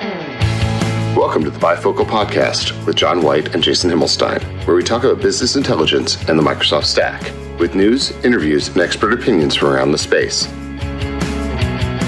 Welcome 0.00 1.44
to 1.44 1.50
the 1.50 1.58
Bifocal 1.58 2.06
Podcast 2.06 2.86
with 2.86 2.96
John 2.96 3.20
White 3.20 3.54
and 3.54 3.62
Jason 3.62 3.90
Himmelstein, 3.90 4.42
where 4.66 4.74
we 4.74 4.82
talk 4.82 5.04
about 5.04 5.20
business 5.20 5.56
intelligence 5.56 6.16
and 6.26 6.38
the 6.38 6.42
Microsoft 6.42 6.84
stack, 6.84 7.22
with 7.58 7.74
news, 7.74 8.12
interviews, 8.24 8.68
and 8.68 8.78
expert 8.78 9.12
opinions 9.12 9.54
from 9.54 9.68
around 9.68 9.92
the 9.92 9.98
space. 9.98 10.46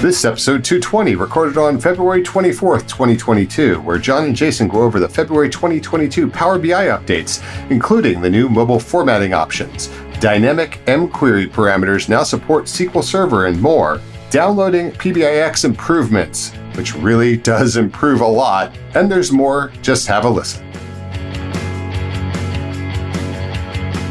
This 0.01 0.17
is 0.17 0.25
episode 0.25 0.65
220, 0.65 1.13
recorded 1.15 1.55
on 1.57 1.79
February 1.79 2.23
24th, 2.23 2.87
2022, 2.87 3.79
where 3.81 3.99
John 3.99 4.25
and 4.25 4.35
Jason 4.35 4.67
go 4.67 4.81
over 4.81 4.99
the 4.99 5.07
February 5.07 5.49
2022 5.49 6.31
Power 6.31 6.57
BI 6.57 6.87
updates, 6.87 7.43
including 7.69 8.21
the 8.21 8.29
new 8.29 8.49
mobile 8.49 8.79
formatting 8.79 9.35
options, 9.35 9.89
dynamic 10.19 10.81
mQuery 10.87 11.47
parameters 11.47 12.09
now 12.09 12.23
support 12.23 12.65
SQL 12.65 13.03
Server, 13.03 13.45
and 13.45 13.61
more, 13.61 14.01
downloading 14.31 14.91
PBIX 14.93 15.63
improvements, 15.63 16.53
which 16.75 16.95
really 16.95 17.37
does 17.37 17.77
improve 17.77 18.21
a 18.21 18.27
lot, 18.27 18.75
and 18.95 19.11
there's 19.11 19.31
more. 19.31 19.71
Just 19.81 20.07
have 20.07 20.25
a 20.25 20.29
listen. 20.29 20.65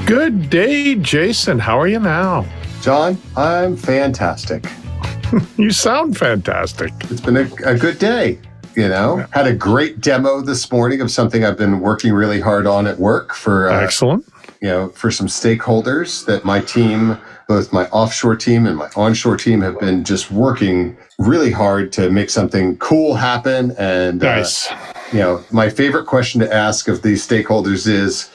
Good 0.07 0.51
day, 0.51 0.97
Jason. 0.97 1.59
How 1.59 1.81
are 1.81 1.89
you 1.89 2.01
now? 2.01 2.45
John, 2.83 3.17
I'm 3.37 3.77
fantastic. 3.77 4.67
you 5.57 5.71
sound 5.71 6.19
fantastic. 6.19 6.93
It's 7.05 7.21
been 7.21 7.37
a, 7.37 7.49
a 7.65 7.77
good 7.77 7.99
day. 7.99 8.39
You 8.75 8.89
know, 8.89 9.27
had 9.33 9.47
a 9.47 9.55
great 9.55 10.01
demo 10.01 10.41
this 10.41 10.71
morning 10.73 11.01
of 11.03 11.11
something 11.11 11.45
I've 11.45 11.59
been 11.59 11.81
working 11.81 12.13
really 12.13 12.41
hard 12.41 12.67
on 12.67 12.87
at 12.87 12.99
work 12.99 13.35
for. 13.35 13.71
Uh, 13.71 13.81
Excellent. 13.81 14.27
You 14.63 14.69
know, 14.69 14.89
for 14.91 15.11
some 15.11 15.27
stakeholders 15.27 16.25
that 16.27 16.45
my 16.45 16.61
team 16.61 17.19
both 17.53 17.71
my 17.71 17.87
offshore 17.89 18.35
team 18.35 18.65
and 18.65 18.79
my 18.79 18.89
onshore 18.97 19.37
team 19.37 19.61
have 19.61 19.79
been 19.79 20.05
just 20.05 20.31
working 20.31 20.97
really 21.19 21.51
hard 21.51 21.93
to 21.93 22.11
make 22.11 22.31
something 22.31 22.79
cool 22.79 23.15
happen. 23.15 23.73
And, 23.77 24.25
uh, 24.25 24.37
nice. 24.37 24.71
Uh, 24.71 24.95
you 25.13 25.19
know, 25.19 25.45
my 25.51 25.69
favorite 25.69 26.07
question 26.07 26.41
to 26.41 26.51
ask 26.51 26.89
of 26.89 27.03
these 27.03 27.27
stakeholders 27.27 27.87
is, 27.87 28.31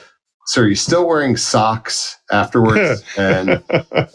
so 0.46 0.62
are 0.62 0.68
you 0.68 0.76
still 0.76 1.04
wearing 1.06 1.36
socks 1.36 2.16
afterwards? 2.30 3.02
and 3.18 3.60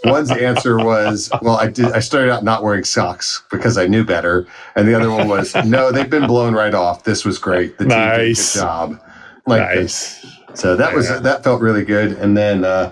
one's 0.06 0.32
answer 0.32 0.78
was, 0.78 1.30
well, 1.42 1.58
I 1.58 1.68
did, 1.68 1.92
I 1.92 2.00
started 2.00 2.32
out 2.32 2.46
not 2.46 2.64
wearing 2.64 2.86
socks 2.86 3.44
because 3.52 3.78
I 3.78 3.88
knew 3.88 4.06
better. 4.06 4.48
And 4.78 4.88
the 4.88 4.96
other 4.96 5.12
one 5.12 5.28
was, 5.28 5.54
no, 5.66 5.92
they've 5.92 6.10
been 6.10 6.28
blown 6.28 6.54
right 6.54 6.74
off. 6.74 7.04
This 7.04 7.26
was 7.26 7.38
great. 7.38 7.78
The 7.78 7.84
team 7.84 7.90
nice. 7.90 8.54
did 8.54 8.60
a 8.60 8.62
good 8.62 8.68
job. 8.68 9.02
Like 9.46 9.62
nice. 9.62 10.22
This. 10.22 10.33
So 10.54 10.76
that 10.76 10.94
was, 10.94 11.10
yeah. 11.10 11.20
that 11.20 11.44
felt 11.44 11.62
really 11.62 11.86
good. 11.86 12.14
And 12.14 12.38
then, 12.38 12.64
uh, 12.64 12.92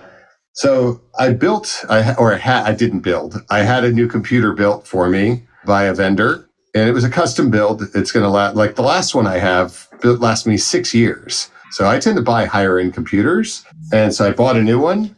so 0.53 1.01
I 1.17 1.33
built, 1.33 1.85
I, 1.89 2.13
or 2.15 2.33
I, 2.33 2.37
had, 2.37 2.65
I 2.65 2.73
didn't 2.73 3.01
build. 3.01 3.41
I 3.49 3.59
had 3.59 3.83
a 3.83 3.91
new 3.91 4.07
computer 4.07 4.53
built 4.53 4.85
for 4.85 5.09
me 5.09 5.43
by 5.65 5.83
a 5.85 5.93
vendor, 5.93 6.49
and 6.75 6.89
it 6.89 6.91
was 6.91 7.03
a 7.03 7.09
custom 7.09 7.49
build. 7.49 7.83
It's 7.93 8.11
going 8.11 8.23
to 8.23 8.29
last, 8.29 8.55
like 8.55 8.75
the 8.75 8.81
last 8.81 9.15
one 9.15 9.27
I 9.27 9.37
have, 9.37 9.87
it 10.03 10.07
last 10.19 10.45
me 10.47 10.57
six 10.57 10.93
years. 10.93 11.49
So 11.71 11.87
I 11.87 11.99
tend 11.99 12.17
to 12.17 12.21
buy 12.21 12.45
higher 12.45 12.79
end 12.79 12.93
computers, 12.93 13.63
and 13.93 14.13
so 14.13 14.27
I 14.27 14.31
bought 14.31 14.57
a 14.57 14.61
new 14.61 14.79
one. 14.79 15.15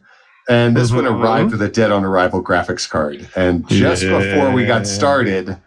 And 0.50 0.76
this 0.76 0.92
mm-hmm. 0.92 1.06
one 1.06 1.08
arrived 1.08 1.52
with 1.52 1.62
a 1.62 1.70
dead 1.70 1.92
on 1.92 2.04
arrival 2.04 2.44
graphics 2.44 2.88
card. 2.88 3.30
And 3.36 3.66
just 3.70 4.04
yeah. 4.04 4.20
before 4.20 4.52
we 4.52 4.66
got 4.66 4.86
started, 4.86 5.58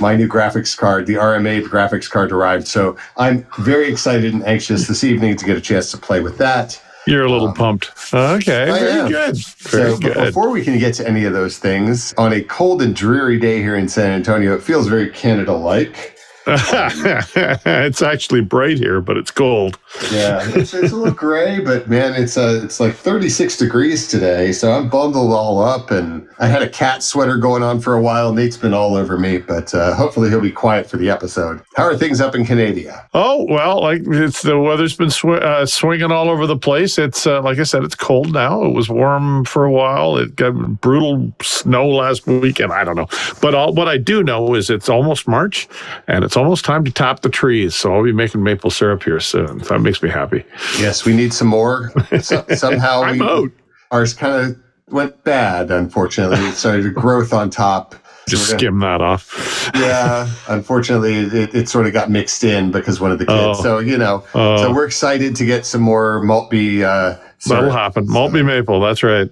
my 0.00 0.16
new 0.16 0.28
graphics 0.28 0.76
card, 0.76 1.06
the 1.06 1.14
RMA 1.14 1.62
graphics 1.64 2.10
card 2.10 2.32
arrived. 2.32 2.68
So 2.68 2.96
I'm 3.16 3.46
very 3.58 3.90
excited 3.90 4.32
and 4.32 4.44
anxious 4.44 4.86
this 4.86 5.04
evening 5.04 5.36
to 5.36 5.44
get 5.44 5.56
a 5.56 5.60
chance 5.60 5.90
to 5.92 5.98
play 5.98 6.20
with 6.20 6.38
that. 6.38 6.80
You're 7.06 7.24
a 7.24 7.30
little 7.30 7.48
um, 7.48 7.54
pumped. 7.54 7.90
Okay, 8.12 8.64
I 8.64 8.78
very 8.78 8.90
am. 8.90 9.08
good. 9.08 9.38
Very 9.38 9.92
so, 9.92 9.98
good. 9.98 10.14
Before 10.14 10.50
we 10.50 10.62
can 10.62 10.78
get 10.78 10.92
to 10.94 11.08
any 11.08 11.24
of 11.24 11.32
those 11.32 11.56
things, 11.56 12.12
on 12.18 12.34
a 12.34 12.42
cold 12.42 12.82
and 12.82 12.94
dreary 12.94 13.38
day 13.38 13.62
here 13.62 13.76
in 13.76 13.88
San 13.88 14.10
Antonio, 14.10 14.54
it 14.54 14.62
feels 14.62 14.88
very 14.88 15.08
Canada 15.08 15.54
like. 15.54 16.17
it's 17.66 18.00
actually 18.00 18.40
bright 18.40 18.78
here, 18.78 19.00
but 19.00 19.16
it's 19.16 19.30
cold. 19.30 19.78
Yeah, 20.10 20.40
it's, 20.54 20.72
it's 20.72 20.92
a 20.92 20.96
little 20.96 21.12
gray, 21.12 21.60
but 21.60 21.88
man, 21.88 22.14
it's 22.14 22.36
uh, 22.36 22.60
it's 22.62 22.80
like 22.80 22.94
36 22.94 23.58
degrees 23.58 24.08
today. 24.08 24.52
So 24.52 24.72
I'm 24.72 24.88
bundled 24.88 25.32
all 25.32 25.62
up, 25.62 25.90
and 25.90 26.26
I 26.38 26.46
had 26.46 26.62
a 26.62 26.68
cat 26.68 27.02
sweater 27.02 27.36
going 27.36 27.62
on 27.62 27.80
for 27.80 27.94
a 27.94 28.00
while. 28.00 28.32
Nate's 28.32 28.56
been 28.56 28.72
all 28.72 28.94
over 28.94 29.18
me, 29.18 29.38
but 29.38 29.74
uh, 29.74 29.94
hopefully 29.94 30.30
he'll 30.30 30.40
be 30.40 30.50
quiet 30.50 30.88
for 30.88 30.96
the 30.96 31.10
episode. 31.10 31.62
How 31.76 31.84
are 31.84 31.96
things 31.96 32.20
up 32.20 32.34
in 32.34 32.46
Canada? 32.46 33.06
Oh 33.12 33.44
well, 33.48 33.82
like 33.82 34.02
it's 34.06 34.42
the 34.42 34.58
weather's 34.58 34.96
been 34.96 35.10
sw- 35.10 35.26
uh, 35.26 35.66
swinging 35.66 36.12
all 36.12 36.30
over 36.30 36.46
the 36.46 36.56
place. 36.56 36.98
It's 36.98 37.26
uh, 37.26 37.42
like 37.42 37.58
I 37.58 37.64
said, 37.64 37.84
it's 37.84 37.94
cold 37.94 38.32
now. 38.32 38.62
It 38.64 38.72
was 38.72 38.88
warm 38.88 39.44
for 39.44 39.64
a 39.64 39.72
while. 39.72 40.16
It 40.16 40.36
got 40.36 40.80
brutal 40.80 41.32
snow 41.42 41.88
last 41.88 42.26
weekend. 42.26 42.72
I 42.72 42.84
don't 42.84 42.96
know, 42.96 43.08
but 43.42 43.54
all, 43.54 43.74
what 43.74 43.88
I 43.88 43.98
do 43.98 44.22
know 44.22 44.54
is 44.54 44.70
it's 44.70 44.88
almost 44.88 45.28
March, 45.28 45.68
and 46.06 46.24
it's 46.24 46.36
almost 46.38 46.64
time 46.64 46.84
to 46.84 46.90
top 46.90 47.20
the 47.20 47.28
trees. 47.28 47.74
So 47.74 47.94
I'll 47.94 48.04
be 48.04 48.12
making 48.12 48.42
maple 48.42 48.70
syrup 48.70 49.02
here 49.02 49.20
soon. 49.20 49.62
So 49.64 49.74
That 49.74 49.80
makes 49.80 50.02
me 50.02 50.08
happy. 50.08 50.44
Yes, 50.78 51.04
we 51.04 51.14
need 51.14 51.32
some 51.32 51.48
more. 51.48 51.92
So, 52.20 52.44
somehow 52.54 53.10
we, 53.10 53.20
out. 53.20 53.50
ours 53.90 54.14
kind 54.14 54.50
of 54.50 54.58
went 54.88 55.22
bad, 55.24 55.70
unfortunately. 55.70 56.38
It 56.46 56.54
started 56.54 56.84
to 56.84 56.90
growth 56.90 57.32
on 57.32 57.50
top. 57.50 57.94
Just 58.28 58.50
skim 58.50 58.78
that 58.80 59.00
off. 59.00 59.70
yeah, 59.74 60.30
unfortunately, 60.48 61.14
it, 61.14 61.54
it, 61.54 61.68
sort 61.68 61.86
of 61.86 61.94
got 61.94 62.10
mixed 62.10 62.44
in 62.44 62.70
because 62.70 63.00
one 63.00 63.10
of 63.10 63.18
the 63.18 63.24
kids. 63.24 63.58
Oh. 63.58 63.62
So 63.62 63.78
you 63.78 63.96
know, 63.96 64.22
oh. 64.34 64.58
so 64.58 64.74
we're 64.74 64.84
excited 64.84 65.34
to 65.36 65.46
get 65.46 65.64
some 65.64 65.80
more 65.80 66.22
Maltby. 66.22 66.84
Uh, 66.84 67.16
That'll 67.46 67.70
happen. 67.70 68.06
Maltby 68.06 68.42
maple. 68.42 68.80
That's 68.80 69.02
right. 69.02 69.30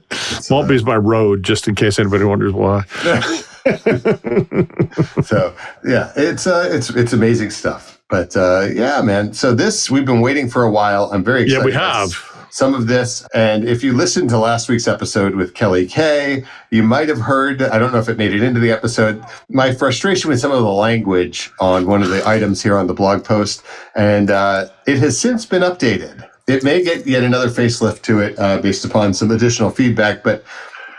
Maltby's 0.49 0.83
uh, 0.83 0.87
my 0.87 0.97
road, 0.97 1.43
just 1.43 1.69
in 1.69 1.75
case 1.75 1.99
anybody 1.99 2.25
wonders 2.25 2.55
why. 2.55 2.85
so 5.25 5.55
yeah, 5.85 6.13
it's 6.17 6.47
uh, 6.47 6.69
it's 6.71 6.91
it's 6.91 7.13
amazing 7.13 7.51
stuff. 7.51 8.01
But 8.09 8.37
uh, 8.37 8.69
yeah, 8.73 9.03
man. 9.03 9.33
So 9.33 9.55
this 9.55 9.91
we've 9.91 10.05
been 10.07 10.21
waiting 10.21 10.49
for 10.49 10.63
a 10.63 10.71
while. 10.71 11.11
I'm 11.13 11.25
very 11.25 11.43
excited. 11.43 11.61
Yeah, 11.61 11.65
we 11.67 11.73
have 11.73 12.15
some 12.57 12.73
of 12.73 12.87
this. 12.87 13.27
And 13.35 13.69
if 13.69 13.85
you 13.85 13.93
listened 13.93 14.31
to 14.31 14.39
last 14.39 14.69
week's 14.71 14.89
episode 14.89 15.35
with 15.35 15.53
Kelly 15.53 15.87
Kay, 15.87 16.45
you 16.71 16.83
might 16.83 17.09
have 17.11 17.19
heard, 17.19 17.61
I 17.61 17.79
don't 17.79 17.93
know 17.93 17.99
if 17.99 18.09
it 18.09 18.17
made 18.17 18.33
it 18.33 18.43
into 18.43 18.61
the 18.61 18.71
episode, 18.71 19.23
my 19.51 19.75
frustration 19.75 20.31
with 20.31 20.41
some 20.41 20.53
of 20.53 20.63
the 20.63 20.73
language 20.73 21.53
on 21.61 21.87
one 21.87 22.03
of 22.03 22.09
the 22.09 22.27
items 22.27 22.63
here 22.63 22.79
on 22.79 22.87
the 22.87 22.95
blog 22.95 23.25
post. 23.25 23.63
And 23.95 24.31
uh, 24.31 24.69
it 24.87 24.99
has 25.01 25.21
since 25.21 25.45
been 25.45 25.61
updated. 25.61 26.27
It 26.47 26.65
may 26.65 26.83
get 26.83 27.07
yet 27.07 27.25
another 27.25 27.49
facelift 27.49 28.01
to 28.03 28.21
it 28.21 28.39
uh, 28.39 28.59
based 28.63 28.87
upon 28.87 29.13
some 29.13 29.31
additional 29.31 29.69
feedback, 29.69 30.23
but 30.23 30.43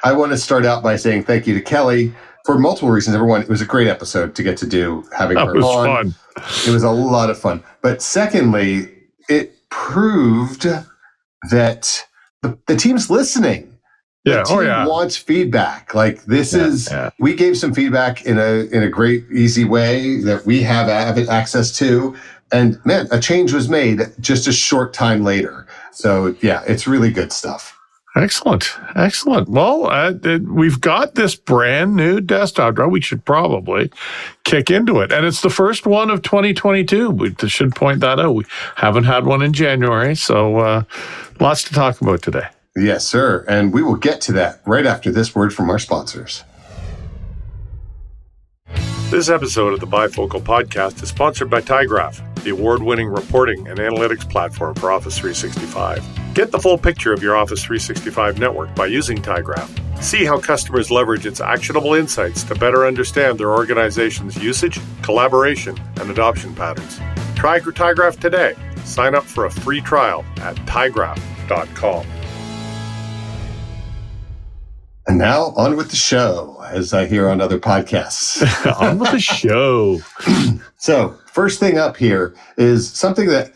I 0.03 0.13
want 0.13 0.31
to 0.33 0.37
start 0.37 0.63
out 0.63 0.83
by 0.83 0.95
saying 0.95 1.23
thank 1.23 1.47
you 1.47 1.55
to 1.55 1.61
Kelly 1.61 2.13
for 2.47 2.57
multiple 2.57 2.89
reasons. 2.89 3.13
Everyone, 3.13 3.41
it 3.41 3.49
was 3.49 3.59
a 3.59 3.65
great 3.65 3.87
episode 3.87 4.33
to 4.35 4.41
get 4.41 4.55
to 4.59 4.65
do 4.65 5.05
having 5.15 5.35
that 5.35 5.47
her 5.47 5.53
was 5.53 5.65
on. 5.65 6.11
Fun. 6.11 6.15
It 6.65 6.71
was 6.71 6.83
a 6.83 6.89
lot 6.89 7.29
of 7.29 7.37
fun. 7.37 7.61
But 7.81 8.01
secondly, 8.01 8.87
it 9.27 9.53
proved 9.69 10.65
that 11.51 12.05
the, 12.41 12.57
the 12.67 12.77
team's 12.77 13.09
listening. 13.09 13.77
Yeah. 14.23 14.35
The 14.35 14.39
oh, 14.39 14.43
team 14.45 14.57
oh, 14.57 14.61
yeah. 14.61 14.87
wants 14.87 15.17
feedback. 15.17 15.93
Like 15.93 16.23
this 16.23 16.53
yeah, 16.53 16.65
is, 16.67 16.89
yeah. 16.89 17.09
we 17.19 17.35
gave 17.35 17.57
some 17.57 17.73
feedback 17.73 18.25
in 18.25 18.39
a 18.39 18.69
in 18.71 18.81
a 18.81 18.89
great, 18.89 19.25
easy 19.29 19.65
way 19.65 20.21
that 20.21 20.45
we 20.45 20.63
have 20.63 20.87
access 20.87 21.77
to. 21.79 22.15
And 22.53 22.79
man, 22.85 23.09
a 23.11 23.19
change 23.19 23.51
was 23.51 23.67
made 23.67 23.99
just 24.21 24.47
a 24.47 24.53
short 24.53 24.93
time 24.93 25.21
later. 25.21 25.67
So 25.91 26.33
yeah, 26.39 26.63
it's 26.65 26.87
really 26.87 27.11
good 27.11 27.33
stuff. 27.33 27.76
Excellent. 28.17 28.75
Excellent. 28.95 29.47
Well, 29.47 29.85
uh, 29.85 30.13
we've 30.39 30.81
got 30.81 31.13
this 31.13 31.35
brand 31.35 31.95
new 31.95 32.19
desktop. 32.19 32.79
We 32.89 32.99
should 32.99 33.23
probably 33.25 33.91
kick 34.43 34.71
into 34.71 35.01
it. 35.01 35.11
And 35.11 35.23
it's 35.23 35.41
the 35.41 35.51
first 35.51 35.85
one 35.85 36.09
of 36.09 36.23
2022. 36.23 37.11
We 37.11 37.35
should 37.47 37.75
point 37.75 37.99
that 37.99 38.19
out. 38.19 38.33
We 38.33 38.45
haven't 38.75 39.03
had 39.03 39.25
one 39.25 39.43
in 39.43 39.53
January. 39.53 40.15
So 40.15 40.57
uh, 40.57 40.83
lots 41.39 41.61
to 41.65 41.73
talk 41.75 42.01
about 42.01 42.23
today. 42.23 42.47
Yes, 42.75 43.07
sir. 43.07 43.45
And 43.47 43.71
we 43.71 43.83
will 43.83 43.95
get 43.95 44.19
to 44.21 44.31
that 44.33 44.61
right 44.65 44.85
after 44.87 45.11
this 45.11 45.35
word 45.35 45.53
from 45.53 45.69
our 45.69 45.79
sponsors. 45.79 46.43
This 49.09 49.29
episode 49.29 49.71
of 49.71 49.79
the 49.79 49.87
Bifocal 49.87 50.41
Podcast 50.41 51.01
is 51.01 51.07
sponsored 51.07 51.49
by 51.49 51.61
tyGraph, 51.61 52.43
the 52.43 52.49
award 52.49 52.83
winning 52.83 53.07
reporting 53.07 53.65
and 53.69 53.79
analytics 53.79 54.29
platform 54.29 54.75
for 54.75 54.91
Office 54.91 55.17
365. 55.17 56.33
Get 56.33 56.51
the 56.51 56.59
full 56.59 56.77
picture 56.77 57.13
of 57.13 57.23
your 57.23 57.37
Office 57.37 57.63
365 57.63 58.37
network 58.37 58.75
by 58.75 58.87
using 58.87 59.21
tyGraph. 59.21 60.03
See 60.03 60.25
how 60.25 60.41
customers 60.41 60.91
leverage 60.91 61.25
its 61.25 61.39
actionable 61.39 61.93
insights 61.93 62.43
to 62.43 62.55
better 62.55 62.85
understand 62.85 63.39
their 63.39 63.53
organization's 63.53 64.35
usage, 64.43 64.77
collaboration, 65.03 65.79
and 66.01 66.11
adoption 66.11 66.53
patterns. 66.53 66.99
Try 67.33 67.61
tyGraph 67.61 68.19
today. 68.19 68.55
Sign 68.83 69.15
up 69.15 69.23
for 69.23 69.45
a 69.45 69.51
free 69.51 69.79
trial 69.79 70.25
at 70.41 70.57
tygraph.com. 70.67 72.05
And 75.07 75.17
now 75.17 75.53
on 75.55 75.77
with 75.77 75.89
the 75.89 75.95
show, 75.95 76.61
as 76.69 76.93
I 76.93 77.05
hear 77.05 77.29
on 77.29 77.39
other 77.39 77.59
podcasts. 77.59 78.43
on 78.81 78.99
with 78.99 79.11
the 79.11 79.19
show. 79.19 79.99
so, 80.77 81.17
first 81.31 81.59
thing 81.59 81.77
up 81.77 81.95
here 81.95 82.35
is 82.57 82.89
something 82.89 83.27
that 83.29 83.53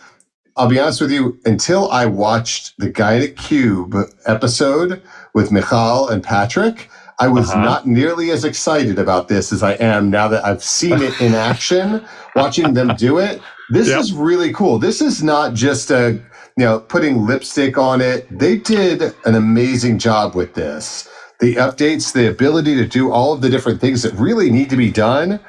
I'll 0.57 0.69
be 0.69 0.79
honest 0.79 1.01
with 1.01 1.11
you, 1.11 1.39
until 1.45 1.89
I 1.91 2.05
watched 2.05 2.77
the 2.77 2.89
Guy 2.89 3.15
in 3.15 3.21
a 3.23 3.27
Cube 3.29 3.95
episode 4.25 5.01
with 5.33 5.51
Michal 5.51 6.09
and 6.09 6.21
Patrick, 6.21 6.89
I 7.19 7.27
was 7.27 7.49
uh-huh. 7.49 7.63
not 7.63 7.87
nearly 7.87 8.31
as 8.31 8.43
excited 8.43 8.99
about 8.99 9.27
this 9.27 9.53
as 9.53 9.63
I 9.63 9.73
am 9.73 10.09
now 10.09 10.27
that 10.27 10.43
I've 10.45 10.63
seen 10.63 11.01
it 11.01 11.19
in 11.21 11.33
action, 11.35 12.05
watching 12.35 12.73
them 12.73 12.95
do 12.95 13.17
it. 13.19 13.41
This 13.69 13.87
yep. 13.87 13.99
is 13.99 14.11
really 14.11 14.51
cool. 14.51 14.79
This 14.79 15.01
is 15.01 15.23
not 15.23 15.53
just 15.53 15.91
a, 15.91 16.11
you 16.57 16.65
know, 16.65 16.79
putting 16.79 17.25
lipstick 17.25 17.77
on 17.77 18.01
it. 18.01 18.27
They 18.37 18.57
did 18.57 19.15
an 19.25 19.35
amazing 19.35 19.99
job 19.99 20.35
with 20.35 20.53
this. 20.53 21.07
The 21.41 21.55
updates, 21.55 22.13
the 22.13 22.29
ability 22.29 22.75
to 22.75 22.87
do 22.87 23.11
all 23.11 23.33
of 23.33 23.41
the 23.41 23.49
different 23.49 23.81
things 23.81 24.03
that 24.03 24.13
really 24.13 24.51
need 24.51 24.69
to 24.69 24.77
be 24.77 24.91
done, 24.91 25.39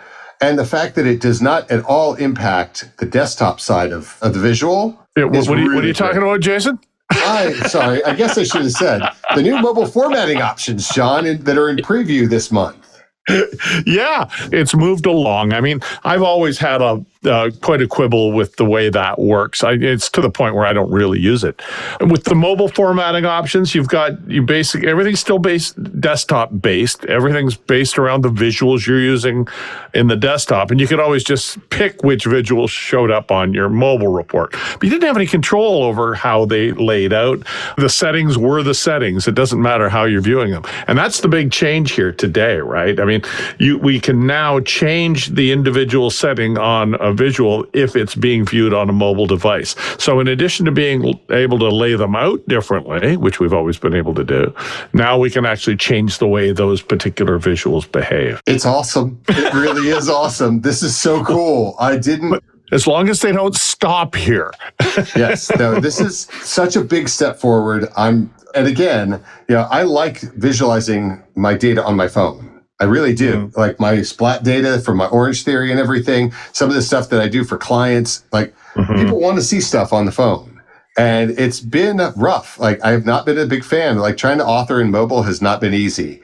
and 0.41 0.59
the 0.59 0.65
fact 0.65 0.95
that 0.95 1.07
it 1.07 1.21
does 1.21 1.43
not 1.43 1.71
at 1.71 1.85
all 1.85 2.15
impact 2.15 2.91
the 2.99 3.05
desktop 3.05 3.61
side 3.61 3.93
of, 3.93 4.17
of 4.23 4.33
the 4.33 4.41
visual. 4.41 4.99
Yeah, 5.17 5.25
what, 5.25 5.47
are 5.49 5.59
you, 5.59 5.75
what, 5.75 5.85
are 5.85 5.87
you, 5.87 5.93
talking 5.93 6.23
about, 6.23 6.41
Jason? 6.41 6.81
I 7.11 7.53
sorry, 7.69 8.03
I 8.05 8.15
guess 8.15 8.39
I 8.39 8.45
should 8.45 8.63
have 8.63 8.73
said 8.73 9.03
the 9.35 9.43
new 9.43 9.61
mobile 9.61 9.87
formatting 9.87 10.41
options, 10.41 10.89
John, 10.89 11.25
that 11.25 11.59
are 11.59 11.69
in 11.69 11.77
preview 11.77 12.29
this 12.29 12.51
month. 12.51 12.82
yeah, 13.87 14.29
it's 14.51 14.75
moved 14.75 15.07
along. 15.07 15.53
I 15.53 15.61
mean, 15.61 15.81
I've 16.03 16.23
always 16.23 16.59
had 16.59 16.83
a 16.83 17.05
uh, 17.25 17.51
quite 17.61 17.81
a 17.81 17.87
quibble 17.87 18.33
with 18.33 18.57
the 18.57 18.65
way 18.65 18.89
that 18.89 19.19
works. 19.19 19.63
I, 19.63 19.73
it's 19.75 20.11
to 20.11 20.21
the 20.21 20.31
point 20.31 20.57
where 20.57 20.67
I 20.67 20.73
don't 20.73 20.91
really 20.91 21.21
use 21.21 21.45
it. 21.45 21.63
With 22.01 22.25
the 22.25 22.35
mobile 22.35 22.69
formatting 22.69 23.25
options, 23.25 23.77
you've 23.77 23.89
got 23.89 24.29
you 24.29 24.43
basic 24.43 24.85
everything's 24.85 25.21
still 25.21 25.39
based 25.39 26.01
desktop 26.01 26.61
based. 26.61 27.05
Everything's 27.05 27.57
based 27.57 27.97
around 27.97 28.23
the 28.23 28.29
visuals 28.29 28.87
you're 28.87 29.01
using 29.01 29.47
in 29.95 30.09
the 30.09 30.17
desktop, 30.17 30.73
and 30.73 30.81
you 30.81 30.89
could 30.89 30.99
always 30.99 31.23
just 31.23 31.59
pick 31.71 32.03
which 32.03 32.25
visuals 32.25 32.71
showed 32.71 33.13
up 33.13 33.31
on 33.31 33.55
your 33.55 33.69
mobile 33.69 34.09
report. 34.09 34.51
But 34.51 34.83
you 34.83 34.91
didn't 34.91 35.05
have 35.05 35.17
any 35.17 35.27
control 35.27 35.85
over 35.85 36.15
how 36.15 36.45
they 36.45 36.73
laid 36.73 37.13
out. 37.13 37.47
The 37.77 37.89
settings 37.89 38.37
were 38.37 38.65
the 38.65 38.75
settings. 38.75 39.29
It 39.29 39.37
doesn't 39.37 39.63
matter 39.63 39.89
how 39.89 40.05
you're 40.05 40.23
viewing 40.23 40.51
them, 40.51 40.65
and 40.89 40.99
that's 40.99 41.21
the 41.21 41.29
big 41.29 41.53
change 41.53 41.93
here 41.93 42.11
today, 42.11 42.57
right? 42.57 42.99
I 42.99 43.05
mean, 43.05 43.12
you 43.59 43.79
we 43.79 44.01
can 44.01 44.27
now 44.27 44.61
change 44.61 45.29
the 45.29 45.53
individual 45.53 46.11
setting 46.11 46.57
on 46.59 46.95
a 47.01 47.13
visual 47.13 47.67
if 47.73 47.97
it's 47.97 48.15
being 48.15 48.45
viewed 48.45 48.73
on 48.73 48.89
a 48.89 48.93
mobile 48.93 49.27
device. 49.27 49.75
So, 49.99 50.21
in 50.21 50.29
addition 50.29 50.67
to 50.67 50.73
being 50.73 51.21
able 51.31 51.59
to 51.59 51.69
lay 51.69 51.95
them 51.95 52.15
out 52.17 52.47
differently, 52.49 53.17
which 53.17 53.41
we've 53.41 53.53
always 53.53 53.79
been 53.79 53.95
able 53.95 54.15
to 54.15 54.25
do, 54.25 54.55
now 54.93 55.19
we 55.19 55.31
can 55.31 55.45
actually 55.45 55.77
change 55.77 56.19
the 56.19 56.29
way 56.29 56.53
those 56.53 56.81
particular 56.81 57.39
visuals 57.39 57.91
behave. 57.91 58.41
It's 58.47 58.67
awesome. 58.67 59.21
It 59.29 59.53
really 59.55 59.89
is 59.89 60.09
awesome. 60.09 60.61
This 60.61 60.83
is 60.83 60.97
so 60.97 61.25
cool. 61.25 61.75
I 61.79 61.97
didn't. 61.97 62.31
But, 62.31 62.45
as 62.73 62.87
long 62.87 63.09
as 63.11 63.21
they 63.21 63.33
don't 63.33 63.55
stop 63.55 64.15
here. 64.15 64.53
yes, 65.15 65.51
no, 65.59 65.79
this 65.79 66.01
is 66.01 66.21
such 66.43 66.75
a 66.75 66.83
big 66.83 67.09
step 67.09 67.37
forward. 67.37 67.87
I'm, 67.97 68.33
and 68.55 68.67
again, 68.67 69.23
you 69.49 69.57
know, 69.57 69.69
I 69.71 69.83
like 69.83 70.21
visualizing 70.21 71.23
my 71.35 71.55
data 71.55 71.85
on 71.85 71.97
my 71.97 72.09
phone. 72.09 72.52
I 72.83 72.85
really 72.87 73.15
do. 73.15 73.47
Mm-hmm. 73.47 73.61
Like 73.61 73.79
my 73.79 74.03
splat 74.03 74.43
data 74.43 74.81
for 74.81 74.93
my 74.93 75.07
Orange 75.07 75.45
Theory 75.45 75.71
and 75.71 75.79
everything, 75.79 76.33
some 76.53 76.69
of 76.69 76.75
the 76.75 76.83
stuff 76.83 77.11
that 77.11 77.21
I 77.21 77.29
do 77.29 77.45
for 77.45 77.57
clients, 77.57 78.25
like 78.33 78.53
mm-hmm. 78.75 78.97
people 78.97 79.21
want 79.21 79.37
to 79.37 79.43
see 79.43 79.61
stuff 79.61 79.93
on 79.93 80.05
the 80.05 80.11
phone. 80.11 80.61
And 80.99 81.31
it's 81.39 81.61
been 81.61 81.99
rough. 82.17 82.59
Like 82.59 82.85
I 82.85 82.91
have 82.91 83.07
not 83.07 83.25
been 83.25 83.39
a 83.39 83.47
big 83.47 83.63
fan. 83.63 83.99
Like 83.99 84.17
trying 84.17 84.39
to 84.39 84.45
author 84.45 84.81
in 84.81 84.91
mobile 84.91 85.23
has 85.23 85.41
not 85.41 85.61
been 85.61 85.73
easy. 85.73 86.21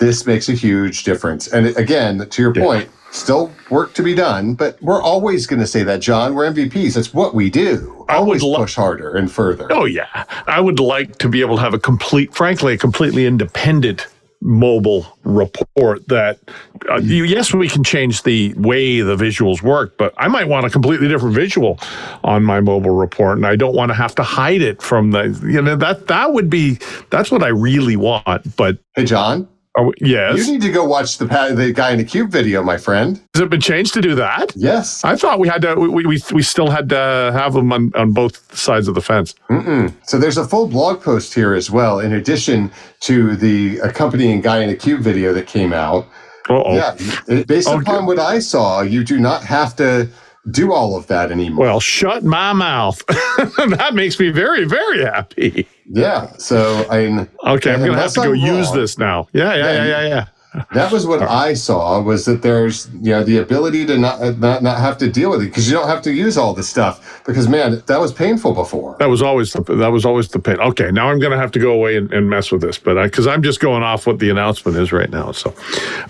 This 0.00 0.26
makes 0.26 0.48
a 0.48 0.54
huge 0.54 1.04
difference. 1.04 1.46
And 1.46 1.68
again, 1.76 2.28
to 2.28 2.42
your 2.42 2.52
yeah. 2.52 2.64
point, 2.64 2.88
still 3.12 3.52
work 3.70 3.94
to 3.94 4.02
be 4.02 4.16
done, 4.16 4.54
but 4.54 4.82
we're 4.82 5.00
always 5.00 5.46
going 5.46 5.60
to 5.60 5.68
say 5.68 5.84
that, 5.84 6.00
John. 6.00 6.34
We're 6.34 6.50
MVPs. 6.50 6.94
That's 6.94 7.14
what 7.14 7.32
we 7.32 7.48
do. 7.48 8.04
Always 8.08 8.42
lo- 8.42 8.56
push 8.56 8.74
harder 8.74 9.14
and 9.14 9.30
further. 9.30 9.68
Oh 9.70 9.84
yeah, 9.84 10.24
I 10.48 10.60
would 10.60 10.80
like 10.80 11.18
to 11.18 11.28
be 11.28 11.42
able 11.42 11.56
to 11.56 11.62
have 11.62 11.74
a 11.74 11.78
complete, 11.78 12.34
frankly, 12.34 12.74
a 12.74 12.78
completely 12.78 13.24
independent 13.24 14.08
mobile 14.42 15.06
report 15.22 16.06
that 16.08 16.38
uh, 16.90 16.96
you, 16.96 17.22
yes 17.22 17.54
we 17.54 17.68
can 17.68 17.84
change 17.84 18.24
the 18.24 18.52
way 18.56 19.00
the 19.00 19.14
visuals 19.14 19.62
work 19.62 19.96
but 19.96 20.12
i 20.16 20.26
might 20.26 20.48
want 20.48 20.66
a 20.66 20.70
completely 20.70 21.06
different 21.06 21.32
visual 21.32 21.78
on 22.24 22.42
my 22.42 22.60
mobile 22.60 22.90
report 22.90 23.36
and 23.36 23.46
i 23.46 23.54
don't 23.54 23.76
want 23.76 23.88
to 23.88 23.94
have 23.94 24.14
to 24.14 24.22
hide 24.22 24.60
it 24.60 24.82
from 24.82 25.12
the 25.12 25.38
you 25.44 25.62
know 25.62 25.76
that 25.76 26.08
that 26.08 26.32
would 26.32 26.50
be 26.50 26.76
that's 27.10 27.30
what 27.30 27.42
i 27.42 27.48
really 27.48 27.94
want 27.94 28.56
but 28.56 28.78
hey 28.96 29.04
john 29.04 29.48
Oh, 29.74 29.92
yes. 30.00 30.36
You 30.36 30.52
need 30.52 30.60
to 30.62 30.70
go 30.70 30.84
watch 30.84 31.16
the 31.16 31.24
the 31.24 31.72
guy 31.72 31.92
in 31.92 31.98
the 31.98 32.04
cube 32.04 32.30
video, 32.30 32.62
my 32.62 32.76
friend. 32.76 33.18
Has 33.34 33.42
it 33.42 33.48
been 33.48 33.60
changed 33.60 33.94
to 33.94 34.02
do 34.02 34.14
that? 34.16 34.52
Yes. 34.54 35.02
I 35.02 35.16
thought 35.16 35.38
we 35.38 35.48
had 35.48 35.62
to. 35.62 35.74
We 35.76 36.04
we, 36.04 36.20
we 36.32 36.42
still 36.42 36.68
had 36.68 36.90
to 36.90 37.30
have 37.32 37.54
them 37.54 37.72
on, 37.72 37.90
on 37.94 38.12
both 38.12 38.54
sides 38.54 38.86
of 38.86 38.94
the 38.94 39.00
fence. 39.00 39.34
Mm-mm. 39.48 39.94
So 40.04 40.18
there's 40.18 40.36
a 40.36 40.46
full 40.46 40.66
blog 40.68 41.02
post 41.02 41.32
here 41.32 41.54
as 41.54 41.70
well, 41.70 42.00
in 42.00 42.12
addition 42.12 42.70
to 43.00 43.34
the 43.34 43.78
accompanying 43.78 44.42
guy 44.42 44.60
in 44.60 44.68
the 44.68 44.76
cube 44.76 45.00
video 45.00 45.32
that 45.32 45.46
came 45.46 45.72
out. 45.72 46.06
Uh-oh. 46.50 46.74
Yeah. 46.74 47.42
Based 47.44 47.68
oh, 47.68 47.80
upon 47.80 48.04
what 48.04 48.18
I 48.18 48.40
saw, 48.40 48.82
you 48.82 49.04
do 49.04 49.18
not 49.18 49.42
have 49.42 49.74
to 49.76 50.08
do 50.50 50.72
all 50.72 50.96
of 50.96 51.06
that 51.06 51.30
anymore. 51.30 51.66
Well, 51.66 51.80
shut 51.80 52.24
my 52.24 52.52
mouth. 52.52 53.02
that 53.06 53.92
makes 53.94 54.18
me 54.18 54.30
very, 54.30 54.64
very 54.64 55.04
happy. 55.04 55.68
Yeah. 55.86 56.32
So 56.38 56.86
I 56.90 57.28
okay, 57.54 57.72
I'm 57.72 57.80
going 57.80 57.92
to 57.92 57.98
have 57.98 58.12
to 58.14 58.20
go 58.20 58.32
use 58.32 58.72
this 58.72 58.98
now. 58.98 59.28
Yeah, 59.32 59.54
yeah, 59.54 59.72
yeah, 59.72 59.86
yeah, 59.86 60.08
yeah 60.08 60.26
that 60.72 60.92
was 60.92 61.06
what 61.06 61.22
uh-huh. 61.22 61.34
I 61.34 61.54
saw 61.54 62.00
was 62.00 62.26
that 62.26 62.42
there's 62.42 62.88
you 63.00 63.12
know 63.12 63.24
the 63.24 63.38
ability 63.38 63.86
to 63.86 63.96
not 63.96 64.20
uh, 64.20 64.32
not, 64.32 64.62
not 64.62 64.78
have 64.78 64.98
to 64.98 65.10
deal 65.10 65.30
with 65.30 65.42
it 65.42 65.46
because 65.46 65.68
you 65.68 65.74
don't 65.74 65.88
have 65.88 66.02
to 66.02 66.12
use 66.12 66.36
all 66.36 66.52
the 66.52 66.62
stuff 66.62 67.22
because 67.24 67.48
man 67.48 67.82
that 67.86 68.00
was 68.00 68.12
painful 68.12 68.52
before. 68.52 68.96
That 68.98 69.08
was 69.08 69.22
always 69.22 69.52
the, 69.52 69.62
that 69.76 69.88
was 69.88 70.04
always 70.04 70.28
the 70.28 70.38
pain. 70.38 70.58
Okay, 70.60 70.90
now 70.90 71.08
I'm 71.08 71.18
going 71.18 71.32
to 71.32 71.38
have 71.38 71.52
to 71.52 71.58
go 71.58 71.72
away 71.72 71.96
and, 71.96 72.12
and 72.12 72.28
mess 72.28 72.52
with 72.52 72.60
this, 72.60 72.78
but 72.78 73.02
because 73.02 73.26
I'm 73.26 73.42
just 73.42 73.60
going 73.60 73.82
off 73.82 74.06
what 74.06 74.18
the 74.18 74.30
announcement 74.30 74.76
is 74.76 74.92
right 74.92 75.10
now. 75.10 75.32
So, 75.32 75.54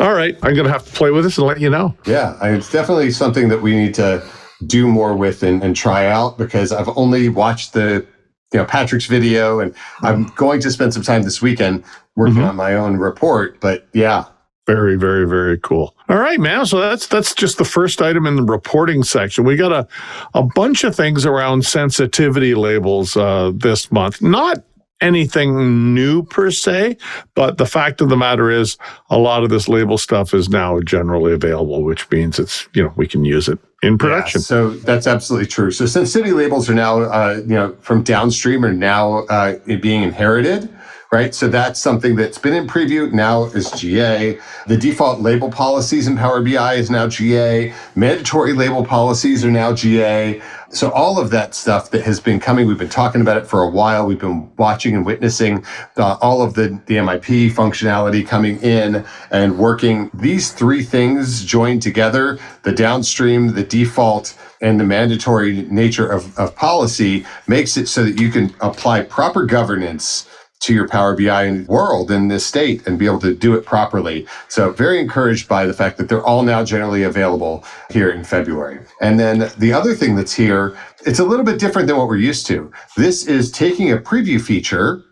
all 0.01 0.15
right, 0.15 0.37
I'm 0.43 0.55
going 0.55 0.67
to 0.67 0.73
have 0.73 0.85
to 0.87 0.93
play 0.93 1.11
with 1.11 1.25
this 1.25 1.39
and 1.39 1.47
let 1.47 1.61
you 1.61 1.71
know. 1.71 1.95
Yeah, 2.07 2.37
it's 2.43 2.71
definitely 2.71 3.13
something 3.13 3.49
that 3.49 3.63
we 3.63 3.77
need 3.77 3.95
to 3.95 4.27
do 4.67 4.87
more 4.87 5.17
with 5.17 5.43
and, 5.43 5.63
and 5.63 5.77
try 5.77 6.07
out 6.07 6.39
because 6.39 6.73
I've 6.73 6.89
only 6.97 7.29
watched 7.29 7.73
the 7.73 8.07
you 8.53 8.59
know 8.59 8.65
Patrick's 8.65 9.07
video 9.07 9.61
and 9.61 9.75
I'm 10.03 10.27
mm-hmm. 10.27 10.35
going 10.35 10.61
to 10.61 10.71
spend 10.71 10.95
some 10.95 11.03
time 11.03 11.23
this 11.23 11.41
weekend 11.41 11.85
working 12.17 12.37
mm-hmm. 12.37 12.45
on 12.45 12.57
my 12.57 12.75
own 12.75 12.97
report. 12.97 13.61
But 13.61 13.87
yeah, 13.93 14.27
very, 14.67 14.97
very, 14.97 15.27
very 15.27 15.59
cool. 15.59 15.95
All 16.09 16.19
right, 16.19 16.39
man. 16.39 16.67
So 16.67 16.79
that's 16.79 17.07
that's 17.09 17.35
just 17.35 17.59
the 17.59 17.65
first 17.65 18.01
item 18.01 18.27
in 18.27 18.37
the 18.37 18.45
reporting 18.45 19.03
section. 19.03 19.45
We 19.45 19.57
got 19.57 19.73
a 19.73 19.89
a 20.35 20.43
bunch 20.43 20.85
of 20.85 20.95
things 20.95 21.27
around 21.27 21.65
sensitivity 21.65 22.55
labels 22.55 23.17
uh, 23.17 23.53
this 23.55 23.91
month. 23.91 24.23
Not 24.23 24.63
anything 25.01 25.93
new 25.93 26.23
per 26.23 26.53
se, 26.53 26.97
but 27.35 27.59
the 27.59 27.67
fact 27.67 28.01
of 28.01 28.09
the 28.09 28.17
matter 28.17 28.51
is, 28.51 28.79
a 29.11 29.19
lot 29.19 29.43
of 29.43 29.51
this 29.51 29.69
label 29.69 29.99
stuff 29.99 30.33
is 30.33 30.49
now 30.49 30.79
generally 30.81 31.33
available, 31.33 31.83
which 31.83 32.09
means 32.11 32.39
it's 32.39 32.69
you 32.73 32.85
know 32.85 32.93
we 32.97 33.09
can 33.09 33.25
use 33.25 33.49
it 33.49 33.59
in 33.83 33.99
production. 33.99 34.41
Yeah, 34.41 34.45
so 34.45 34.71
that's 34.71 35.09
absolutely 35.09 35.49
true. 35.49 35.73
So 35.73 35.87
sensitivity 35.87 36.33
labels 36.33 36.71
are 36.71 36.75
now 36.75 37.01
uh, 37.01 37.41
you 37.41 37.55
know 37.55 37.77
from 37.81 38.05
downstream 38.05 38.65
are 38.65 38.73
now 38.73 39.25
uh, 39.25 39.59
being 39.81 40.05
inherited 40.05 40.73
right? 41.13 41.35
So 41.35 41.47
that's 41.47 41.79
something 41.79 42.17
that's 42.17 42.39
been 42.39 42.55
in 42.55 42.67
preview, 42.67 43.13
now 43.13 43.45
is 43.45 43.71
GA. 43.73 44.39
The 44.67 44.79
default 44.79 45.21
label 45.21 45.51
policies 45.51 46.09
in 46.09 46.17
Power 46.17 46.41
BI 46.41 46.75
is 46.75 46.91
now 46.91 47.07
GA. 47.07 47.75
Mandatory 47.95 48.55
label 48.55 48.83
policies 48.83 49.45
are 49.45 49.51
now 49.51 49.75
GA. 49.75 50.41
So 50.71 50.91
all 50.91 51.21
of 51.21 51.29
that 51.29 51.55
stuff 51.55 51.91
that 51.91 52.05
has 52.05 52.19
been 52.19 52.41
coming, 52.41 52.67
we've 52.67 52.79
been 52.79 52.89
talking 52.89 53.21
about 53.21 53.37
it 53.37 53.47
for 53.47 53.63
a 53.63 53.69
while. 53.69 54.07
We've 54.07 54.19
been 54.19 54.51
watching 54.57 54.97
and 54.97 55.05
witnessing 55.05 55.67
uh, 55.99 56.17
all 56.23 56.41
of 56.41 56.55
the, 56.55 56.81
the 56.87 56.97
MIP 56.97 57.53
functionality 57.53 58.27
coming 58.27 58.59
in 58.63 59.05
and 59.31 59.59
working. 59.59 60.11
These 60.15 60.53
three 60.53 60.83
things 60.83 61.45
joined 61.45 61.83
together, 61.83 62.39
the 62.63 62.73
downstream, 62.73 63.49
the 63.49 63.65
default, 63.65 64.35
and 64.63 64.81
the 64.81 64.85
mandatory 64.85 65.63
nature 65.63 66.11
of, 66.11 66.39
of 66.39 66.57
policy 66.57 67.27
makes 67.47 67.77
it 67.77 67.87
so 67.87 68.03
that 68.05 68.19
you 68.19 68.31
can 68.31 68.55
apply 68.63 69.03
proper 69.03 69.45
governance 69.45 70.27
to 70.63 70.73
your 70.73 70.89
Power 70.89 71.17
BI 71.17 71.65
world 71.69 72.11
in 72.11 72.29
this 72.29 72.47
state 72.47 72.87
and 72.87 72.99
be 72.99 73.07
able 73.07 73.21
to 73.21 73.35
do 73.35 73.55
it 73.55 73.67
properly. 73.67 74.27
So 74.49 74.73
very 74.73 75.01
encouraged 75.01 75.49
by 75.49 75.67
the 75.67 75.73
fact 75.73 75.99
that 75.99 76.09
they're 76.09 76.25
all 76.25 76.43
now 76.43 76.65
generally 76.65 77.03
available 77.03 77.65
here 77.91 78.11
in 78.11 78.25
February. 78.25 78.81
And 79.01 79.19
then 79.19 79.51
the 79.59 79.73
other 79.73 79.95
thing 79.95 80.15
that's 80.15 80.33
here, 80.33 80.77
it's 81.05 81.19
a 81.19 81.25
little 81.25 81.45
bit 81.45 81.59
different 81.59 81.89
than 81.89 81.97
what 81.97 82.07
we're 82.07 82.17
used 82.17 82.47
to. 82.47 82.73
This 82.97 83.27
is 83.27 83.51
taking 83.51 83.91
a 83.93 83.99
preview 83.99 84.41
feature 84.41 85.03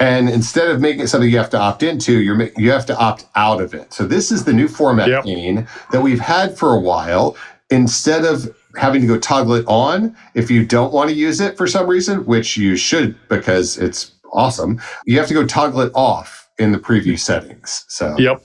and 0.00 0.30
instead 0.30 0.70
of 0.70 0.80
making 0.80 1.02
it 1.02 1.08
something 1.08 1.28
you 1.28 1.36
have 1.36 1.50
to 1.50 1.58
opt 1.58 1.82
into, 1.82 2.20
you're 2.20 2.50
you 2.56 2.70
have 2.70 2.86
to 2.86 2.96
opt 2.96 3.26
out 3.36 3.60
of 3.60 3.74
it. 3.74 3.92
So 3.92 4.06
this 4.06 4.32
is 4.32 4.44
the 4.44 4.52
new 4.52 4.66
format 4.66 5.08
yep. 5.08 5.24
pane 5.24 5.68
that 5.92 6.00
we've 6.00 6.20
had 6.20 6.56
for 6.56 6.74
a 6.74 6.80
while. 6.80 7.36
Instead 7.68 8.24
of 8.24 8.52
having 8.76 9.00
to 9.02 9.06
go 9.06 9.18
toggle 9.18 9.54
it 9.54 9.64
on 9.68 10.16
if 10.34 10.50
you 10.50 10.64
don't 10.64 10.92
want 10.92 11.10
to 11.10 11.14
use 11.14 11.40
it 11.40 11.56
for 11.56 11.66
some 11.66 11.86
reason, 11.86 12.24
which 12.24 12.56
you 12.56 12.76
should 12.76 13.14
because 13.28 13.76
it's 13.76 14.12
awesome. 14.32 14.80
You 15.04 15.18
have 15.18 15.28
to 15.28 15.34
go 15.34 15.46
toggle 15.46 15.80
it 15.80 15.92
off 15.94 16.40
in 16.60 16.72
the 16.72 16.78
preview 16.78 17.18
settings. 17.18 17.86
So 17.88 18.16
yep. 18.18 18.42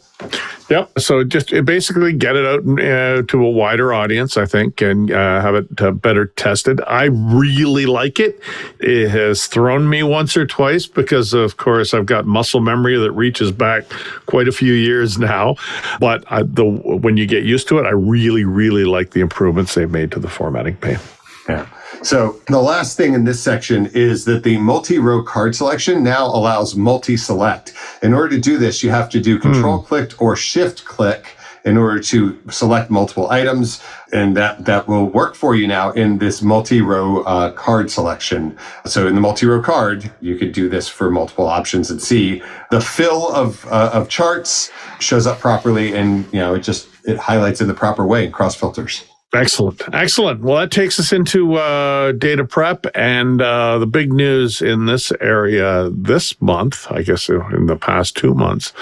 Yep. 0.69 0.99
So 0.99 1.25
just 1.25 1.49
basically 1.65 2.13
get 2.13 2.37
it 2.37 2.45
out 2.45 2.59
uh, 2.61 3.23
to 3.23 3.45
a 3.45 3.49
wider 3.49 3.93
audience, 3.93 4.37
I 4.37 4.45
think, 4.45 4.81
and 4.81 5.11
uh, 5.11 5.41
have 5.41 5.53
it 5.53 5.81
uh, 5.81 5.91
better 5.91 6.27
tested. 6.27 6.79
I 6.87 7.03
really 7.03 7.85
like 7.85 8.19
it. 8.21 8.39
It 8.79 9.09
has 9.09 9.47
thrown 9.47 9.89
me 9.89 10.01
once 10.01 10.37
or 10.37 10.47
twice 10.47 10.87
because, 10.87 11.33
of 11.33 11.57
course, 11.57 11.93
I've 11.93 12.05
got 12.05 12.25
muscle 12.25 12.61
memory 12.61 12.97
that 12.97 13.11
reaches 13.11 13.51
back 13.51 13.83
quite 14.25 14.47
a 14.47 14.53
few 14.53 14.73
years 14.73 15.19
now. 15.19 15.55
But 15.99 16.23
I, 16.31 16.43
the 16.43 16.63
when 16.63 17.17
you 17.17 17.27
get 17.27 17.43
used 17.43 17.67
to 17.67 17.79
it, 17.79 17.85
I 17.85 17.91
really, 17.91 18.45
really 18.45 18.85
like 18.85 19.11
the 19.11 19.19
improvements 19.19 19.75
they've 19.75 19.91
made 19.91 20.11
to 20.13 20.19
the 20.19 20.29
formatting 20.29 20.77
pane. 20.77 20.99
Yeah. 21.49 21.67
So 22.03 22.39
the 22.47 22.59
last 22.59 22.97
thing 22.97 23.13
in 23.13 23.23
this 23.23 23.41
section 23.41 23.87
is 23.87 24.25
that 24.25 24.43
the 24.43 24.57
multi-row 24.57 25.23
card 25.23 25.55
selection 25.55 26.03
now 26.03 26.25
allows 26.25 26.75
multi-select. 26.75 27.73
In 28.03 28.13
order 28.13 28.35
to 28.35 28.41
do 28.41 28.57
this, 28.57 28.83
you 28.83 28.91
have 28.91 29.09
to 29.09 29.19
do 29.19 29.39
control 29.39 29.81
mm. 29.81 29.85
click 29.85 30.21
or 30.21 30.35
shift 30.35 30.85
click 30.85 31.35
in 31.65 31.77
order 31.77 31.99
to 31.99 32.39
select 32.51 32.91
multiple 32.91 33.31
items. 33.31 33.81
And 34.13 34.37
that, 34.37 34.65
that 34.65 34.87
will 34.87 35.07
work 35.07 35.35
for 35.35 35.55
you 35.55 35.67
now 35.67 35.91
in 35.91 36.19
this 36.19 36.41
multi-row 36.41 37.23
uh, 37.23 37.51
card 37.53 37.89
selection. 37.89 38.55
So 38.85 39.07
in 39.07 39.15
the 39.15 39.21
multi-row 39.21 39.63
card, 39.63 40.11
you 40.21 40.37
could 40.37 40.51
do 40.51 40.69
this 40.69 40.87
for 40.87 41.09
multiple 41.09 41.47
options 41.47 41.89
and 41.89 41.99
see 42.01 42.43
the 42.69 42.79
fill 42.79 43.33
of, 43.33 43.65
uh, 43.65 43.89
of 43.93 44.09
charts 44.09 44.71
shows 44.99 45.25
up 45.25 45.39
properly 45.39 45.95
and, 45.95 46.25
you 46.31 46.39
know, 46.39 46.53
it 46.53 46.59
just, 46.59 46.87
it 47.03 47.17
highlights 47.17 47.61
in 47.61 47.67
the 47.67 47.73
proper 47.73 48.05
way 48.05 48.25
and 48.25 48.33
cross 48.33 48.55
filters. 48.55 49.03
Excellent. 49.35 49.81
Excellent. 49.93 50.41
Well, 50.41 50.57
that 50.57 50.71
takes 50.71 50.99
us 50.99 51.11
into 51.11 51.55
uh, 51.55 52.13
data 52.13 52.45
prep. 52.45 52.85
And 52.95 53.41
uh, 53.41 53.79
the 53.79 53.87
big 53.87 54.11
news 54.11 54.61
in 54.61 54.85
this 54.85 55.11
area 55.19 55.89
this 55.91 56.39
month, 56.41 56.91
I 56.91 57.01
guess 57.01 57.29
in 57.29 57.65
the 57.67 57.77
past 57.77 58.15
two 58.15 58.33
months, 58.33 58.73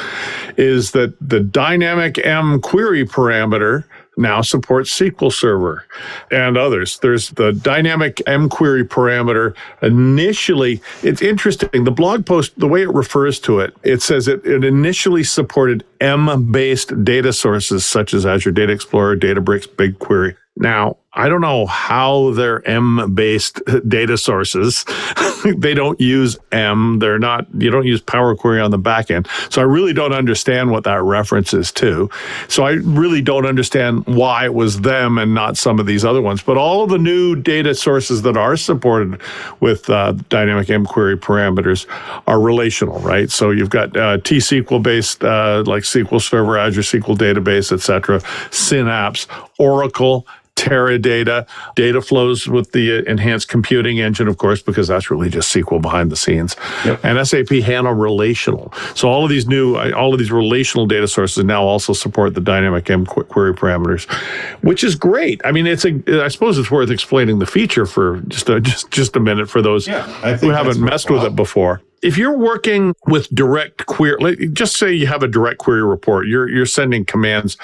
is 0.57 0.91
that 0.91 1.15
the 1.19 1.39
dynamic 1.39 2.23
M 2.25 2.61
query 2.61 3.05
parameter 3.05 3.83
now 4.17 4.41
supports 4.41 4.97
SQL 4.97 5.31
Server 5.31 5.85
and 6.31 6.57
others. 6.57 6.99
There's 6.99 7.29
the 7.31 7.53
dynamic 7.53 8.17
mQuery 8.27 8.83
parameter. 8.83 9.55
Initially, 9.81 10.81
it's 11.01 11.21
interesting. 11.21 11.83
The 11.83 11.91
blog 11.91 12.25
post, 12.25 12.57
the 12.59 12.67
way 12.67 12.83
it 12.83 12.93
refers 12.93 13.39
to 13.41 13.59
it, 13.59 13.75
it 13.83 14.01
says 14.01 14.27
it, 14.27 14.45
it 14.45 14.63
initially 14.63 15.23
supported 15.23 15.83
M 15.99 16.51
based 16.51 17.03
data 17.03 17.33
sources 17.33 17.85
such 17.85 18.13
as 18.13 18.25
Azure 18.25 18.51
Data 18.51 18.71
Explorer, 18.71 19.17
Databricks, 19.17 19.67
BigQuery. 19.67 20.35
Now, 20.55 20.97
I 21.15 21.29
don't 21.29 21.41
know 21.41 21.67
how 21.67 22.31
they're 22.31 22.67
M 22.67 23.13
based 23.13 23.61
data 23.87 24.17
sources. 24.17 24.83
they 25.57 25.75
don't 25.75 25.99
use 25.99 26.37
M. 26.51 26.97
They're 26.99 27.19
not, 27.19 27.47
you 27.57 27.69
don't 27.69 27.85
use 27.85 28.01
Power 28.01 28.35
Query 28.35 28.59
on 28.59 28.71
the 28.71 28.79
back 28.79 29.11
end. 29.11 29.27
So 29.49 29.61
I 29.61 29.65
really 29.65 29.93
don't 29.93 30.13
understand 30.13 30.71
what 30.71 30.83
that 30.85 31.01
reference 31.03 31.53
is 31.53 31.71
to. 31.73 32.09
So 32.47 32.63
I 32.63 32.73
really 32.73 33.21
don't 33.21 33.45
understand 33.45 34.05
why 34.07 34.45
it 34.45 34.53
was 34.55 34.81
them 34.81 35.19
and 35.19 35.35
not 35.35 35.55
some 35.55 35.79
of 35.79 35.85
these 35.85 36.03
other 36.03 36.21
ones. 36.21 36.41
But 36.41 36.57
all 36.57 36.83
of 36.83 36.89
the 36.89 36.97
new 36.97 37.35
data 37.35 37.75
sources 37.75 38.23
that 38.23 38.35
are 38.35 38.57
supported 38.57 39.21
with 39.59 39.89
uh, 39.89 40.13
dynamic 40.29 40.69
M 40.71 40.85
query 40.85 41.17
parameters 41.17 41.85
are 42.25 42.39
relational, 42.39 42.99
right? 42.99 43.29
So 43.29 43.51
you've 43.51 43.69
got 43.69 43.95
uh, 43.95 44.17
T 44.17 44.37
SQL 44.37 44.81
based, 44.81 45.23
uh, 45.23 45.63
like 45.67 45.83
SQL 45.83 46.21
Server, 46.21 46.57
Azure 46.57 46.81
SQL 46.81 47.17
Database, 47.17 47.71
etc., 47.71 48.19
Synapse, 48.49 49.27
Oracle, 49.59 50.25
Teradata, 50.55 51.47
data 51.75 52.01
flows 52.01 52.47
with 52.47 52.71
the 52.71 52.99
uh, 52.99 53.01
enhanced 53.11 53.49
computing 53.49 53.99
engine, 53.99 54.27
of 54.27 54.37
course, 54.37 54.61
because 54.61 54.87
that's 54.87 55.11
really 55.11 55.29
just 55.29 55.53
SQL 55.53 55.81
behind 55.81 56.11
the 56.11 56.15
scenes. 56.15 56.55
Yep. 56.85 57.03
And 57.03 57.27
SAP 57.27 57.49
HANA 57.49 57.93
Relational. 57.93 58.73
So 58.95 59.09
all 59.09 59.23
of 59.23 59.29
these 59.29 59.47
new, 59.47 59.75
uh, 59.75 59.91
all 59.95 60.13
of 60.13 60.19
these 60.19 60.31
relational 60.31 60.85
data 60.85 61.07
sources 61.07 61.43
now 61.43 61.63
also 61.63 61.93
support 61.93 62.33
the 62.33 62.41
dynamic 62.41 62.89
M 62.89 63.05
query 63.05 63.53
parameters, 63.53 64.11
which 64.61 64.83
is 64.83 64.95
great. 64.95 65.41
I 65.43 65.51
mean, 65.51 65.67
it's 65.67 65.85
a, 65.85 66.23
I 66.23 66.27
suppose 66.27 66.57
it's 66.57 66.71
worth 66.71 66.91
explaining 66.91 67.39
the 67.39 67.45
feature 67.47 67.85
for 67.85 68.21
just 68.27 68.49
a, 68.49 68.61
just 68.61 68.91
just 68.91 69.15
a 69.15 69.19
minute 69.19 69.49
for 69.49 69.61
those 69.61 69.87
yeah, 69.87 70.03
who 70.37 70.49
haven't 70.49 70.79
messed 70.79 71.09
with 71.09 71.23
it 71.23 71.35
before 71.35 71.81
if 72.03 72.17
you're 72.17 72.37
working 72.37 72.93
with 73.07 73.33
direct 73.33 73.85
query, 73.85 74.49
just 74.49 74.75
say 74.75 74.91
you 74.91 75.07
have 75.07 75.23
a 75.23 75.27
direct 75.27 75.57
query 75.57 75.83
report, 75.83 76.27
you're, 76.27 76.49
you're 76.49 76.65
sending 76.65 77.05
commands 77.05 77.57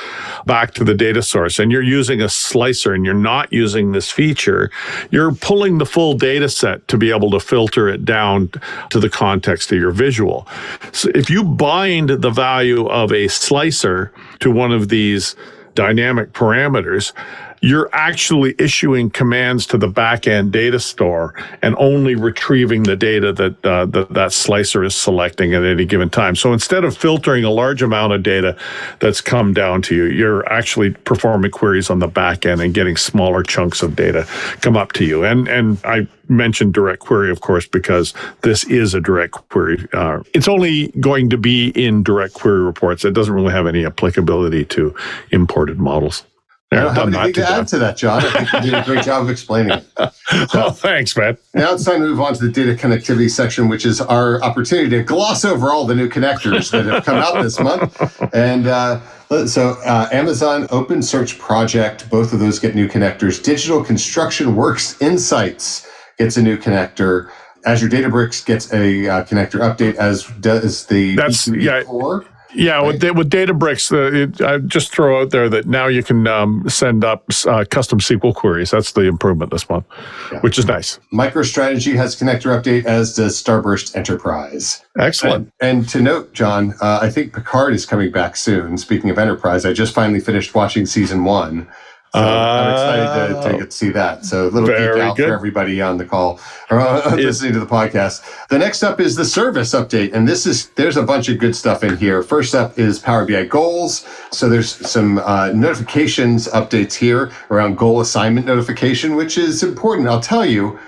back 0.46 0.74
to 0.76 0.84
the 0.86 0.96
data 0.96 1.22
source 1.22 1.60
and 1.60 1.72
you're 1.72 1.84
using 1.84 2.22
a 2.22 2.30
slicer 2.30 2.94
and 2.94 3.04
you're 3.06 3.14
not 3.14 3.52
using 3.52 3.92
this 3.92 4.10
feature, 4.10 4.72
you're 5.12 5.34
pulling 5.34 5.78
the 5.78 5.86
full 5.86 6.14
data 6.14 6.48
set 6.48 6.88
to 6.88 6.98
be 6.98 7.12
able 7.12 7.30
to 7.32 7.40
filter 7.40 7.90
it 7.90 8.06
down 8.06 8.50
to 8.90 9.00
the 9.00 9.10
context 9.10 9.72
of 9.74 9.78
your 9.78 9.92
visual. 9.92 10.48
So 10.94 11.10
if 11.14 11.30
you 11.30 11.44
bind 11.44 12.10
the 12.10 12.30
value 12.30 12.88
of 12.88 13.12
a 13.12 13.28
slicer 13.28 14.12
to 14.40 14.52
one 14.52 14.72
of 14.72 14.88
these 14.88 15.36
dynamic 15.76 16.32
parameters, 16.32 17.14
you're 17.62 17.90
actually 17.94 18.56
issuing 18.58 19.10
commands 19.10 19.66
to 19.68 19.78
the 19.78 19.88
backend 19.88 20.52
data 20.52 20.80
store 20.80 21.34
and 21.62 21.76
only 21.78 22.16
retrieving 22.16 22.84
the 22.84 22.96
data 22.96 23.34
that, 23.34 23.66
uh, 23.66 23.86
that 23.86 24.10
that 24.14 24.34
slicer 24.34 24.84
is 24.84 24.96
selecting 24.96 25.54
at 25.54 25.64
any 25.64 25.86
given 25.86 26.10
time. 26.10 26.36
So 26.36 26.54
instead 26.54 26.84
of 26.84 26.98
filtering 26.98 27.44
a 27.44 27.52
large 27.52 27.82
amount 27.82 28.14
of 28.14 28.24
data 28.24 28.58
that's 29.00 29.22
come 29.22 29.54
down 29.54 29.82
to 29.84 29.96
you, 29.96 30.06
you're 30.06 30.48
actually 30.52 30.92
performing 30.92 31.52
queries 31.52 31.90
on 31.90 32.00
the 32.00 32.08
backend 32.08 32.64
and 32.64 32.74
getting 32.74 32.98
smaller 32.98 33.44
chunks 33.44 33.82
of 33.82 33.96
data 33.96 34.26
come 34.62 34.78
up 34.78 34.94
to 34.94 35.06
you. 35.06 35.24
And 35.24 35.48
and 35.48 35.78
I 35.84 36.08
mentioned 36.30 36.74
direct 36.74 37.00
query, 37.00 37.32
of 37.32 37.42
course, 37.42 37.68
because 37.68 38.14
this 38.42 38.64
is 38.66 38.94
a 38.94 39.02
direct 39.02 39.34
query. 39.50 39.86
Uh, 39.94 40.22
it's 40.34 40.48
only 40.48 40.90
going 41.00 41.30
to 41.32 41.38
be 41.38 41.70
in 41.70 42.04
direct 42.04 42.36
query 42.36 42.62
reports. 42.62 43.04
It 43.04 43.14
doesn't 43.14 43.34
really 43.34 43.52
have 43.52 43.68
any 43.68 43.86
applicability 43.86 44.66
to 44.66 44.96
imported 45.32 45.80
models. 45.80 46.24
I 46.72 46.76
don't 46.76 46.96
have 46.96 47.08
anything 47.08 47.34
to, 47.34 47.42
to 47.42 47.50
add 47.50 47.68
to 47.70 47.80
that, 47.80 47.98
John. 47.98 48.24
I 48.24 48.30
think 48.30 48.66
you 48.66 48.72
did 48.72 48.74
a 48.76 48.84
great 48.84 49.04
job 49.04 49.24
of 49.24 49.30
explaining 49.30 49.80
it. 49.80 49.86
So, 50.52 50.68
oh, 50.68 50.70
thanks, 50.70 51.18
man. 51.18 51.38
Now 51.56 51.74
it's 51.74 51.84
time 51.84 52.02
to 52.02 52.08
move 52.08 52.22
on 52.22 52.36
to 52.36 52.46
the 52.46 52.52
data 52.52 52.76
connectivity 52.76 53.32
section, 53.32 53.68
which 53.68 53.84
is 53.84 54.00
our 54.00 54.40
opportunity 54.44 54.90
to 54.92 55.02
gloss 55.02 55.44
over 55.44 55.72
all 55.72 55.86
the 55.86 55.96
new 55.96 56.08
connectors 56.08 56.70
that 56.72 56.86
have 56.86 57.04
come 57.04 57.18
out 57.18 57.42
this 57.42 57.60
month. 57.60 58.00
And 58.34 58.68
uh, 58.68 59.02
so, 59.48 59.72
uh, 59.84 60.08
Amazon 60.12 60.68
Open 60.70 61.02
Search 61.02 61.40
Project, 61.40 62.08
both 62.12 62.32
of 62.32 62.40
those 62.40 62.60
get 62.60 62.76
new 62.76 62.88
connectors. 62.88 63.44
Digital 63.44 63.84
Construction 63.84 64.56
Works 64.56 65.02
Insights 65.02 65.90
gets 66.20 66.38
a 66.38 66.44
new 66.44 66.58
connector. 66.58 67.32
Azure 67.66 67.90
Databricks 67.90 68.46
gets 68.46 68.72
a 68.72 69.08
uh, 69.08 69.26
connector 69.26 69.60
update, 69.62 69.96
as 69.96 70.26
does 70.40 70.86
the 70.86 71.16
That's, 71.16 71.48
yeah. 71.48 71.84
Core. 71.84 72.26
Yeah, 72.54 72.78
right? 72.78 73.02
with 73.02 73.16
with 73.16 73.30
Databricks, 73.30 73.92
uh, 73.92 74.24
it, 74.24 74.42
I 74.42 74.58
just 74.60 74.92
throw 74.92 75.22
out 75.22 75.30
there 75.30 75.50
that 75.50 75.68
now 75.68 75.88
you 75.88 76.04
can 76.04 76.28
um, 76.28 76.68
send 76.68 77.04
up 77.04 77.26
uh, 77.48 77.66
custom 77.70 78.00
SQL 78.00 78.34
queries. 78.34 78.72
That's 78.72 78.94
the 78.94 79.02
improvement 79.02 79.52
this 79.52 79.70
month, 79.70 79.86
yeah. 80.32 80.40
which 80.40 80.58
is 80.58 80.66
nice. 80.66 81.00
MicroStrategy 81.14 81.96
has 81.96 82.16
connector 82.16 82.60
update, 82.60 82.86
as 82.86 83.16
does 83.16 83.42
Starburst 83.42 83.96
Enterprise. 83.96 84.84
Excellent. 84.98 85.52
And, 85.60 85.80
and 85.80 85.90
to 85.90 86.02
note, 86.02 86.34
John, 86.34 86.74
uh, 86.82 87.00
I 87.02 87.10
think 87.10 87.34
Picard 87.34 87.74
is 87.74 87.86
coming 87.86 88.12
back 88.12 88.36
soon. 88.36 88.78
Speaking 88.78 89.10
of 89.10 89.20
Enterprise, 89.20 89.66
I 89.66 89.74
just 89.74 89.94
finally 89.94 90.20
finished 90.20 90.56
watching 90.56 90.86
season 90.86 91.24
one. 91.24 91.68
So 92.14 92.20
uh, 92.20 92.24
I'm 92.24 92.74
excited 92.74 93.44
to, 93.44 93.52
to, 93.52 93.58
get 93.60 93.70
to 93.70 93.78
see 93.78 93.90
that. 93.90 94.26
So 94.26 94.48
a 94.48 94.50
little 94.50 94.68
geek 94.68 95.02
out 95.02 95.16
good. 95.16 95.28
for 95.28 95.34
everybody 95.34 95.80
on 95.80 95.98
the 95.98 96.06
call 96.06 96.40
or 96.72 96.80
uh, 96.80 97.16
listening 97.16 97.54
to 97.54 97.60
the 97.60 97.68
podcast. 97.68 98.48
The 98.48 98.58
next 98.58 98.82
up 98.82 99.00
is 99.00 99.16
the 99.16 99.26
service 99.26 99.76
update, 99.76 100.14
and 100.14 100.28
this 100.28 100.48
is 100.48 100.70
there's 100.72 100.98
a 100.98 101.04
bunch 101.04 101.30
of 101.30 101.38
good 101.38 101.56
stuff 101.56 101.84
in 101.84 101.98
here. 101.98 102.24
First 102.24 102.56
up 102.56 102.80
is 102.80 102.98
Power 102.98 103.28
BI 103.28 103.46
goals. 103.46 104.08
So 104.32 104.50
there's 104.50 104.70
some 104.90 105.20
uh, 105.20 105.52
notifications 105.54 106.48
updates 106.48 106.96
here 106.96 107.32
around 107.52 107.78
goal 107.78 108.02
assignment 108.02 108.48
notification, 108.48 109.16
which 109.16 109.38
is 109.38 109.62
important. 109.62 110.08
I'll 110.08 110.22
tell 110.22 110.46
you. 110.46 110.80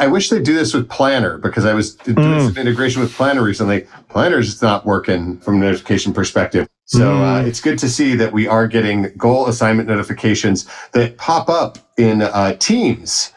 I 0.00 0.06
wish 0.06 0.30
they'd 0.30 0.44
do 0.44 0.54
this 0.54 0.74
with 0.74 0.88
Planner 0.88 1.38
because 1.38 1.64
I 1.64 1.74
was 1.74 1.96
doing 1.96 2.16
mm. 2.16 2.46
some 2.46 2.56
integration 2.56 3.02
with 3.02 3.12
Planner 3.12 3.42
recently. 3.42 3.88
Planner's 4.08 4.62
not 4.62 4.86
working 4.86 5.38
from 5.38 5.56
a 5.56 5.58
notification 5.58 6.12
perspective. 6.12 6.68
So 6.88 7.18
uh, 7.18 7.42
mm. 7.42 7.46
it's 7.46 7.60
good 7.60 7.78
to 7.80 7.88
see 7.88 8.14
that 8.16 8.32
we 8.32 8.46
are 8.46 8.66
getting 8.66 9.12
goal 9.18 9.46
assignment 9.46 9.90
notifications 9.90 10.66
that 10.92 11.18
pop 11.18 11.50
up 11.50 11.76
in 11.98 12.22
uh, 12.22 12.54
Teams. 12.54 13.30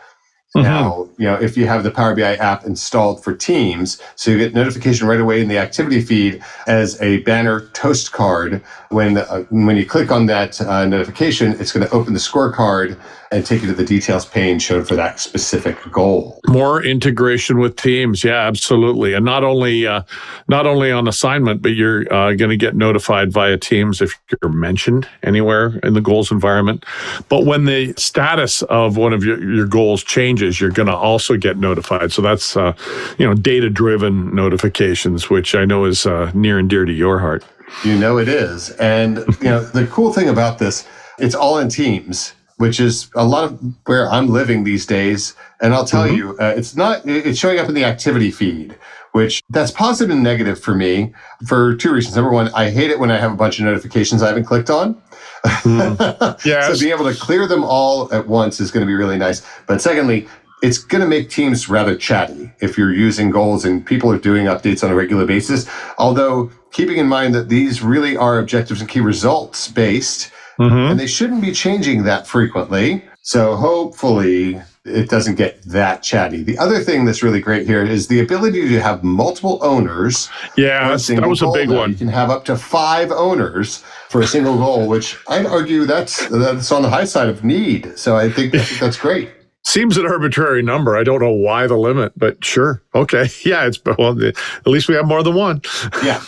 Mm-hmm. 0.55 0.63
Now, 0.63 1.08
you 1.17 1.25
know, 1.25 1.36
if 1.36 1.55
you 1.55 1.65
have 1.67 1.84
the 1.84 1.91
Power 1.91 2.13
BI 2.13 2.36
app 2.36 2.65
installed 2.65 3.24
for 3.24 3.34
Teams, 3.34 4.01
so 4.15 4.31
you 4.31 4.38
get 4.38 4.53
notification 4.53 5.08
right 5.08 5.20
away 5.20 5.39
in 5.39 5.48
the 5.48 5.58
activity 5.58 6.01
feed 6.01 6.43
as 6.67 7.01
a 7.01 7.20
banner 7.20 7.70
toast 7.70 8.12
card. 8.12 8.62
When 8.89 9.17
uh, 9.17 9.43
when 9.50 9.77
you 9.77 9.86
click 9.86 10.12
on 10.12 10.25
that 10.25 10.60
uh, 10.60 10.86
notification, 10.86 11.53
it's 11.53 11.72
going 11.72 11.88
to 11.88 11.93
open 11.93 12.12
the 12.12 12.20
scorecard 12.20 13.00
and 13.31 13.46
take 13.46 13.62
you 13.62 13.67
to 13.67 13.74
the 13.74 13.86
details 13.86 14.25
pane 14.25 14.60
shown 14.60 14.84
for 14.84 14.96
that 14.98 15.20
specific 15.20 15.77
goal. 15.89 16.41
More 16.48 16.84
integration 16.84 17.60
with 17.60 17.77
teams, 17.77 18.24
yeah, 18.24 18.46
absolutely, 18.46 19.13
and 19.13 19.24
not 19.24 19.46
only 19.46 19.88
uh, 19.88 20.03
not 20.50 20.67
only 20.67 20.91
on 20.91 21.08
assignment, 21.08 21.62
but 21.62 21.70
you're 21.70 22.12
uh, 22.13 22.34
going 22.34 22.50
to 22.50 22.58
get 22.58 22.75
notified 22.75 23.31
via 23.31 23.58
Teams 23.58 24.01
if 24.01 24.20
you're 24.41 24.51
mentioned 24.51 25.08
anywhere 25.24 25.79
in 25.84 25.93
the 25.93 26.01
goals 26.01 26.29
environment. 26.29 26.86
But 27.29 27.46
when 27.46 27.65
the 27.65 27.93
status 27.93 28.63
of 28.63 28.98
one 28.98 29.13
of 29.13 29.24
your, 29.24 29.41
your 29.41 29.67
goals 29.67 30.03
changes, 30.03 30.40
you're 30.41 30.71
going 30.71 30.88
to 30.88 30.95
also 30.95 31.38
get 31.38 31.57
notified. 31.57 32.12
So 32.12 32.21
that's 32.21 32.57
uh, 32.57 32.74
you 33.17 33.27
know 33.27 33.33
data 33.33 33.69
driven 33.69 34.33
notifications, 34.33 35.29
which 35.29 35.55
I 35.55 35.65
know 35.65 35.86
is 35.86 36.05
uh, 36.05 36.31
near 36.33 36.60
and 36.60 36.69
dear 36.69 36.86
to 36.86 36.93
your 36.93 37.19
heart. 37.19 37.43
You 37.83 37.98
know 37.98 38.17
it 38.17 38.27
is. 38.27 38.71
And 38.71 39.19
you 39.41 39.50
know, 39.50 39.63
the 39.63 39.88
cool 39.88 40.12
thing 40.12 40.29
about 40.29 40.60
this, 40.60 40.88
it's 41.19 41.36
all 41.36 41.57
in 41.60 41.69
teams, 41.69 42.33
which 42.57 42.79
is 42.79 43.10
a 43.15 43.24
lot 43.24 43.45
of 43.45 43.60
where 43.86 44.10
I'm 44.10 44.27
living 44.27 44.63
these 44.63 44.86
days. 44.86 45.36
And 45.62 45.74
I'll 45.74 45.86
tell 45.86 46.05
mm-hmm. 46.05 46.15
you, 46.15 46.38
uh, 46.39 46.53
it's 46.57 46.75
not 46.75 47.05
it's 47.05 47.39
showing 47.39 47.60
up 47.60 47.69
in 47.69 47.75
the 47.75 47.86
activity 47.86 48.31
feed 48.31 48.75
which 49.12 49.43
that's 49.50 49.71
positive 49.71 50.10
and 50.10 50.24
negative 50.24 50.60
for 50.60 50.74
me 50.74 51.13
for 51.45 51.75
two 51.75 51.93
reasons. 51.93 52.15
Number 52.15 52.31
one, 52.31 52.50
I 52.53 52.69
hate 52.69 52.91
it 52.91 53.00
when 53.00 53.12
I 53.12 53.17
have 53.17 53.33
a 53.33 53.36
bunch 53.36 53.60
of 53.60 53.65
notifications 53.65 54.24
I 54.24 54.27
haven't 54.27 54.45
clicked 54.45 54.69
on. 54.69 55.01
Mm. 55.45 56.38
Yeah. 56.45 56.71
so 56.71 56.79
being 56.79 56.93
able 56.93 57.12
to 57.12 57.19
clear 57.19 57.48
them 57.48 57.63
all 57.63 58.12
at 58.13 58.27
once 58.27 58.60
is 58.60 58.71
going 58.71 58.81
to 58.81 58.88
be 58.88 58.95
really 58.95 59.17
nice. 59.17 59.45
But 59.67 59.81
secondly, 59.81 60.27
it's 60.62 60.77
going 60.77 61.01
to 61.01 61.07
make 61.07 61.29
teams 61.29 61.69
rather 61.69 61.95
chatty 61.95 62.51
if 62.62 62.77
you're 62.77 62.93
using 62.93 63.31
goals 63.31 63.65
and 63.65 63.86
people 63.86 64.12
are 64.12 64.17
doing 64.17 64.45
updates 64.45 64.83
on 64.83 64.91
a 64.91 64.95
regular 64.95 65.25
basis. 65.25 65.69
Although 65.98 66.51
keeping 66.71 66.98
in 66.98 67.07
mind 67.07 67.33
that 67.36 67.50
these 67.50 67.81
really 67.81 68.15
are 68.15 68.39
objectives 68.39 68.81
and 68.81 68.89
key 68.89 69.01
results 69.01 69.67
based, 69.67 70.31
mm-hmm. 70.60 70.91
and 70.91 71.00
they 71.00 71.07
shouldn't 71.07 71.41
be 71.41 71.51
changing 71.51 72.03
that 72.03 72.27
frequently. 72.27 73.03
So 73.21 73.55
hopefully 73.55 74.62
it 74.84 75.10
doesn't 75.10 75.36
get 75.36 75.62
that 75.64 76.02
chatty. 76.02 76.42
The 76.44 76.58
other 76.58 76.80
thing 76.80 77.06
that's 77.06 77.22
really 77.22 77.40
great 77.40 77.68
here 77.68 77.84
is 77.84 78.08
the 78.08 78.20
ability 78.20 78.68
to 78.70 78.82
have 78.82 79.04
multiple 79.04 79.60
owners. 79.62 80.30
Yeah, 80.58 80.90
that 80.90 81.28
was 81.28 81.42
a 81.42 81.52
big 81.52 81.70
one. 81.70 81.92
You 81.92 81.98
can 81.98 82.08
have 82.08 82.30
up 82.30 82.46
to 82.46 82.58
five 82.58 83.12
owners 83.12 83.84
for 84.10 84.22
a 84.22 84.28
single 84.28 84.58
goal, 84.58 84.88
which 84.88 85.18
I'd 85.28 85.46
argue 85.46 85.86
that's 85.86 86.28
that's 86.30 86.72
on 86.72 86.82
the 86.82 86.90
high 86.90 87.06
side 87.06 87.30
of 87.30 87.44
need. 87.44 87.98
So 87.98 88.18
I 88.18 88.30
think, 88.32 88.56
I 88.56 88.60
think 88.60 88.80
that's 88.80 88.98
great. 88.98 89.30
Seems 89.64 89.96
an 89.98 90.08
arbitrary 90.08 90.64
number. 90.64 90.98
I 90.98 91.04
don't 91.04 91.22
know 91.22 91.32
why 91.32 91.68
the 91.68 91.78
limit, 91.78 92.14
but 92.18 92.44
sure. 92.44 92.82
Okay. 92.96 93.30
Yeah, 93.46 93.68
it's 93.68 93.80
well, 93.98 94.20
at 94.24 94.36
least 94.68 94.88
we 94.88 94.96
have 94.96 95.06
more 95.06 95.22
than 95.24 95.36
one. 95.36 95.62
yeah. 96.04 96.22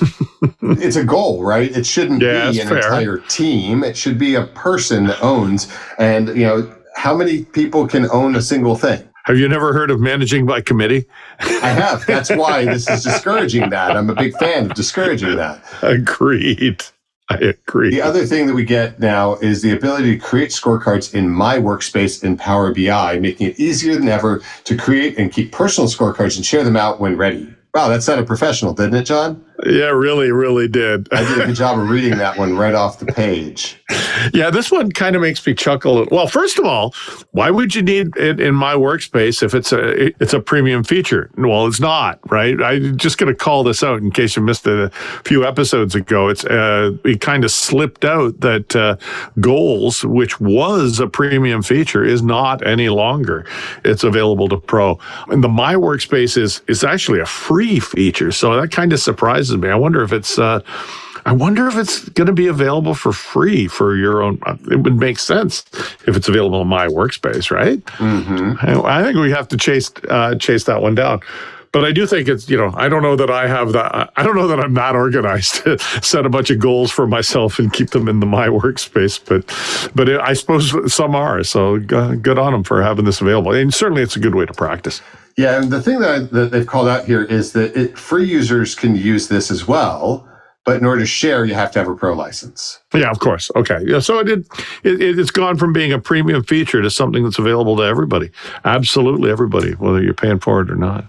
It's 0.61 0.95
a 0.95 1.03
goal, 1.03 1.43
right? 1.43 1.75
It 1.75 1.85
shouldn't 1.85 2.21
yeah, 2.21 2.51
be 2.51 2.59
an 2.59 2.67
fair. 2.67 2.77
entire 2.77 3.17
team. 3.17 3.83
It 3.83 3.97
should 3.97 4.19
be 4.19 4.35
a 4.35 4.45
person 4.47 5.07
that 5.07 5.21
owns 5.21 5.71
and, 5.97 6.29
you 6.29 6.45
know, 6.45 6.75
how 6.95 7.15
many 7.15 7.43
people 7.43 7.87
can 7.87 8.09
own 8.11 8.35
a 8.35 8.41
single 8.41 8.75
thing? 8.75 9.07
Have 9.25 9.37
you 9.37 9.47
never 9.47 9.71
heard 9.71 9.89
of 9.89 10.01
managing 10.01 10.45
by 10.45 10.59
committee? 10.61 11.05
I 11.39 11.69
have. 11.69 12.05
That's 12.05 12.29
why 12.29 12.65
this 12.65 12.89
is 12.89 13.03
discouraging 13.03 13.69
that. 13.69 13.95
I'm 13.95 14.09
a 14.09 14.15
big 14.15 14.37
fan 14.37 14.65
of 14.65 14.73
discouraging 14.73 15.37
that. 15.37 15.63
Agreed. 15.81 16.83
I 17.29 17.35
agree. 17.35 17.91
The 17.91 18.01
other 18.01 18.25
thing 18.25 18.47
that 18.47 18.53
we 18.53 18.65
get 18.65 18.99
now 18.99 19.35
is 19.35 19.61
the 19.61 19.71
ability 19.71 20.17
to 20.17 20.19
create 20.19 20.49
scorecards 20.49 21.13
in 21.13 21.29
my 21.29 21.57
workspace 21.57 22.21
in 22.21 22.35
Power 22.35 22.73
BI, 22.73 23.17
making 23.19 23.47
it 23.47 23.59
easier 23.59 23.95
than 23.95 24.09
ever 24.09 24.41
to 24.65 24.77
create 24.77 25.17
and 25.17 25.31
keep 25.31 25.53
personal 25.53 25.89
scorecards 25.89 26.35
and 26.35 26.45
share 26.45 26.65
them 26.65 26.75
out 26.75 26.99
when 26.99 27.15
ready. 27.15 27.53
Wow, 27.73 27.87
that 27.87 28.03
sounded 28.03 28.27
professional, 28.27 28.73
didn't 28.73 28.95
it, 28.95 29.03
John? 29.05 29.43
Yeah, 29.65 29.89
really, 29.89 30.31
really 30.31 30.67
did. 30.67 31.07
I 31.13 31.23
did 31.23 31.41
a 31.41 31.45
good 31.45 31.55
job 31.55 31.79
of 31.79 31.89
reading 31.89 32.17
that 32.17 32.37
one 32.37 32.57
right 32.57 32.73
off 32.73 32.99
the 32.99 33.05
page. 33.05 33.81
Yeah, 34.33 34.49
this 34.49 34.71
one 34.71 34.91
kind 34.91 35.15
of 35.15 35.21
makes 35.21 35.45
me 35.45 35.53
chuckle. 35.53 36.07
Well, 36.11 36.27
first 36.27 36.57
of 36.57 36.65
all, 36.65 36.93
why 37.31 37.49
would 37.51 37.75
you 37.75 37.81
need 37.81 38.15
it 38.17 38.39
in 38.39 38.55
my 38.55 38.73
workspace 38.73 39.43
if 39.43 39.53
it's 39.53 39.71
a 39.71 40.07
it's 40.21 40.33
a 40.33 40.39
premium 40.39 40.83
feature? 40.83 41.29
Well, 41.37 41.67
it's 41.67 41.79
not, 41.79 42.19
right? 42.31 42.61
I'm 42.61 42.97
just 42.97 43.17
going 43.17 43.31
to 43.31 43.37
call 43.37 43.63
this 43.63 43.83
out 43.83 44.01
in 44.01 44.11
case 44.11 44.35
you 44.35 44.41
missed 44.41 44.65
it 44.65 44.79
a 44.79 44.89
few 45.23 45.45
episodes 45.45 45.93
ago. 45.93 46.29
It's 46.29 46.43
uh, 46.45 46.91
it 47.05 47.21
kind 47.21 47.43
of 47.43 47.51
slipped 47.51 48.05
out 48.05 48.39
that 48.41 48.75
uh, 48.75 48.97
goals, 49.39 50.03
which 50.03 50.39
was 50.41 50.99
a 50.99 51.07
premium 51.07 51.61
feature, 51.61 52.03
is 52.03 52.23
not 52.23 52.65
any 52.65 52.89
longer. 52.89 53.45
It's 53.85 54.03
available 54.03 54.49
to 54.49 54.57
Pro, 54.57 54.99
and 55.29 55.43
the 55.43 55.49
My 55.49 55.75
Workspace 55.75 56.37
is 56.37 56.61
is 56.67 56.83
actually 56.83 57.19
a 57.19 57.25
free 57.25 57.79
feature. 57.79 58.31
So 58.31 58.59
that 58.59 58.71
kind 58.71 58.91
of 58.93 58.99
surprises 58.99 59.52
me. 59.61 59.69
I 59.69 59.75
wonder 59.75 60.03
if 60.03 60.11
it's. 60.11 60.37
Uh, 60.37 60.61
I 61.25 61.31
wonder 61.31 61.67
if 61.67 61.77
it's 61.77 62.09
going 62.09 62.27
to 62.27 62.33
be 62.33 62.47
available 62.47 62.93
for 62.93 63.13
free 63.13 63.67
for 63.67 63.95
your 63.95 64.21
own. 64.21 64.41
It 64.69 64.81
would 64.81 64.99
make 64.99 65.17
sense 65.19 65.63
if 66.05 66.17
it's 66.17 66.27
available 66.27 66.61
in 66.61 66.67
my 66.67 66.87
workspace, 66.87 67.49
right? 67.49 67.83
Mm-hmm. 67.85 68.85
I, 68.85 69.03
think 69.03 69.17
we 69.17 69.31
have 69.31 69.47
to 69.49 69.57
chase 69.57 69.89
uh, 70.09 70.35
chase 70.35 70.65
that 70.65 70.81
one 70.81 70.95
down. 70.95 71.21
But 71.71 71.85
I 71.85 71.91
do 71.91 72.05
think 72.05 72.27
it's 72.27 72.49
you 72.49 72.57
know 72.57 72.71
I 72.75 72.87
don't 72.87 73.01
know 73.01 73.15
that 73.15 73.31
I 73.31 73.47
have 73.47 73.71
that 73.71 74.11
I 74.15 74.23
don't 74.23 74.35
know 74.35 74.47
that 74.47 74.59
I'm 74.59 74.75
that 74.75 74.95
organized 74.95 75.63
to 75.63 75.79
set 76.01 76.25
a 76.25 76.29
bunch 76.29 76.51
of 76.51 76.59
goals 76.59 76.91
for 76.91 77.07
myself 77.07 77.57
and 77.57 77.73
keep 77.73 77.89
them 77.89 78.07
in 78.07 78.19
the 78.19 78.25
my 78.27 78.47
workspace. 78.47 79.19
But 79.23 79.91
but 79.95 80.07
it, 80.07 80.21
I 80.21 80.33
suppose 80.33 80.93
some 80.93 81.15
are. 81.15 81.43
So 81.43 81.75
uh, 81.91 82.15
good 82.15 82.37
on 82.37 82.53
them 82.53 82.63
for 82.63 82.83
having 82.83 83.05
this 83.05 83.21
available. 83.21 83.53
And 83.53 83.73
certainly 83.73 84.03
it's 84.03 84.15
a 84.15 84.19
good 84.19 84.35
way 84.35 84.45
to 84.45 84.53
practice. 84.53 85.01
Yeah, 85.37 85.59
and 85.61 85.71
the 85.71 85.81
thing 85.81 85.99
that, 85.99 86.09
I, 86.09 86.19
that 86.19 86.51
they've 86.51 86.67
called 86.67 86.87
out 86.87 87.05
here 87.05 87.23
is 87.23 87.53
that 87.53 87.75
it, 87.75 87.97
free 87.97 88.25
users 88.25 88.75
can 88.75 88.95
use 88.95 89.27
this 89.27 89.49
as 89.49 89.67
well. 89.67 90.27
But 90.65 90.77
in 90.77 90.85
order 90.85 91.01
to 91.01 91.05
share, 91.05 91.43
you 91.43 91.55
have 91.55 91.71
to 91.71 91.79
have 91.79 91.89
a 91.89 91.95
pro 91.95 92.13
license. 92.13 92.79
Yeah, 92.93 93.11
of 93.11 93.19
course. 93.19 93.51
Okay. 93.57 93.79
Yeah. 93.85 93.99
So 93.99 94.19
it, 94.19 94.23
did, 94.23 94.47
it 94.83 95.19
it's 95.19 95.29
gone 95.29 95.57
from 95.57 95.73
being 95.73 95.91
a 95.91 95.99
premium 95.99 96.41
feature 96.41 96.81
to 96.81 96.89
something 96.89 97.23
that's 97.23 97.37
available 97.37 97.75
to 97.77 97.83
everybody. 97.83 98.31
Absolutely 98.63 99.29
everybody, 99.29 99.73
whether 99.73 100.01
you're 100.01 100.13
paying 100.13 100.39
for 100.39 100.61
it 100.61 100.71
or 100.71 100.75
not. 100.75 101.03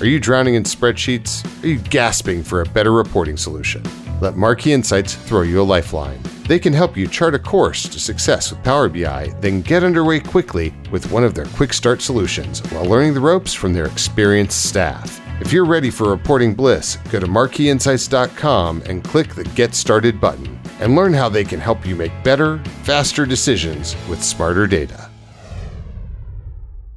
Are 0.00 0.06
you 0.06 0.20
drowning 0.20 0.54
in 0.54 0.64
spreadsheets? 0.64 1.46
Are 1.64 1.68
you 1.68 1.78
gasping 1.78 2.42
for 2.42 2.60
a 2.60 2.66
better 2.66 2.92
reporting 2.92 3.38
solution? 3.38 3.82
Let 4.20 4.36
Marquee 4.36 4.72
Insights 4.72 5.14
throw 5.14 5.42
you 5.42 5.62
a 5.62 5.64
lifeline. 5.64 6.20
They 6.52 6.58
can 6.58 6.74
help 6.74 6.98
you 6.98 7.08
chart 7.08 7.34
a 7.34 7.38
course 7.38 7.88
to 7.88 7.98
success 7.98 8.50
with 8.50 8.62
Power 8.62 8.86
BI, 8.86 9.32
then 9.40 9.62
get 9.62 9.82
underway 9.82 10.20
quickly 10.20 10.74
with 10.90 11.10
one 11.10 11.24
of 11.24 11.32
their 11.32 11.46
quick 11.46 11.72
start 11.72 12.02
solutions 12.02 12.60
while 12.70 12.84
learning 12.84 13.14
the 13.14 13.20
ropes 13.20 13.54
from 13.54 13.72
their 13.72 13.86
experienced 13.86 14.66
staff. 14.66 15.18
If 15.40 15.50
you're 15.50 15.64
ready 15.64 15.88
for 15.88 16.10
reporting 16.10 16.52
bliss, 16.52 16.96
go 17.10 17.20
to 17.20 17.26
marqueeinsights.com 17.26 18.82
and 18.84 19.02
click 19.02 19.34
the 19.34 19.44
Get 19.44 19.74
Started 19.74 20.20
button 20.20 20.60
and 20.80 20.94
learn 20.94 21.14
how 21.14 21.30
they 21.30 21.44
can 21.44 21.58
help 21.58 21.86
you 21.86 21.96
make 21.96 22.12
better, 22.22 22.58
faster 22.82 23.24
decisions 23.24 23.96
with 24.06 24.22
smarter 24.22 24.66
data. 24.66 25.08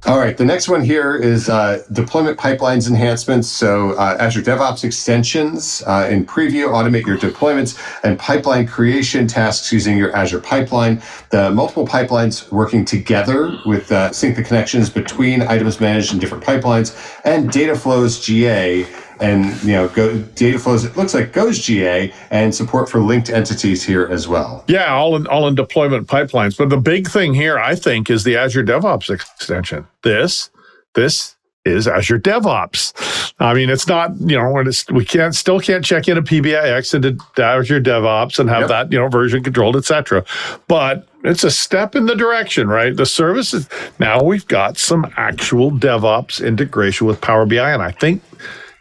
All 0.07 0.19
right, 0.19 0.37
the 0.37 0.45
next 0.45 0.69
one 0.69 0.83
here 0.83 1.15
is 1.15 1.49
uh, 1.49 1.81
deployment 1.91 2.37
pipelines 2.37 2.87
enhancements. 2.87 3.47
So 3.49 3.93
uh, 3.93 4.17
Azure 4.19 4.43
DevOps 4.43 4.83
extensions 4.83 5.81
uh, 5.87 6.07
in 6.11 6.27
preview 6.27 6.67
automate 6.67 7.07
your 7.07 7.17
deployments 7.17 7.75
and 8.03 8.19
pipeline 8.19 8.67
creation 8.67 9.25
tasks 9.25 9.71
using 9.73 9.97
your 9.97 10.15
Azure 10.15 10.39
pipeline. 10.39 11.01
The 11.31 11.49
multiple 11.49 11.87
pipelines 11.87 12.51
working 12.51 12.85
together 12.85 13.57
with 13.65 13.91
uh, 13.91 14.11
sync 14.11 14.35
the 14.35 14.43
connections 14.43 14.91
between 14.91 15.41
items 15.41 15.79
managed 15.79 16.13
in 16.13 16.19
different 16.19 16.43
pipelines 16.43 16.95
and 17.23 17.51
data 17.51 17.75
flows 17.75 18.23
GA 18.23 18.85
and 19.19 19.45
you 19.63 19.73
know 19.73 19.87
go, 19.89 20.17
data 20.35 20.59
flows 20.59 20.83
it 20.83 20.95
looks 20.97 21.13
like 21.13 21.33
goes 21.33 21.65
ga 21.65 22.13
and 22.31 22.53
support 22.53 22.89
for 22.89 22.99
linked 22.99 23.29
entities 23.29 23.83
here 23.83 24.07
as 24.11 24.27
well 24.27 24.63
yeah 24.67 24.93
all 24.93 25.15
in 25.15 25.25
all 25.27 25.47
in 25.47 25.55
deployment 25.55 26.07
pipelines 26.07 26.57
but 26.57 26.69
the 26.69 26.77
big 26.77 27.07
thing 27.07 27.33
here 27.33 27.57
i 27.57 27.75
think 27.75 28.09
is 28.09 28.23
the 28.23 28.35
azure 28.35 28.63
devops 28.63 29.09
extension 29.09 29.85
this 30.03 30.49
this 30.93 31.35
is 31.65 31.87
Azure 31.87 32.19
DevOps. 32.19 33.33
I 33.39 33.53
mean, 33.53 33.69
it's 33.69 33.87
not, 33.87 34.11
you 34.21 34.37
know, 34.37 34.57
it's, 34.59 34.89
we 34.91 35.03
can't 35.03 35.33
still 35.33 35.59
can't 35.59 35.83
check 35.83 36.07
in 36.07 36.17
a 36.17 36.21
PBIX 36.21 36.93
into 36.93 37.43
Azure 37.43 37.81
DevOps 37.81 38.39
and 38.39 38.49
have 38.49 38.61
yep. 38.61 38.69
that, 38.69 38.91
you 38.91 38.99
know, 38.99 39.09
version 39.09 39.43
controlled, 39.43 39.75
etc. 39.75 40.23
But 40.67 41.07
it's 41.23 41.43
a 41.43 41.51
step 41.51 41.95
in 41.95 42.05
the 42.05 42.15
direction, 42.15 42.67
right? 42.67 42.95
The 42.95 43.05
services 43.05 43.67
now 43.99 44.23
we've 44.23 44.47
got 44.47 44.77
some 44.77 45.11
actual 45.17 45.71
DevOps 45.71 46.45
integration 46.45 47.07
with 47.07 47.19
Power 47.19 47.45
BI, 47.45 47.71
and 47.71 47.81
I 47.81 47.91
think 47.91 48.21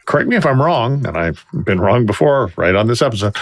correct 0.07 0.29
me 0.29 0.37
if 0.37 0.47
I'm 0.47 0.61
wrong, 0.61 1.07
and 1.07 1.17
I've 1.17 1.45
been 1.65 1.81
wrong 1.81 2.07
before, 2.07 2.53
right 2.57 2.75
on 2.75 2.87
this 2.87 3.03
episode. 3.03 3.37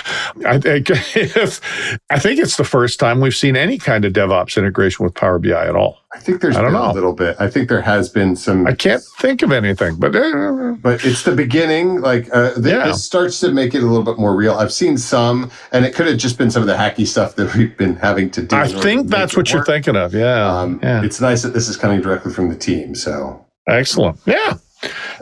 I 0.46 0.59
think, 0.59 0.90
I 0.90 2.18
think 2.18 2.40
it's 2.40 2.57
the 2.57 2.64
first 2.64 3.01
time 3.01 3.20
we've 3.20 3.35
seen 3.35 3.57
any 3.57 3.79
kind 3.79 4.05
of 4.05 4.12
DevOps 4.12 4.57
integration 4.57 5.05
with 5.05 5.14
Power 5.14 5.38
BI 5.38 5.51
at 5.51 5.77
all. 5.77 5.98
I 6.14 6.18
think 6.18 6.42
there's 6.42 6.57
I 6.57 6.62
don't 6.62 6.75
know. 6.75 6.90
a 6.90 6.92
little 6.92 7.14
bit. 7.14 7.37
I 7.38 7.48
think 7.48 7.70
there 7.70 7.81
has 7.81 8.11
been 8.11 8.37
some. 8.37 8.66
I 8.66 8.75
can't 8.75 9.03
think 9.18 9.40
of 9.42 9.51
anything, 9.51 9.96
but 9.96 10.14
uh, 10.14 10.77
but 10.81 11.05
it's 11.05 11.22
the 11.22 11.35
beginning. 11.35 12.03
Like 12.03 12.29
uh, 12.35 12.53
th- 12.55 12.66
yeah. 12.66 12.87
this 12.87 13.03
starts 13.03 13.40
to 13.40 13.51
make 13.51 13.75
it 13.75 13.83
a 13.83 13.87
little 13.87 14.05
bit 14.05 14.18
more 14.18 14.37
real. 14.37 14.55
I've 14.55 14.72
seen 14.72 14.98
some, 14.98 15.51
and 15.72 15.87
it 15.87 15.94
could 15.94 16.07
have 16.07 16.18
just 16.18 16.37
been 16.37 16.51
some 16.51 16.62
of 16.62 16.68
the 16.68 16.75
hacky 16.75 17.07
stuff 17.07 17.37
that 17.37 17.55
we've 17.55 17.75
been 17.79 17.96
having 17.96 18.31
to 18.33 18.42
do. 18.42 18.55
I 18.55 18.68
think 18.68 19.09
that's 19.09 19.35
what 19.35 19.46
work. 19.46 19.55
you're 19.55 19.64
thinking 19.64 19.96
of. 19.96 20.12
Yeah. 20.12 20.46
Um, 20.46 20.81
yeah. 20.83 21.03
It's 21.03 21.20
nice 21.20 21.42
that 21.42 21.55
this 21.55 21.68
is 21.68 21.79
coming 21.79 22.03
directly 22.03 22.33
from 22.33 22.51
the 22.51 22.57
team. 22.57 22.94
So 22.94 23.46
excellent. 23.66 24.18
Yeah. 24.27 24.59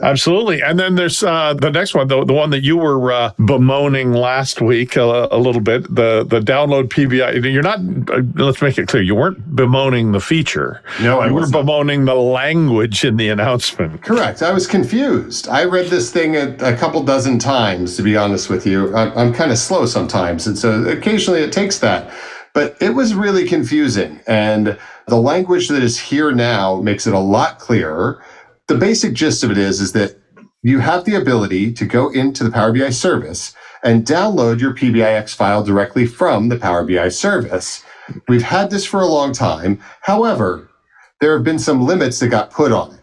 Absolutely. 0.03 0.62
And 0.62 0.79
then 0.79 0.94
there's 0.94 1.23
uh, 1.23 1.55
the 1.55 1.70
next 1.70 1.94
one, 1.94 2.09
the, 2.09 2.25
the 2.25 2.33
one 2.33 2.51
that 2.51 2.62
you 2.62 2.77
were 2.77 3.12
uh, 3.12 3.33
bemoaning 3.38 4.12
last 4.12 4.61
week 4.61 4.96
uh, 4.96 5.29
a 5.31 5.38
little 5.38 5.61
bit, 5.61 5.83
the 5.94 6.25
the 6.25 6.40
download 6.40 6.88
PBI. 6.88 7.53
You're 7.53 7.62
not, 7.62 7.79
uh, 8.11 8.23
let's 8.35 8.62
make 8.62 8.79
it 8.79 8.88
clear, 8.88 9.03
you 9.03 9.14
weren't 9.14 9.55
bemoaning 9.55 10.12
the 10.12 10.20
feature. 10.20 10.83
No, 11.03 11.20
I 11.20 11.27
You 11.27 11.35
were 11.35 11.51
bemoaning 11.51 12.07
the 12.07 12.14
language 12.14 13.05
in 13.05 13.16
the 13.16 13.29
announcement. 13.29 14.03
Correct. 14.03 14.42
I 14.42 14.53
was 14.53 14.66
confused. 14.66 15.49
I 15.49 15.64
read 15.64 15.87
this 15.87 16.11
thing 16.11 16.37
a, 16.37 16.57
a 16.61 16.77
couple 16.77 17.03
dozen 17.03 17.38
times, 17.38 17.96
to 17.96 18.03
be 18.03 18.16
honest 18.16 18.49
with 18.49 18.66
you. 18.66 18.94
I'm, 18.94 19.16
I'm 19.16 19.33
kind 19.35 19.51
of 19.51 19.59
slow 19.59 19.87
sometimes. 19.87 20.46
And 20.46 20.59
so 20.59 20.85
occasionally 20.85 21.40
it 21.40 21.53
takes 21.53 21.79
that. 21.81 22.11
But 22.53 22.77
it 22.81 22.94
was 22.94 23.14
really 23.14 23.46
confusing. 23.46 24.20
And 24.27 24.77
the 25.07 25.16
language 25.16 25.68
that 25.68 25.83
is 25.83 25.99
here 25.99 26.33
now 26.33 26.81
makes 26.81 27.07
it 27.07 27.14
a 27.14 27.18
lot 27.18 27.59
clearer 27.59 28.23
the 28.70 28.78
basic 28.78 29.14
gist 29.14 29.42
of 29.42 29.50
it 29.50 29.59
is 29.59 29.80
is 29.80 29.92
that 29.92 30.16
you 30.62 30.78
have 30.78 31.04
the 31.04 31.16
ability 31.16 31.72
to 31.72 31.85
go 31.85 32.09
into 32.11 32.44
the 32.44 32.52
Power 32.52 32.72
BI 32.72 32.90
service 32.90 33.52
and 33.83 34.06
download 34.06 34.61
your 34.61 34.72
PBIX 34.72 35.35
file 35.35 35.64
directly 35.64 36.06
from 36.06 36.50
the 36.50 36.56
Power 36.56 36.85
BI 36.85 37.09
service. 37.09 37.83
We've 38.28 38.42
had 38.42 38.70
this 38.70 38.87
for 38.87 39.00
a 39.00 39.06
long 39.06 39.33
time. 39.33 39.80
However, 40.02 40.70
there 41.20 41.35
have 41.35 41.42
been 41.42 41.59
some 41.59 41.85
limits 41.85 42.20
that 42.20 42.28
got 42.28 42.52
put 42.52 42.70
on 42.70 42.94
it. 42.94 43.00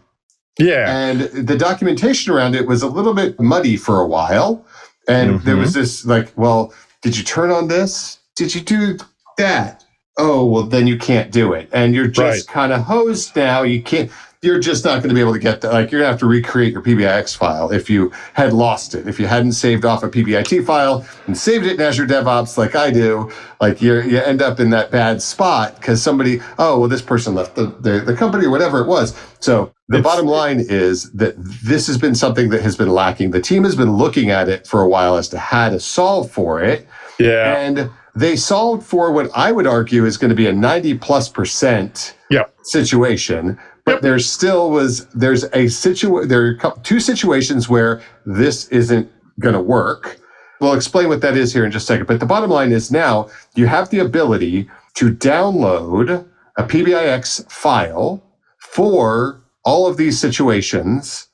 Yeah. 0.58 0.86
And 0.88 1.20
the 1.46 1.58
documentation 1.58 2.32
around 2.32 2.54
it 2.54 2.66
was 2.66 2.82
a 2.82 2.88
little 2.88 3.12
bit 3.12 3.38
muddy 3.38 3.76
for 3.76 4.00
a 4.00 4.06
while. 4.06 4.64
And 5.06 5.32
mm-hmm. 5.32 5.44
there 5.44 5.56
was 5.56 5.74
this 5.74 6.06
like, 6.06 6.32
well, 6.34 6.72
did 7.02 7.14
you 7.14 7.24
turn 7.24 7.50
on 7.50 7.68
this? 7.68 8.20
Did 8.36 8.54
you 8.54 8.62
do 8.62 8.96
that? 9.36 9.84
Oh, 10.16 10.46
well, 10.46 10.62
then 10.62 10.86
you 10.86 10.96
can't 10.96 11.30
do 11.30 11.52
it. 11.52 11.68
And 11.72 11.94
you're 11.94 12.08
just 12.08 12.48
right. 12.48 12.54
kind 12.54 12.72
of 12.72 12.82
hosed 12.84 13.36
now. 13.36 13.62
You 13.62 13.82
can't, 13.82 14.10
you're 14.40 14.60
just 14.60 14.84
not 14.84 14.98
going 15.02 15.08
to 15.08 15.14
be 15.14 15.20
able 15.20 15.32
to 15.32 15.38
get 15.38 15.60
that. 15.62 15.72
Like, 15.72 15.90
you're 15.90 16.00
going 16.00 16.08
to 16.08 16.12
have 16.12 16.20
to 16.20 16.26
recreate 16.26 16.72
your 16.72 16.82
PBIX 16.82 17.36
file 17.36 17.72
if 17.72 17.90
you 17.90 18.12
had 18.34 18.52
lost 18.52 18.94
it. 18.94 19.08
If 19.08 19.18
you 19.18 19.26
hadn't 19.26 19.52
saved 19.52 19.84
off 19.84 20.04
a 20.04 20.08
PBIT 20.08 20.64
file 20.64 21.04
and 21.26 21.36
saved 21.36 21.66
it 21.66 21.74
in 21.74 21.80
Azure 21.80 22.06
DevOps 22.06 22.56
like 22.56 22.76
I 22.76 22.92
do, 22.92 23.32
like 23.60 23.82
you 23.82 24.00
you 24.02 24.18
end 24.18 24.40
up 24.40 24.60
in 24.60 24.70
that 24.70 24.92
bad 24.92 25.20
spot 25.20 25.74
because 25.76 26.00
somebody, 26.00 26.40
oh, 26.58 26.78
well, 26.78 26.88
this 26.88 27.02
person 27.02 27.34
left 27.34 27.56
the, 27.56 27.66
the, 27.80 28.00
the 28.00 28.14
company 28.14 28.46
or 28.46 28.50
whatever 28.50 28.80
it 28.80 28.86
was. 28.86 29.18
So 29.40 29.72
the 29.88 29.98
it's, 29.98 30.04
bottom 30.04 30.26
line 30.26 30.60
is 30.60 31.10
that 31.12 31.34
this 31.64 31.88
has 31.88 31.98
been 31.98 32.14
something 32.14 32.50
that 32.50 32.62
has 32.62 32.76
been 32.76 32.90
lacking. 32.90 33.32
The 33.32 33.40
team 33.40 33.64
has 33.64 33.74
been 33.74 33.96
looking 33.96 34.30
at 34.30 34.48
it 34.48 34.68
for 34.68 34.82
a 34.82 34.88
while 34.88 35.16
as 35.16 35.28
to 35.30 35.38
how 35.38 35.70
to 35.70 35.80
solve 35.80 36.30
for 36.30 36.62
it. 36.62 36.86
Yeah. 37.18 37.56
And 37.56 37.90
they 38.14 38.36
solved 38.36 38.86
for 38.86 39.10
what 39.10 39.30
I 39.34 39.50
would 39.50 39.66
argue 39.66 40.04
is 40.04 40.16
going 40.16 40.30
to 40.30 40.36
be 40.36 40.46
a 40.46 40.52
90 40.52 40.98
plus 40.98 41.28
percent 41.28 42.14
yep. 42.30 42.54
situation 42.62 43.58
but 43.88 44.02
there 44.02 44.18
still 44.18 44.70
was 44.70 45.06
there's 45.08 45.44
a 45.52 45.68
situ 45.68 46.24
there 46.26 46.58
are 46.62 46.78
two 46.82 47.00
situations 47.00 47.68
where 47.68 48.02
this 48.26 48.68
isn't 48.68 49.10
going 49.40 49.54
to 49.54 49.60
work. 49.60 50.18
We'll 50.60 50.74
explain 50.74 51.08
what 51.08 51.20
that 51.20 51.36
is 51.36 51.52
here 51.52 51.64
in 51.64 51.70
just 51.70 51.84
a 51.84 51.86
second. 51.86 52.06
But 52.06 52.20
the 52.20 52.26
bottom 52.26 52.50
line 52.50 52.72
is 52.72 52.90
now 52.90 53.28
you 53.54 53.66
have 53.66 53.90
the 53.90 54.00
ability 54.00 54.68
to 54.94 55.10
download 55.14 56.26
a 56.56 56.64
PBIX 56.64 57.50
file 57.50 58.22
for 58.58 59.40
all 59.64 59.86
of 59.86 59.96
these 59.96 60.18
situations 60.18 61.28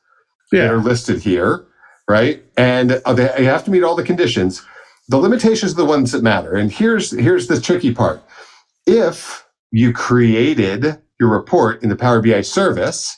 yeah. 0.52 0.64
that 0.64 0.74
are 0.74 0.78
listed 0.78 1.22
here, 1.22 1.64
right? 2.08 2.42
And 2.56 3.00
uh, 3.04 3.14
they, 3.14 3.34
you 3.38 3.46
have 3.46 3.64
to 3.64 3.70
meet 3.70 3.82
all 3.82 3.96
the 3.96 4.02
conditions. 4.02 4.62
The 5.08 5.16
limitations 5.16 5.72
are 5.72 5.76
the 5.76 5.84
ones 5.84 6.12
that 6.12 6.22
matter. 6.22 6.54
And 6.54 6.70
here's 6.70 7.10
here's 7.10 7.46
the 7.46 7.60
tricky 7.60 7.94
part. 7.94 8.22
If 8.86 9.46
you 9.70 9.92
created 9.92 10.98
your 11.20 11.28
report 11.28 11.82
in 11.82 11.88
the 11.88 11.96
Power 11.96 12.20
BI 12.20 12.40
service, 12.42 13.16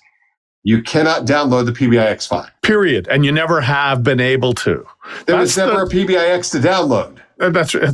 you 0.63 0.83
cannot 0.83 1.27
download 1.27 1.67
the 1.67 1.73
PBIX 1.73 2.27
file. 2.27 2.49
Period. 2.63 3.07
And 3.09 3.25
you 3.25 3.33
never 3.33 3.61
have 3.61 4.03
been 4.03 4.21
able 4.21 4.53
to. 4.55 4.85
There 5.27 5.37
That's 5.37 5.57
was 5.57 5.57
never 5.57 5.87
the, 5.87 6.03
a 6.03 6.05
PBIX 6.05 6.51
to 6.53 6.59
download. 6.59 7.19
Uh, 7.39 7.51
that's 7.51 7.75
uh, 7.75 7.93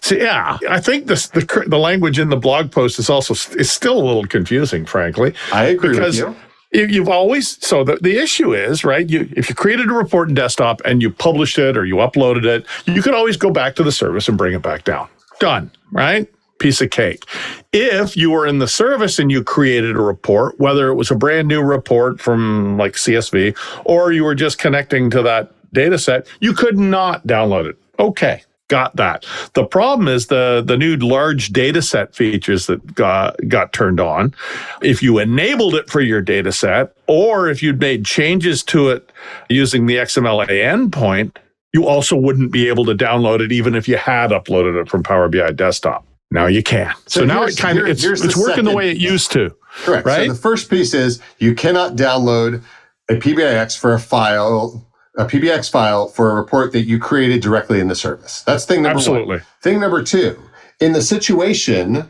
so 0.00 0.14
yeah. 0.14 0.56
I 0.70 0.80
think 0.80 1.06
this 1.06 1.26
the 1.26 1.64
the 1.66 1.78
language 1.78 2.20
in 2.20 2.28
the 2.28 2.36
blog 2.36 2.70
post 2.70 3.00
is 3.00 3.10
also 3.10 3.34
is 3.58 3.72
still 3.72 4.00
a 4.00 4.04
little 4.04 4.24
confusing, 4.24 4.86
frankly. 4.86 5.34
I 5.52 5.64
agree 5.64 5.90
because 5.90 6.22
with 6.22 6.36
you. 6.72 6.84
You've 6.86 7.08
always 7.08 7.58
so 7.66 7.82
the, 7.82 7.96
the 7.96 8.16
issue 8.18 8.54
is 8.54 8.84
right. 8.84 9.10
You 9.10 9.28
if 9.36 9.48
you 9.48 9.56
created 9.56 9.90
a 9.90 9.94
report 9.94 10.28
in 10.28 10.36
desktop 10.36 10.80
and 10.84 11.02
you 11.02 11.10
published 11.10 11.58
it 11.58 11.76
or 11.76 11.84
you 11.84 11.96
uploaded 11.96 12.44
it, 12.44 12.66
you 12.84 13.02
could 13.02 13.14
always 13.14 13.36
go 13.36 13.50
back 13.50 13.74
to 13.76 13.82
the 13.82 13.90
service 13.90 14.28
and 14.28 14.38
bring 14.38 14.54
it 14.54 14.62
back 14.62 14.84
down. 14.84 15.08
Done. 15.40 15.72
Right 15.90 16.28
piece 16.58 16.80
of 16.80 16.90
cake. 16.90 17.24
If 17.72 18.16
you 18.16 18.30
were 18.30 18.46
in 18.46 18.58
the 18.58 18.68
service 18.68 19.18
and 19.18 19.30
you 19.30 19.42
created 19.42 19.96
a 19.96 20.00
report, 20.00 20.58
whether 20.58 20.88
it 20.88 20.94
was 20.94 21.10
a 21.10 21.16
brand 21.16 21.48
new 21.48 21.62
report 21.62 22.20
from 22.20 22.78
like 22.78 22.94
CSV 22.94 23.56
or 23.84 24.12
you 24.12 24.24
were 24.24 24.34
just 24.34 24.58
connecting 24.58 25.10
to 25.10 25.22
that 25.22 25.52
data 25.72 25.98
set, 25.98 26.26
you 26.40 26.52
could 26.52 26.78
not 26.78 27.26
download 27.26 27.68
it. 27.68 27.76
Okay. 27.98 28.42
Got 28.68 28.96
that. 28.96 29.24
The 29.54 29.64
problem 29.64 30.08
is 30.08 30.26
the, 30.26 30.60
the 30.66 30.76
new 30.76 30.96
large 30.96 31.50
data 31.50 31.80
set 31.80 32.16
features 32.16 32.66
that 32.66 32.94
got, 32.96 33.36
got 33.46 33.72
turned 33.72 34.00
on. 34.00 34.34
If 34.82 35.04
you 35.04 35.20
enabled 35.20 35.76
it 35.76 35.88
for 35.88 36.00
your 36.00 36.20
data 36.20 36.50
set, 36.50 36.92
or 37.06 37.48
if 37.48 37.62
you'd 37.62 37.78
made 37.78 38.04
changes 38.04 38.64
to 38.64 38.88
it 38.88 39.12
using 39.48 39.86
the 39.86 39.96
XMLA 39.96 40.48
endpoint, 40.48 41.36
you 41.72 41.86
also 41.86 42.16
wouldn't 42.16 42.52
be 42.52 42.68
able 42.68 42.86
to 42.86 42.94
download 42.94 43.40
it 43.40 43.52
even 43.52 43.74
if 43.74 43.86
you 43.86 43.98
had 43.98 44.30
uploaded 44.30 44.80
it 44.80 44.88
from 44.88 45.02
Power 45.02 45.28
BI 45.28 45.52
desktop. 45.52 46.05
Now 46.30 46.46
you 46.46 46.62
can. 46.62 46.92
So, 47.06 47.20
so 47.20 47.24
now 47.24 47.44
it 47.44 47.56
kind 47.56 47.78
of 47.78 47.86
it's, 47.86 48.04
it's 48.04 48.36
working 48.36 48.64
the 48.64 48.74
way 48.74 48.90
it 48.90 48.96
used 48.96 49.32
to. 49.32 49.54
Correct. 49.84 50.06
Right. 50.06 50.26
So 50.26 50.32
the 50.32 50.38
first 50.38 50.68
piece 50.68 50.94
is 50.94 51.20
you 51.38 51.54
cannot 51.54 51.96
download 51.96 52.62
a 53.08 53.14
PBIX 53.14 53.78
for 53.78 53.94
a 53.94 54.00
file, 54.00 54.86
a 55.16 55.24
PBX 55.24 55.70
file 55.70 56.08
for 56.08 56.30
a 56.30 56.34
report 56.34 56.72
that 56.72 56.82
you 56.82 56.98
created 56.98 57.42
directly 57.42 57.78
in 57.80 57.88
the 57.88 57.94
service. 57.94 58.42
That's 58.42 58.64
thing 58.64 58.82
number 58.82 58.98
Absolutely. 58.98 59.36
one. 59.36 59.42
Thing 59.62 59.80
number 59.80 60.02
two, 60.02 60.40
in 60.80 60.92
the 60.92 61.02
situation 61.02 62.08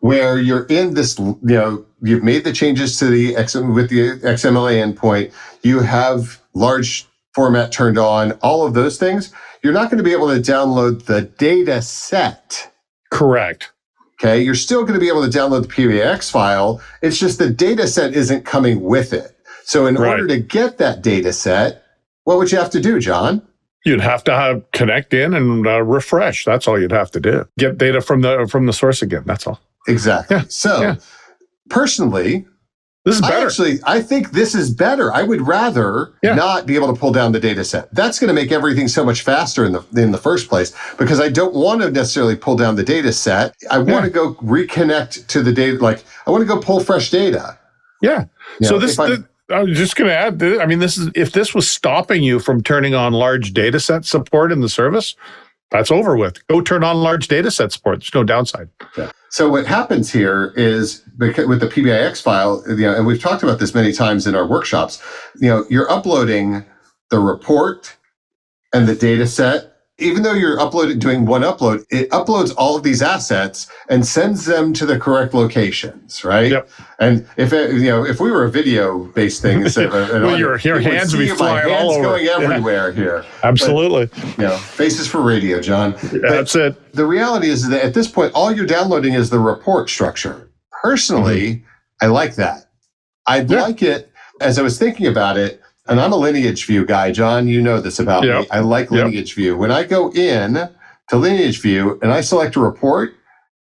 where 0.00 0.38
you're 0.38 0.64
in 0.66 0.94
this, 0.94 1.18
you 1.18 1.38
know, 1.42 1.84
you've 2.02 2.22
made 2.22 2.44
the 2.44 2.52
changes 2.52 2.98
to 2.98 3.06
the 3.06 3.34
XM, 3.34 3.74
with 3.74 3.90
the 3.90 4.18
XMLA 4.20 4.94
endpoint, 4.94 5.32
you 5.62 5.80
have 5.80 6.40
large 6.54 7.06
format 7.34 7.72
turned 7.72 7.98
on, 7.98 8.32
all 8.42 8.66
of 8.66 8.74
those 8.74 8.98
things, 8.98 9.32
you're 9.62 9.72
not 9.72 9.90
going 9.90 9.98
to 9.98 10.04
be 10.04 10.12
able 10.12 10.28
to 10.28 10.40
download 10.40 11.04
the 11.04 11.22
data 11.22 11.82
set 11.82 12.70
Correct. 13.10 13.72
Okay. 14.20 14.42
You're 14.42 14.54
still 14.54 14.82
going 14.82 14.94
to 14.94 15.00
be 15.00 15.08
able 15.08 15.28
to 15.28 15.38
download 15.38 15.62
the 15.62 15.68
PBIX 15.68 16.30
file. 16.30 16.80
It's 17.02 17.18
just 17.18 17.38
the 17.38 17.50
data 17.50 17.86
set 17.86 18.14
isn't 18.14 18.44
coming 18.44 18.82
with 18.82 19.12
it. 19.12 19.36
So 19.64 19.86
in 19.86 19.96
right. 19.96 20.10
order 20.10 20.26
to 20.26 20.38
get 20.38 20.78
that 20.78 21.02
data 21.02 21.32
set, 21.32 21.84
what 22.24 22.38
would 22.38 22.50
you 22.50 22.58
have 22.58 22.70
to 22.70 22.80
do, 22.80 22.98
John? 22.98 23.46
You'd 23.84 24.00
have 24.00 24.24
to 24.24 24.34
have 24.34 24.64
connect 24.72 25.14
in 25.14 25.34
and 25.34 25.66
uh, 25.66 25.82
refresh. 25.82 26.44
That's 26.44 26.66
all 26.66 26.80
you'd 26.80 26.90
have 26.90 27.10
to 27.12 27.20
do. 27.20 27.46
Get 27.58 27.78
data 27.78 28.00
from 28.00 28.22
the 28.22 28.46
from 28.50 28.66
the 28.66 28.72
source 28.72 29.02
again. 29.02 29.22
That's 29.24 29.46
all. 29.46 29.60
Exactly. 29.86 30.36
Yeah. 30.36 30.44
So 30.48 30.80
yeah. 30.82 30.96
personally, 31.70 32.46
this 33.08 33.16
is 33.16 33.22
better. 33.22 33.36
I 33.36 33.44
actually, 33.44 33.78
I 33.84 34.00
think 34.00 34.32
this 34.32 34.54
is 34.54 34.70
better. 34.70 35.12
I 35.12 35.22
would 35.22 35.46
rather 35.46 36.12
yeah. 36.22 36.34
not 36.34 36.66
be 36.66 36.74
able 36.74 36.92
to 36.92 36.98
pull 36.98 37.12
down 37.12 37.32
the 37.32 37.40
data 37.40 37.64
set. 37.64 37.92
That's 37.94 38.18
going 38.18 38.28
to 38.28 38.34
make 38.34 38.52
everything 38.52 38.88
so 38.88 39.04
much 39.04 39.22
faster 39.22 39.64
in 39.64 39.72
the 39.72 39.84
in 39.96 40.12
the 40.12 40.18
first 40.18 40.48
place 40.48 40.74
because 40.98 41.20
I 41.20 41.28
don't 41.28 41.54
want 41.54 41.82
to 41.82 41.90
necessarily 41.90 42.36
pull 42.36 42.56
down 42.56 42.76
the 42.76 42.84
data 42.84 43.12
set. 43.12 43.54
I 43.70 43.78
want 43.78 43.90
yeah. 43.90 44.00
to 44.02 44.10
go 44.10 44.34
reconnect 44.34 45.26
to 45.28 45.42
the 45.42 45.52
data. 45.52 45.78
Like 45.78 46.04
I 46.26 46.30
want 46.30 46.42
to 46.42 46.46
go 46.46 46.60
pull 46.60 46.80
fresh 46.80 47.10
data. 47.10 47.58
Yeah. 48.00 48.26
You 48.60 48.68
so 48.68 48.74
know, 48.74 48.80
this. 48.80 48.96
The, 48.96 49.26
I 49.50 49.62
was 49.62 49.78
just 49.78 49.96
going 49.96 50.08
to 50.08 50.16
add. 50.16 50.42
I 50.60 50.66
mean, 50.66 50.78
this 50.78 50.98
is 50.98 51.10
if 51.14 51.32
this 51.32 51.54
was 51.54 51.70
stopping 51.70 52.22
you 52.22 52.38
from 52.38 52.62
turning 52.62 52.94
on 52.94 53.12
large 53.12 53.54
data 53.54 53.80
set 53.80 54.04
support 54.04 54.52
in 54.52 54.60
the 54.60 54.68
service, 54.68 55.16
that's 55.70 55.90
over 55.90 56.16
with. 56.16 56.46
Go 56.48 56.60
turn 56.60 56.84
on 56.84 56.96
large 56.98 57.28
data 57.28 57.50
set 57.50 57.72
support. 57.72 58.00
There's 58.00 58.14
no 58.14 58.24
downside. 58.24 58.68
Yeah. 58.96 59.10
So 59.30 59.48
what 59.48 59.66
happens 59.66 60.10
here 60.12 60.52
is 60.56 61.02
with 61.18 61.60
the 61.60 61.68
PBIX 61.68 62.22
file, 62.22 62.62
you 62.68 62.76
know, 62.76 62.94
and 62.94 63.06
we've 63.06 63.20
talked 63.20 63.42
about 63.42 63.58
this 63.58 63.74
many 63.74 63.92
times 63.92 64.26
in 64.26 64.34
our 64.34 64.46
workshops, 64.46 65.02
you 65.40 65.48
know, 65.48 65.64
you're 65.68 65.90
uploading 65.90 66.64
the 67.10 67.18
report 67.18 67.96
and 68.72 68.86
the 68.86 68.94
data 68.94 69.26
set 69.26 69.78
even 69.98 70.22
though 70.22 70.32
you're 70.32 70.60
uploading 70.60 70.98
doing 70.98 71.26
one 71.26 71.42
upload, 71.42 71.84
it 71.90 72.08
uploads 72.10 72.54
all 72.56 72.76
of 72.76 72.84
these 72.84 73.02
assets 73.02 73.66
and 73.88 74.06
sends 74.06 74.44
them 74.44 74.72
to 74.72 74.86
the 74.86 74.98
correct 74.98 75.34
locations, 75.34 76.24
right? 76.24 76.52
Yep. 76.52 76.70
And 77.00 77.26
if 77.36 77.52
it, 77.52 77.72
you 77.74 77.88
know, 77.88 78.06
if 78.06 78.20
we 78.20 78.30
were 78.30 78.44
a 78.44 78.50
video 78.50 79.06
based 79.06 79.42
thing, 79.42 79.62
instead 79.62 79.86
of 79.92 79.92
well, 79.92 80.38
your, 80.38 80.56
your 80.58 80.78
hands 80.78 81.12
would 81.12 81.18
be 81.18 81.28
flying 81.28 81.74
all 81.74 81.92
over. 81.92 82.02
going 82.02 82.28
everywhere 82.28 82.90
yeah. 82.90 82.94
here. 82.94 83.24
Absolutely. 83.42 84.06
But, 84.06 84.38
you 84.38 84.44
know, 84.44 84.56
faces 84.56 85.08
for 85.08 85.20
radio, 85.20 85.60
John. 85.60 85.96
That's 86.12 86.54
it. 86.54 86.92
The 86.92 87.06
reality 87.06 87.48
is 87.48 87.68
that 87.68 87.84
at 87.84 87.94
this 87.94 88.08
point, 88.08 88.32
all 88.34 88.52
you're 88.52 88.66
downloading 88.66 89.14
is 89.14 89.30
the 89.30 89.40
report 89.40 89.90
structure. 89.90 90.47
Personally, 90.82 91.56
mm-hmm. 91.56 91.64
I 92.04 92.06
like 92.06 92.36
that. 92.36 92.70
I'd 93.26 93.50
yeah. 93.50 93.62
like 93.62 93.82
it 93.82 94.12
as 94.40 94.58
I 94.58 94.62
was 94.62 94.78
thinking 94.78 95.06
about 95.06 95.36
it 95.36 95.60
and 95.88 96.00
I'm 96.00 96.12
a 96.12 96.16
lineage 96.16 96.66
view 96.66 96.84
guy, 96.84 97.10
John. 97.12 97.48
You 97.48 97.62
know 97.62 97.80
this 97.80 97.98
about 97.98 98.24
yep. 98.24 98.42
me. 98.42 98.46
I 98.50 98.60
like 98.60 98.90
lineage 98.90 99.30
yep. 99.30 99.36
view. 99.36 99.56
When 99.56 99.72
I 99.72 99.84
go 99.84 100.12
in 100.12 100.68
to 101.08 101.16
lineage 101.16 101.60
view 101.60 101.98
and 102.02 102.12
I 102.12 102.20
select 102.20 102.56
a 102.56 102.60
report, 102.60 103.14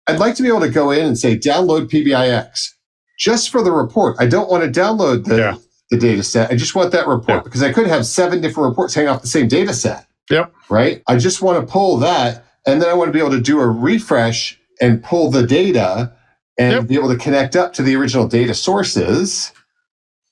I'd 0.08 0.20
like 0.20 0.36
to 0.36 0.44
be 0.44 0.50
able 0.50 0.62
to 0.62 0.70
go 0.70 0.92
in 0.92 1.06
and 1.06 1.18
say 1.18 1.38
download 1.38 1.90
PBIX 1.90 2.74
just 3.18 3.50
for 3.50 3.64
the 3.64 3.72
report. 3.72 4.18
I 4.20 4.28
don't 4.28 4.50
want 4.50 4.64
to 4.64 4.80
download 4.80 5.26
the, 5.26 5.38
yeah. 5.38 5.58
the 5.90 5.98
data 5.98 6.24
set. 6.24 6.52
I 6.52 6.56
just 6.56 6.76
want 6.76 6.92
that 6.92 7.08
report 7.08 7.44
because 7.46 7.64
I 7.64 7.72
could 7.72 7.88
have 7.88 8.06
seven 8.06 8.42
different 8.42 8.70
reports 8.70 8.94
hanging 8.94 9.10
off 9.10 9.22
the 9.22 9.28
same 9.28 9.48
data 9.48 9.74
set. 9.74 10.06
Yep. 10.30 10.54
Right. 10.70 11.02
I 11.08 11.18
just 11.18 11.42
want 11.42 11.66
to 11.66 11.72
pull 11.72 11.98
that. 11.98 12.46
And 12.66 12.82
then 12.82 12.90
I 12.90 12.94
want 12.94 13.08
to 13.08 13.14
be 13.14 13.20
able 13.20 13.32
to 13.32 13.42
do 13.42 13.62
a 13.62 13.68
refresh 13.68 14.60
and 14.82 15.02
pull 15.02 15.32
the 15.32 15.48
data 15.48 16.14
and 16.58 16.74
yep. 16.74 16.88
be 16.88 16.96
able 16.96 17.10
to 17.10 17.18
connect 17.18 17.56
up 17.56 17.74
to 17.74 17.84
the 17.84 17.96
original 17.96 18.28
data 18.28 18.54
sources. 18.54 19.52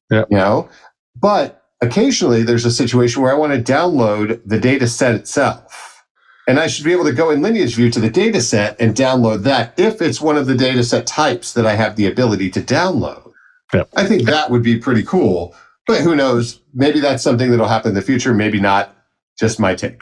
Yeah. 0.10 0.26
You 0.30 0.38
know, 0.38 0.70
but 1.16 1.64
occasionally 1.82 2.44
there's 2.44 2.66
a 2.66 2.72
situation 2.72 3.22
where 3.22 3.32
I 3.32 3.38
want 3.38 3.54
to 3.54 3.74
download 3.74 4.42
the 4.46 4.60
data 4.60 4.88
set 4.88 5.16
itself. 5.16 6.04
And 6.48 6.60
I 6.60 6.68
should 6.68 6.86
be 6.86 6.92
able 6.92 7.06
to 7.06 7.14
go 7.14 7.32
in 7.32 7.42
lineage 7.42 7.76
view 7.76 7.90
to 7.90 8.00
the 8.00 8.10
data 8.10 8.40
set 8.40 8.80
and 8.80 8.96
download 8.96 9.44
that 9.44 9.74
if 9.80 10.00
it's 10.00 10.22
one 10.22 10.38
of 10.38 10.46
the 10.46 10.56
data 10.56 10.84
set 10.84 11.08
types 11.08 11.54
that 11.54 11.66
I 11.66 11.74
have 11.74 11.96
the 11.96 12.06
ability 12.06 12.52
to 12.52 12.62
download. 12.62 13.32
Yep. 13.74 13.90
I 13.96 14.06
think 14.06 14.24
that 14.24 14.52
would 14.52 14.62
be 14.62 14.78
pretty 14.78 15.02
cool. 15.04 15.56
But 15.88 16.02
who 16.02 16.16
knows? 16.16 16.62
Maybe 16.74 17.00
that's 17.00 17.24
something 17.24 17.50
that'll 17.50 17.68
happen 17.68 17.90
in 17.90 17.96
the 17.96 18.02
future. 18.02 18.34
Maybe 18.34 18.60
not. 18.60 18.96
Just 19.40 19.60
my 19.60 19.76
take. 19.76 20.02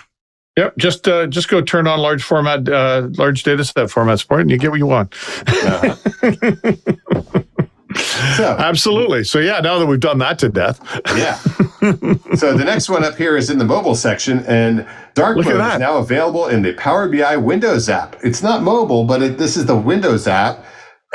Yep, 0.55 0.77
just 0.77 1.07
uh, 1.07 1.25
just 1.27 1.49
go 1.49 1.61
turn 1.61 1.87
on 1.87 1.99
large 1.99 2.21
format, 2.21 2.69
uh, 2.69 3.07
large 3.17 3.41
data 3.41 3.63
set 3.63 3.89
format 3.89 4.19
support, 4.19 4.41
and 4.41 4.51
you 4.51 4.57
get 4.57 4.69
what 4.69 4.77
you 4.77 4.85
want. 4.85 5.13
Uh-huh. 5.47 5.95
so, 8.37 8.55
Absolutely. 8.59 9.23
So 9.23 9.39
yeah, 9.39 9.59
now 9.61 9.79
that 9.79 9.87
we've 9.87 9.99
done 9.99 10.19
that 10.19 10.37
to 10.39 10.49
death. 10.49 10.79
yeah. 11.15 11.35
so 12.35 12.55
the 12.55 12.63
next 12.63 12.87
one 12.87 13.03
up 13.03 13.15
here 13.15 13.35
is 13.35 13.49
in 13.49 13.57
the 13.57 13.65
mobile 13.65 13.95
section, 13.95 14.45
and 14.45 14.87
Dark 15.15 15.37
Look 15.37 15.47
Mode 15.47 15.55
is 15.55 15.79
now 15.79 15.97
available 15.97 16.47
in 16.47 16.61
the 16.61 16.73
Power 16.73 17.09
BI 17.09 17.35
Windows 17.35 17.89
app. 17.89 18.15
It's 18.23 18.43
not 18.43 18.61
mobile, 18.61 19.05
but 19.05 19.23
it, 19.23 19.39
this 19.39 19.57
is 19.57 19.65
the 19.65 19.75
Windows 19.75 20.27
app. 20.27 20.63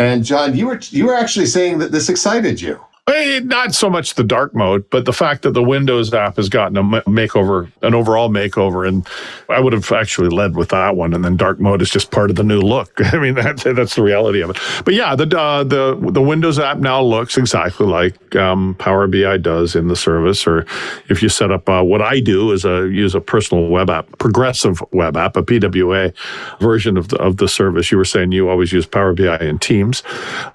And 0.01 0.24
John, 0.24 0.57
you 0.57 0.66
were 0.66 0.81
you 0.90 1.07
were 1.07 1.14
actually 1.14 1.46
saying 1.46 1.79
that 1.79 1.92
this 1.92 2.09
excited 2.09 2.61
you. 2.61 2.85
Not 3.09 3.75
so 3.75 3.88
much 3.88 4.14
the 4.14 4.25
dark 4.25 4.55
mode, 4.55 4.88
but 4.90 5.05
the 5.05 5.12
fact 5.12 5.42
that 5.42 5.53
the 5.53 5.62
Windows 5.62 6.12
app 6.12 6.37
has 6.37 6.49
gotten 6.49 6.77
a 6.77 6.83
makeover, 6.83 7.71
an 7.83 7.94
overall 7.94 8.29
makeover, 8.29 8.87
and 8.87 9.07
I 9.49 9.61
would 9.61 9.73
have 9.73 9.90
actually 9.92 10.29
led 10.29 10.57
with 10.57 10.68
that 10.71 10.94
one. 10.94 11.14
And 11.14 11.25
then 11.25 11.37
dark 11.37 11.59
mode 11.59 11.81
is 11.81 11.90
just 11.90 12.11
part 12.11 12.29
of 12.29 12.37
the 12.37 12.42
new 12.42 12.61
look. 12.61 12.92
I 13.12 13.18
mean, 13.18 13.35
that's 13.35 13.64
that's 13.64 13.94
the 13.94 14.03
reality 14.03 14.42
of 14.42 14.51
it. 14.51 14.59
But 14.85 14.94
yeah, 14.94 15.14
the 15.14 15.25
uh, 15.38 15.64
the 15.64 15.97
the 16.11 16.21
Windows 16.21 16.59
app 16.59 16.79
now 16.79 17.03
looks 17.03 17.38
exactly 17.38 17.87
like 17.87 18.37
um, 18.37 18.75
Power 18.79 19.07
BI 19.07 19.38
does 19.38 19.75
in 19.75 19.88
the 19.88 19.97
service. 19.97 20.47
Or 20.47 20.66
if 21.09 21.23
you 21.23 21.29
set 21.29 21.51
up 21.51 21.68
uh, 21.68 21.83
what 21.83 22.03
I 22.03 22.21
do 22.21 22.53
is 22.53 22.64
a 22.64 22.88
use 22.88 23.14
a 23.14 23.21
personal 23.21 23.68
web 23.68 23.88
app, 23.88 24.07
progressive 24.18 24.83
web 24.92 25.16
app, 25.16 25.37
a 25.37 25.42
PWA 25.42 26.14
version 26.61 26.97
of 26.97 27.09
the 27.09 27.16
of 27.16 27.38
the 27.38 27.49
service. 27.49 27.90
You 27.90 27.97
were 27.97 28.05
saying 28.05 28.33
you 28.33 28.51
always 28.51 28.73
use 28.73 28.87
Power 28.87 29.14
BI 29.14 29.38
in 29.38 29.59
Teams, 29.59 30.03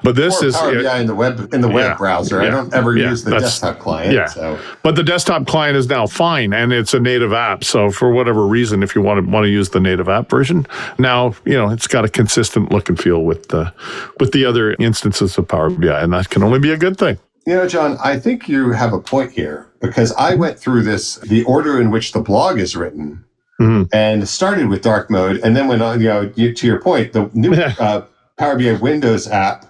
but 0.04 0.16
this 0.16 0.42
or 0.42 0.46
is 0.46 0.56
Power 0.56 0.84
BI 0.84 1.00
in 1.00 1.08
the 1.08 1.16
web 1.16 1.54
in 1.54 1.62
the 1.62 1.68
web 1.68 1.92
yeah, 1.92 1.98
browser. 1.98 2.43
I 2.48 2.50
don't 2.50 2.74
ever 2.74 2.98
yeah, 2.98 3.10
use 3.10 3.24
the 3.24 3.32
desktop 3.32 3.80
client. 3.80 4.14
Yeah. 4.14 4.26
So. 4.26 4.60
But 4.82 4.96
the 4.96 5.04
desktop 5.04 5.48
client 5.48 5.78
is 5.78 5.88
now 5.88 6.08
fine 6.08 6.54
and 6.54 6.72
it's 6.72 6.94
a 6.94 7.00
native 7.00 7.34
app. 7.34 7.64
So 7.64 7.92
for 7.92 8.12
whatever 8.12 8.46
reason, 8.46 8.84
if 8.84 8.96
you 8.96 9.02
want 9.02 9.26
to 9.26 9.32
want 9.32 9.46
to 9.46 9.50
use 9.50 9.70
the 9.70 9.80
native 9.80 10.10
app 10.10 10.30
version, 10.30 10.68
now, 10.98 11.36
you 11.46 11.54
know, 11.54 11.70
it's 11.70 11.88
got 11.88 12.06
a 12.06 12.10
consistent 12.10 12.72
look 12.72 12.90
and 12.90 13.00
feel 13.00 13.24
with 13.24 13.50
the 13.50 13.74
with 14.20 14.32
the 14.32 14.46
other 14.46 14.74
instances 14.74 15.38
of 15.38 15.48
Power 15.48 15.70
BI. 15.70 16.02
And 16.02 16.14
that 16.14 16.30
can 16.30 16.44
only 16.44 16.60
be 16.60 16.72
a 16.72 16.78
good 16.78 16.98
thing. 16.98 17.18
You 17.46 17.56
know, 17.56 17.68
John, 17.68 17.98
I 18.04 18.18
think 18.20 18.48
you 18.48 18.72
have 18.72 18.94
a 18.94 19.00
point 19.00 19.32
here 19.32 19.70
because 19.82 20.14
I 20.14 20.36
went 20.36 20.58
through 20.58 20.84
this, 20.84 21.16
the 21.16 21.44
order 21.44 21.80
in 21.80 21.92
which 21.92 22.14
the 22.14 22.22
blog 22.22 22.58
is 22.58 22.76
written, 22.76 23.26
mm-hmm. 23.60 23.84
and 23.94 24.28
started 24.30 24.70
with 24.70 24.82
dark 24.82 25.10
mode, 25.10 25.42
and 25.44 25.56
then 25.56 25.68
went 25.68 25.82
on, 25.82 26.00
you 26.00 26.08
know, 26.08 26.30
to 26.30 26.68
your 26.68 26.80
point, 26.82 27.12
the 27.12 27.30
new 27.34 27.54
uh, 27.80 28.06
Power 28.38 28.58
BI 28.58 28.74
Windows 28.74 29.28
app, 29.28 29.66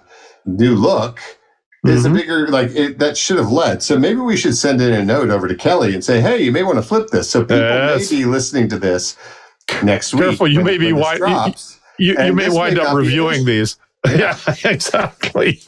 new 0.46 0.76
look, 0.76 1.20
is 1.84 2.04
mm-hmm. 2.04 2.14
a 2.14 2.18
bigger 2.18 2.48
like 2.48 2.70
it, 2.70 2.98
that 2.98 3.16
should 3.16 3.38
have 3.38 3.50
led. 3.50 3.82
So 3.82 3.98
maybe 3.98 4.20
we 4.20 4.36
should 4.36 4.56
send 4.56 4.80
in 4.80 4.92
a 4.92 5.04
note 5.04 5.30
over 5.30 5.48
to 5.48 5.54
Kelly 5.54 5.94
and 5.94 6.02
say, 6.02 6.20
"Hey, 6.20 6.42
you 6.42 6.52
may 6.52 6.62
want 6.62 6.76
to 6.76 6.82
flip 6.82 7.08
this." 7.08 7.30
So 7.30 7.42
people 7.42 7.58
yes. 7.58 8.10
may 8.10 8.18
be 8.18 8.24
listening 8.24 8.68
to 8.68 8.78
this 8.78 9.16
next 9.82 10.10
Careful, 10.12 10.18
week. 10.18 10.28
Careful, 10.30 10.48
you 10.48 10.64
may 10.64 10.78
be 10.78 10.90
wi- 10.90 11.18
drops, 11.18 11.80
you, 11.98 12.14
you, 12.14 12.24
you 12.24 12.32
may 12.32 12.48
wind 12.48 12.78
up 12.78 12.94
reviewing 12.96 13.44
these. 13.44 13.76
Yeah, 14.06 14.36
exactly. 14.66 15.62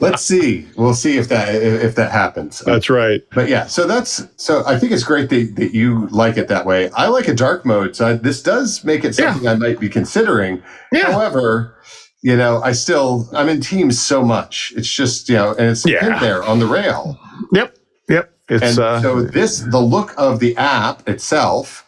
Let's 0.00 0.22
see. 0.22 0.66
We'll 0.76 0.94
see 0.94 1.16
if 1.16 1.28
that 1.28 1.54
if 1.54 1.94
that 1.94 2.10
happens. 2.10 2.58
That's 2.58 2.90
right. 2.90 3.22
But 3.30 3.48
yeah, 3.48 3.66
so 3.66 3.86
that's 3.86 4.26
so. 4.36 4.64
I 4.66 4.76
think 4.80 4.90
it's 4.90 5.04
great 5.04 5.30
that, 5.30 5.54
that 5.54 5.72
you 5.72 6.08
like 6.08 6.36
it 6.36 6.48
that 6.48 6.66
way. 6.66 6.90
I 6.90 7.06
like 7.06 7.28
a 7.28 7.34
dark 7.34 7.64
mode, 7.64 7.94
so 7.94 8.16
this 8.16 8.42
does 8.42 8.82
make 8.82 9.04
it 9.04 9.14
something 9.14 9.44
yeah. 9.44 9.52
I 9.52 9.54
might 9.54 9.78
be 9.78 9.88
considering. 9.88 10.60
Yeah. 10.90 11.12
However, 11.12 11.76
you 12.22 12.36
know, 12.36 12.62
I 12.62 12.72
still 12.72 13.28
I'm 13.32 13.48
in 13.48 13.60
Teams 13.60 14.00
so 14.00 14.24
much. 14.24 14.72
It's 14.76 14.90
just 14.90 15.28
you 15.28 15.34
know, 15.34 15.50
and 15.50 15.70
it's 15.70 15.86
yeah. 15.86 16.18
there 16.20 16.42
on 16.42 16.58
the 16.58 16.66
rail. 16.66 17.18
Yep, 17.52 17.76
yep. 18.08 18.32
It's, 18.48 18.62
and 18.62 18.78
uh, 18.78 19.02
so 19.02 19.22
this 19.22 19.60
the 19.60 19.80
look 19.80 20.14
of 20.16 20.40
the 20.40 20.56
app 20.56 21.08
itself, 21.08 21.84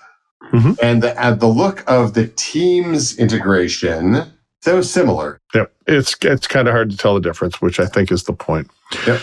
mm-hmm. 0.53 0.73
and 0.83 1.03
the 1.03 1.19
uh, 1.21 1.35
the 1.35 1.47
look 1.47 1.85
of 1.89 2.15
the 2.15 2.29
Teams 2.29 3.17
integration 3.17 4.33
so 4.65 4.81
similar. 4.81 5.41
Yep, 5.55 5.73
it's 5.87 6.17
it's 6.23 6.47
kind 6.47 6.69
of 6.69 6.73
hard 6.73 6.91
to 6.91 6.97
tell 6.97 7.15
the 7.15 7.21
difference, 7.21 7.61
which 7.61 7.79
I 7.79 7.87
think 7.87 8.11
is 8.11 8.25
the 8.25 8.33
point. 8.33 8.71
Yep. 9.07 9.21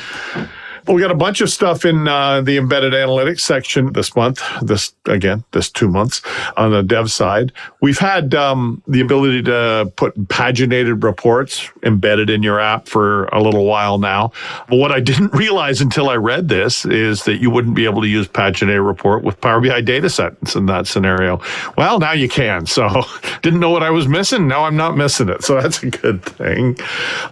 Well, 0.88 0.96
we 0.96 1.02
got 1.02 1.12
a 1.12 1.16
bunch 1.16 1.42
of 1.42 1.50
stuff 1.50 1.86
in 1.86 2.08
uh, 2.08 2.42
the 2.42 2.58
embedded 2.58 2.94
analytics 2.94 3.42
section 3.42 3.94
this 3.94 4.16
month. 4.16 4.42
This 4.62 4.94
again, 5.06 5.44
this 5.52 5.70
two 5.70 5.88
months 5.88 6.22
on 6.58 6.72
the 6.72 6.82
dev 6.82 7.12
side. 7.12 7.52
We've 7.82 8.00
had 8.00 8.34
um, 8.34 8.82
the 8.88 9.02
ability 9.02 9.44
to 9.44 9.92
put 9.96 10.16
paginated 10.28 11.04
reports 11.04 11.70
embedded 11.84 12.30
in 12.30 12.42
your 12.42 12.60
app 12.60 12.88
for 12.88 13.26
a 13.26 13.42
little 13.42 13.66
while 13.66 14.00
now. 14.00 14.32
But 14.70 14.78
what 14.78 14.92
I 14.92 15.00
didn't 15.00 15.34
realize 15.34 15.82
until 15.82 16.10
I 16.10 16.16
read 16.16 16.50
this 16.50 16.86
is 16.86 17.24
that 17.26 17.42
you 17.42 17.50
wouldn't 17.50 17.76
be 17.76 17.86
able 17.86 18.02
to 18.02 18.08
use 18.08 18.28
paginated 18.28 18.86
report 18.86 19.24
with 19.24 19.40
Power 19.42 19.62
BI 19.62 19.82
data 19.82 20.10
sets 20.10 20.56
in 20.56 20.66
that 20.66 20.88
scenario. 20.88 21.42
Well, 21.78 22.00
now 22.00 22.14
you 22.14 22.28
can. 22.30 22.66
So 22.66 23.04
didn't 23.42 23.60
know 23.60 23.70
what 23.70 23.84
I 23.84 23.92
was 23.92 24.08
missing. 24.08 24.48
Now 24.48 24.66
I'm 24.66 24.78
not 24.78 24.98
missing 24.98 25.30
it. 25.30 25.44
So 25.44 25.56
that's 25.62 25.84
a 25.84 25.90
good 25.90 26.24
thing. 26.24 26.78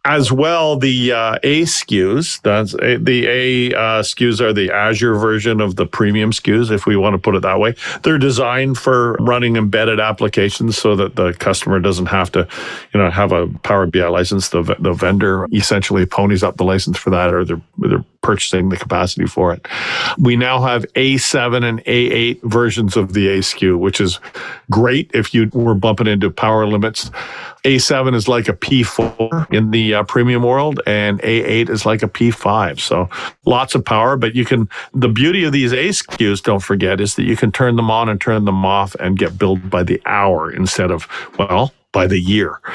As 0.05 0.31
well, 0.31 0.77
the 0.77 1.11
uh, 1.11 1.39
A 1.43 1.63
SKUs. 1.63 2.41
That's 2.41 2.73
a, 2.75 2.97
the 2.97 3.27
A 3.27 3.38
uh, 3.39 4.01
SKUs 4.01 4.39
are 4.41 4.53
the 4.53 4.71
Azure 4.71 5.15
version 5.15 5.61
of 5.61 5.75
the 5.75 5.85
premium 5.85 6.31
SKUs, 6.31 6.71
if 6.71 6.85
we 6.85 6.95
want 6.95 7.13
to 7.13 7.17
put 7.17 7.35
it 7.35 7.41
that 7.41 7.59
way. 7.59 7.75
They're 8.03 8.17
designed 8.17 8.77
for 8.77 9.13
running 9.13 9.55
embedded 9.55 9.99
applications 9.99 10.77
so 10.77 10.95
that 10.95 11.15
the 11.15 11.33
customer 11.33 11.79
doesn't 11.79 12.07
have 12.07 12.31
to, 12.33 12.47
you 12.93 12.99
know, 12.99 13.09
have 13.09 13.31
a 13.31 13.47
Power 13.63 13.85
BI 13.85 14.07
license. 14.07 14.49
The, 14.49 14.63
the 14.79 14.93
vendor 14.93 15.47
essentially 15.53 16.05
ponies 16.05 16.43
up 16.43 16.57
the 16.57 16.63
license 16.63 16.97
for 16.97 17.09
that, 17.09 17.33
or 17.33 17.43
they're 17.45 17.61
they're 17.77 18.05
purchasing 18.21 18.69
the 18.69 18.77
capacity 18.77 19.25
for 19.25 19.53
it. 19.53 19.67
We 20.17 20.35
now 20.35 20.61
have 20.61 20.83
A7 20.93 21.63
and 21.63 21.83
A8 21.85 22.41
versions 22.43 22.97
of 22.97 23.13
the 23.13 23.27
A 23.29 23.77
which 23.77 24.01
is 24.01 24.19
great 24.69 25.09
if 25.13 25.33
you 25.33 25.49
were 25.53 25.75
bumping 25.75 26.07
into 26.07 26.29
power 26.29 26.67
limits. 26.67 27.09
A7 27.65 28.15
is 28.15 28.27
like 28.27 28.47
a 28.47 28.53
P4 28.53 29.53
in 29.53 29.71
the 29.71 29.95
uh, 29.95 30.03
premium 30.03 30.43
world, 30.43 30.79
and 30.85 31.19
A8 31.21 31.69
is 31.69 31.85
like 31.85 32.03
a 32.03 32.07
P5. 32.07 32.79
So 32.79 33.09
lots 33.45 33.75
of 33.75 33.83
power, 33.83 34.15
but 34.15 34.35
you 34.35 34.45
can, 34.45 34.69
the 34.93 35.09
beauty 35.09 35.43
of 35.43 35.51
these 35.51 35.73
A 35.73 35.91
don't 36.43 36.59
forget, 36.59 37.01
is 37.01 37.15
that 37.15 37.23
you 37.23 37.35
can 37.35 37.51
turn 37.51 37.75
them 37.75 37.89
on 37.89 38.09
and 38.09 38.21
turn 38.21 38.45
them 38.45 38.65
off 38.65 38.95
and 38.95 39.17
get 39.17 39.37
billed 39.37 39.69
by 39.69 39.83
the 39.83 40.01
hour 40.05 40.51
instead 40.51 40.91
of, 40.91 41.07
well, 41.37 41.73
by 41.91 42.07
the 42.07 42.19
year. 42.19 42.59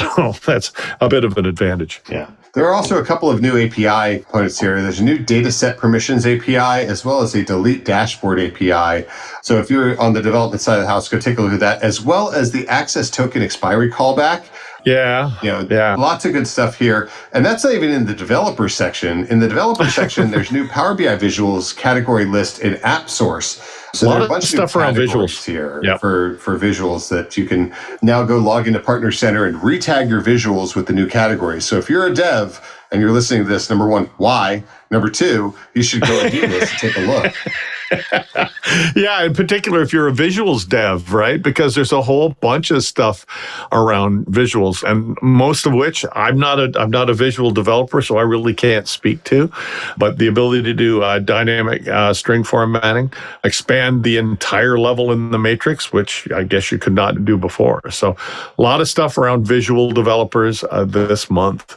So 0.00 0.32
that's 0.46 0.72
a 1.02 1.10
bit 1.10 1.24
of 1.24 1.36
an 1.36 1.44
advantage. 1.44 2.00
Yeah. 2.08 2.30
There 2.54 2.64
are 2.66 2.72
also 2.72 3.00
a 3.00 3.04
couple 3.04 3.30
of 3.30 3.42
new 3.42 3.58
API 3.58 4.20
components 4.22 4.58
here. 4.58 4.80
There's 4.80 4.98
a 4.98 5.04
new 5.04 5.18
data 5.18 5.52
set 5.52 5.76
permissions 5.76 6.26
API 6.26 6.56
as 6.56 7.04
well 7.04 7.20
as 7.20 7.34
a 7.34 7.44
delete 7.44 7.84
dashboard 7.84 8.40
API. 8.40 9.06
So 9.42 9.58
if 9.58 9.68
you're 9.68 10.00
on 10.00 10.14
the 10.14 10.22
development 10.22 10.62
side 10.62 10.76
of 10.76 10.82
the 10.82 10.88
house, 10.88 11.06
go 11.08 11.20
take 11.20 11.38
a 11.38 11.42
look 11.42 11.52
at 11.52 11.60
that, 11.60 11.82
as 11.82 12.00
well 12.00 12.30
as 12.30 12.50
the 12.50 12.66
access 12.68 13.10
token 13.10 13.42
expiry 13.42 13.90
callback. 13.90 14.46
Yeah. 14.84 15.36
You 15.42 15.50
know, 15.50 15.68
yeah. 15.70 15.94
lots 15.96 16.24
of 16.24 16.32
good 16.32 16.46
stuff 16.46 16.78
here. 16.78 17.10
And 17.32 17.44
that's 17.44 17.62
not 17.62 17.74
even 17.74 17.90
in 17.90 18.06
the 18.06 18.14
developer 18.14 18.68
section. 18.68 19.26
In 19.26 19.38
the 19.38 19.48
developer 19.48 19.84
section, 19.90 20.30
there's 20.30 20.50
new 20.50 20.66
Power 20.66 20.94
BI 20.94 21.16
visuals 21.16 21.76
category 21.76 22.24
list 22.24 22.60
in 22.60 22.76
App 22.76 23.10
Source. 23.10 23.60
So 23.92 24.06
a 24.06 24.08
lot 24.08 24.22
of, 24.22 24.30
of 24.30 24.44
stuff 24.44 24.76
around 24.76 24.94
visuals 24.94 25.44
here 25.44 25.80
yep. 25.82 26.00
for, 26.00 26.36
for 26.36 26.58
visuals 26.58 27.08
that 27.08 27.36
you 27.36 27.46
can 27.46 27.74
now 28.02 28.22
go 28.24 28.38
log 28.38 28.66
into 28.66 28.80
Partner 28.80 29.10
Center 29.10 29.46
and 29.46 29.56
retag 29.56 30.08
your 30.08 30.22
visuals 30.22 30.76
with 30.76 30.86
the 30.86 30.92
new 30.92 31.06
categories. 31.06 31.64
So 31.64 31.76
if 31.78 31.90
you're 31.90 32.06
a 32.06 32.14
dev 32.14 32.60
and 32.92 33.00
you're 33.00 33.10
listening 33.10 33.44
to 33.44 33.48
this, 33.48 33.68
number 33.68 33.88
one, 33.88 34.06
why? 34.16 34.62
Number 34.90 35.10
two, 35.10 35.56
you 35.74 35.82
should 35.82 36.02
go 36.02 36.20
and 36.20 36.30
do 36.30 36.46
this 36.46 36.70
and 36.70 36.78
take 36.78 36.96
a 36.96 37.00
look. 37.00 37.34
yeah, 38.94 39.24
in 39.24 39.34
particular, 39.34 39.82
if 39.82 39.92
you're 39.92 40.08
a 40.08 40.12
visuals 40.12 40.68
dev, 40.68 41.12
right? 41.12 41.42
Because 41.42 41.74
there's 41.74 41.92
a 41.92 42.02
whole 42.02 42.30
bunch 42.40 42.70
of 42.70 42.84
stuff 42.84 43.26
around 43.72 44.26
visuals, 44.26 44.82
and 44.82 45.16
most 45.22 45.66
of 45.66 45.72
which 45.72 46.04
I'm 46.12 46.38
not 46.38 46.60
a 46.60 46.72
I'm 46.78 46.90
not 46.90 47.10
a 47.10 47.14
visual 47.14 47.50
developer, 47.50 48.00
so 48.00 48.16
I 48.16 48.22
really 48.22 48.54
can't 48.54 48.86
speak 48.86 49.24
to. 49.24 49.50
But 49.98 50.18
the 50.18 50.28
ability 50.28 50.62
to 50.64 50.74
do 50.74 51.02
uh, 51.02 51.18
dynamic 51.18 51.86
uh, 51.88 52.14
string 52.14 52.44
formatting, 52.44 53.12
expand 53.44 54.04
the 54.04 54.18
entire 54.18 54.78
level 54.78 55.10
in 55.10 55.30
the 55.30 55.38
matrix, 55.38 55.92
which 55.92 56.30
I 56.30 56.44
guess 56.44 56.70
you 56.70 56.78
could 56.78 56.94
not 56.94 57.24
do 57.24 57.36
before. 57.36 57.90
So, 57.90 58.16
a 58.58 58.62
lot 58.62 58.80
of 58.80 58.88
stuff 58.88 59.18
around 59.18 59.46
visual 59.46 59.90
developers 59.90 60.62
uh, 60.70 60.84
this 60.84 61.28
month 61.28 61.76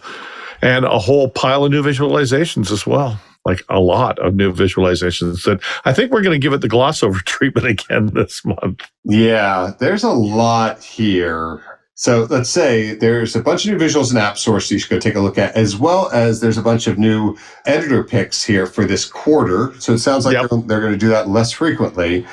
and 0.61 0.85
a 0.85 0.99
whole 0.99 1.29
pile 1.29 1.65
of 1.65 1.71
new 1.71 1.83
visualizations 1.83 2.71
as 2.71 2.87
well. 2.87 3.19
Like 3.45 3.63
a 3.69 3.79
lot 3.79 4.19
of 4.19 4.35
new 4.35 4.53
visualizations 4.53 5.43
that 5.43 5.61
I 5.85 5.93
think 5.93 6.11
we're 6.11 6.21
going 6.21 6.39
to 6.39 6.43
give 6.43 6.53
it 6.53 6.61
the 6.61 6.69
gloss 6.69 7.03
over 7.03 7.19
treatment 7.25 7.67
again 7.67 8.07
this 8.13 8.43
month. 8.45 8.81
Yeah, 9.03 9.73
there's 9.79 10.03
a 10.03 10.11
lot 10.11 10.81
here. 10.83 11.61
So 11.95 12.25
let's 12.29 12.49
say 12.49 12.95
there's 12.95 13.35
a 13.35 13.41
bunch 13.41 13.65
of 13.65 13.71
new 13.71 13.77
visuals 13.77 14.11
in 14.11 14.17
App 14.17 14.37
Source 14.37 14.71
you 14.71 14.79
should 14.79 14.89
go 14.89 14.99
take 14.99 15.15
a 15.15 15.19
look 15.19 15.37
at, 15.37 15.55
as 15.55 15.77
well 15.77 16.09
as 16.11 16.41
there's 16.41 16.57
a 16.57 16.61
bunch 16.61 16.87
of 16.87 16.97
new 16.97 17.37
editor 17.65 18.03
picks 18.03 18.43
here 18.43 18.65
for 18.65 18.83
this 18.85 19.05
quarter. 19.05 19.73
So 19.79 19.93
it 19.93 19.99
sounds 19.99 20.25
like 20.25 20.33
yep. 20.33 20.49
they're, 20.49 20.59
they're 20.61 20.81
going 20.81 20.93
to 20.93 20.97
do 20.97 21.09
that 21.09 21.29
less 21.29 21.51
frequently. 21.51 22.25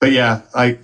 But 0.00 0.12
yeah, 0.12 0.42
I 0.54 0.78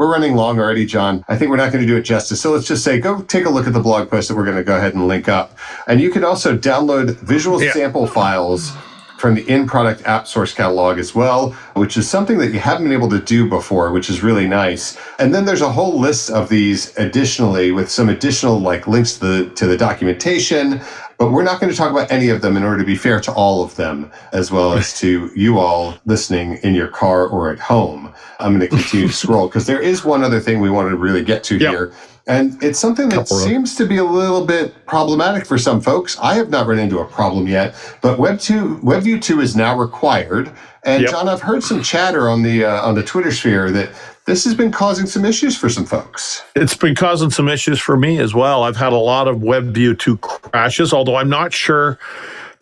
we're 0.00 0.10
running 0.10 0.34
long 0.34 0.58
already, 0.58 0.86
John. 0.86 1.22
I 1.28 1.36
think 1.36 1.50
we're 1.50 1.58
not 1.58 1.72
going 1.72 1.82
to 1.82 1.86
do 1.86 1.94
it 1.94 2.02
justice. 2.02 2.40
So 2.40 2.52
let's 2.52 2.66
just 2.66 2.82
say 2.82 2.98
go 2.98 3.20
take 3.20 3.44
a 3.44 3.50
look 3.50 3.66
at 3.66 3.74
the 3.74 3.80
blog 3.80 4.08
post 4.08 4.28
that 4.28 4.34
we're 4.34 4.46
going 4.46 4.56
to 4.56 4.64
go 4.64 4.78
ahead 4.78 4.94
and 4.94 5.06
link 5.06 5.28
up. 5.28 5.58
And 5.86 6.00
you 6.00 6.10
can 6.10 6.24
also 6.24 6.56
download 6.56 7.16
visual 7.16 7.62
yeah. 7.62 7.70
sample 7.72 8.06
files 8.06 8.72
from 9.18 9.34
the 9.34 9.46
in 9.46 9.66
product 9.66 10.02
app 10.06 10.26
source 10.26 10.54
catalog 10.54 10.98
as 10.98 11.14
well, 11.14 11.50
which 11.74 11.98
is 11.98 12.08
something 12.08 12.38
that 12.38 12.50
you 12.50 12.58
haven't 12.58 12.84
been 12.84 12.94
able 12.94 13.10
to 13.10 13.20
do 13.20 13.46
before, 13.46 13.92
which 13.92 14.08
is 14.08 14.22
really 14.22 14.48
nice. 14.48 14.96
And 15.18 15.34
then 15.34 15.44
there's 15.44 15.60
a 15.60 15.70
whole 15.70 16.00
list 16.00 16.30
of 16.30 16.48
these 16.48 16.96
additionally 16.96 17.70
with 17.70 17.90
some 17.90 18.08
additional 18.08 18.58
like 18.58 18.86
links 18.86 19.18
to 19.18 19.26
the, 19.26 19.50
to 19.50 19.66
the 19.66 19.76
documentation. 19.76 20.80
But 21.20 21.32
we're 21.32 21.42
not 21.42 21.60
going 21.60 21.70
to 21.70 21.76
talk 21.76 21.90
about 21.90 22.10
any 22.10 22.30
of 22.30 22.40
them 22.40 22.56
in 22.56 22.64
order 22.64 22.78
to 22.78 22.84
be 22.84 22.96
fair 22.96 23.20
to 23.20 23.32
all 23.32 23.62
of 23.62 23.76
them, 23.76 24.10
as 24.32 24.50
well 24.50 24.72
as 24.72 24.98
to 25.00 25.30
you 25.36 25.58
all 25.58 25.98
listening 26.06 26.54
in 26.62 26.74
your 26.74 26.88
car 26.88 27.26
or 27.26 27.52
at 27.52 27.58
home. 27.58 28.14
I'm 28.38 28.56
going 28.56 28.60
to 28.60 28.68
continue 28.68 29.06
to 29.06 29.12
scroll 29.24 29.46
because 29.46 29.66
there 29.66 29.82
is 29.82 30.02
one 30.02 30.24
other 30.24 30.40
thing 30.40 30.60
we 30.60 30.70
wanted 30.70 30.90
to 30.90 30.96
really 30.96 31.22
get 31.22 31.44
to 31.44 31.58
yep. 31.58 31.72
here. 31.72 31.92
And 32.26 32.62
it's 32.62 32.78
something 32.78 33.10
that 33.10 33.28
seems 33.28 33.76
to 33.76 33.86
be 33.86 33.98
a 33.98 34.04
little 34.04 34.46
bit 34.46 34.86
problematic 34.86 35.44
for 35.44 35.58
some 35.58 35.82
folks. 35.82 36.16
I 36.20 36.36
have 36.36 36.48
not 36.48 36.66
run 36.66 36.78
into 36.78 37.00
a 37.00 37.04
problem 37.04 37.46
yet, 37.46 37.74
but 38.00 38.18
Web 38.18 38.40
2, 38.40 38.78
WebView 38.78 39.20
2 39.20 39.42
is 39.42 39.54
now 39.54 39.76
required. 39.76 40.50
And 40.84 41.02
yep. 41.02 41.10
John, 41.10 41.28
I've 41.28 41.42
heard 41.42 41.62
some 41.62 41.82
chatter 41.82 42.30
on 42.30 42.42
the 42.42 42.64
uh, 42.64 42.80
on 42.80 42.94
the 42.94 43.02
Twitter 43.02 43.30
sphere 43.30 43.70
that 43.72 43.90
this 44.26 44.44
has 44.44 44.54
been 44.54 44.70
causing 44.70 45.06
some 45.06 45.24
issues 45.24 45.56
for 45.56 45.68
some 45.68 45.84
folks. 45.84 46.42
It's 46.54 46.76
been 46.76 46.94
causing 46.94 47.30
some 47.30 47.48
issues 47.48 47.80
for 47.80 47.96
me 47.96 48.18
as 48.18 48.34
well. 48.34 48.62
I've 48.62 48.76
had 48.76 48.92
a 48.92 48.98
lot 48.98 49.28
of 49.28 49.38
WebView 49.38 49.98
2 49.98 50.18
crashes, 50.18 50.92
although 50.92 51.16
I'm 51.16 51.28
not 51.28 51.52
sure, 51.52 51.98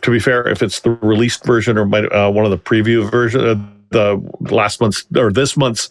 to 0.03 0.11
be 0.11 0.19
fair, 0.19 0.49
if 0.49 0.63
it's 0.63 0.81
the 0.81 0.91
released 0.91 1.45
version 1.45 1.77
or 1.77 1.83
uh, 2.15 2.31
one 2.31 2.45
of 2.45 2.51
the 2.51 2.59
preview 2.59 3.11
version, 3.11 3.41
uh, 3.41 3.55
the 3.91 4.23
last 4.41 4.81
month's 4.81 5.07
or 5.17 5.33
this 5.33 5.57
month's 5.57 5.91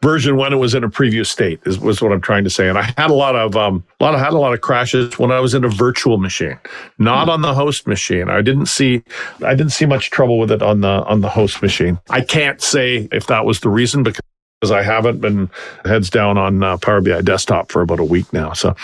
version 0.00 0.36
when 0.36 0.52
it 0.52 0.56
was 0.56 0.74
in 0.74 0.84
a 0.84 0.88
preview 0.88 1.24
state 1.26 1.60
is 1.64 1.78
was 1.78 2.00
what 2.02 2.12
I'm 2.12 2.20
trying 2.20 2.44
to 2.44 2.50
say. 2.50 2.68
And 2.68 2.78
I 2.78 2.82
had 2.96 3.10
a 3.10 3.14
lot 3.14 3.36
of 3.36 3.56
um 3.56 3.84
a 4.00 4.04
lot 4.04 4.14
of 4.14 4.20
had 4.20 4.32
a 4.32 4.38
lot 4.38 4.52
of 4.52 4.60
crashes 4.60 5.18
when 5.18 5.30
I 5.30 5.40
was 5.40 5.54
in 5.54 5.64
a 5.64 5.68
virtual 5.68 6.18
machine, 6.18 6.58
not 6.98 7.28
on 7.28 7.42
the 7.42 7.54
host 7.54 7.86
machine. 7.86 8.28
I 8.28 8.42
didn't 8.42 8.66
see 8.66 9.02
I 9.44 9.54
didn't 9.54 9.72
see 9.72 9.86
much 9.86 10.10
trouble 10.10 10.38
with 10.38 10.50
it 10.50 10.62
on 10.62 10.80
the 10.80 11.04
on 11.04 11.20
the 11.20 11.28
host 11.28 11.62
machine. 11.62 11.98
I 12.10 12.20
can't 12.20 12.60
say 12.60 13.08
if 13.12 13.26
that 13.26 13.44
was 13.44 13.60
the 13.60 13.70
reason 13.70 14.02
because 14.02 14.20
because 14.62 14.70
I 14.70 14.82
haven't 14.82 15.20
been 15.20 15.50
heads 15.84 16.08
down 16.08 16.38
on 16.38 16.62
uh, 16.62 16.76
Power 16.76 17.00
BI 17.00 17.20
desktop 17.22 17.72
for 17.72 17.82
about 17.82 17.98
a 17.98 18.04
week 18.04 18.32
now. 18.32 18.52
So 18.52 18.76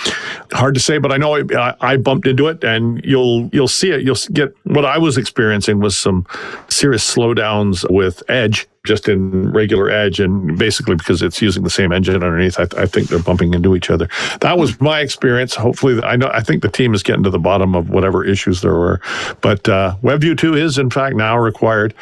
hard 0.51 0.75
to 0.75 0.81
say, 0.81 0.99
but 0.99 1.13
I 1.13 1.19
know 1.19 1.37
I, 1.37 1.75
I, 1.81 1.97
bumped 1.97 2.27
into 2.27 2.49
it, 2.49 2.65
and 2.65 3.01
you'll 3.05 3.49
you'll 3.53 3.69
see 3.69 3.93
it. 3.93 4.03
You'll 4.03 4.17
get 4.33 4.53
what 4.65 4.85
I 4.85 4.99
was 4.99 5.17
experiencing 5.17 5.79
was 5.79 5.97
some 5.97 6.27
serious 6.69 7.15
slowdowns 7.15 7.89
with 7.89 8.25
Edge 8.29 8.67
just 8.85 9.09
in 9.09 9.53
regular 9.53 9.91
edge 9.91 10.21
and 10.21 10.59
basically 10.59 10.95
because 10.95 11.23
it's 11.23 11.43
using 11.43 11.63
the 11.63 11.71
same 11.71 11.93
engine 11.93 12.15
underneath 12.15 12.59
I, 12.59 12.65
th- 12.65 12.83
I, 12.83 12.87
think 12.87 13.09
they're 13.09 13.19
bumping 13.19 13.55
into 13.55 13.77
each 13.77 13.91
other. 13.91 14.09
That 14.41 14.59
was 14.59 14.81
my 14.81 15.01
experience. 15.01 15.55
Hopefully 15.55 16.01
i 16.03 16.17
know 16.17 16.31
i 16.33 16.41
think 16.41 16.63
the 16.63 16.69
team 16.69 16.95
is 16.95 17.03
getting 17.03 17.23
to 17.25 17.31
the 17.31 17.39
bottom 17.39 17.75
of 17.75 17.91
whatever 17.91 18.25
issues 18.25 18.61
there 18.61 18.75
were. 18.75 19.01
But 19.41 19.69
uh, 19.69 19.97
webview 20.03 20.37
2 20.37 20.55
is 20.55 20.79
in 20.79 20.91
fact 20.91 21.17
now 21.17 21.39
required. 21.39 21.95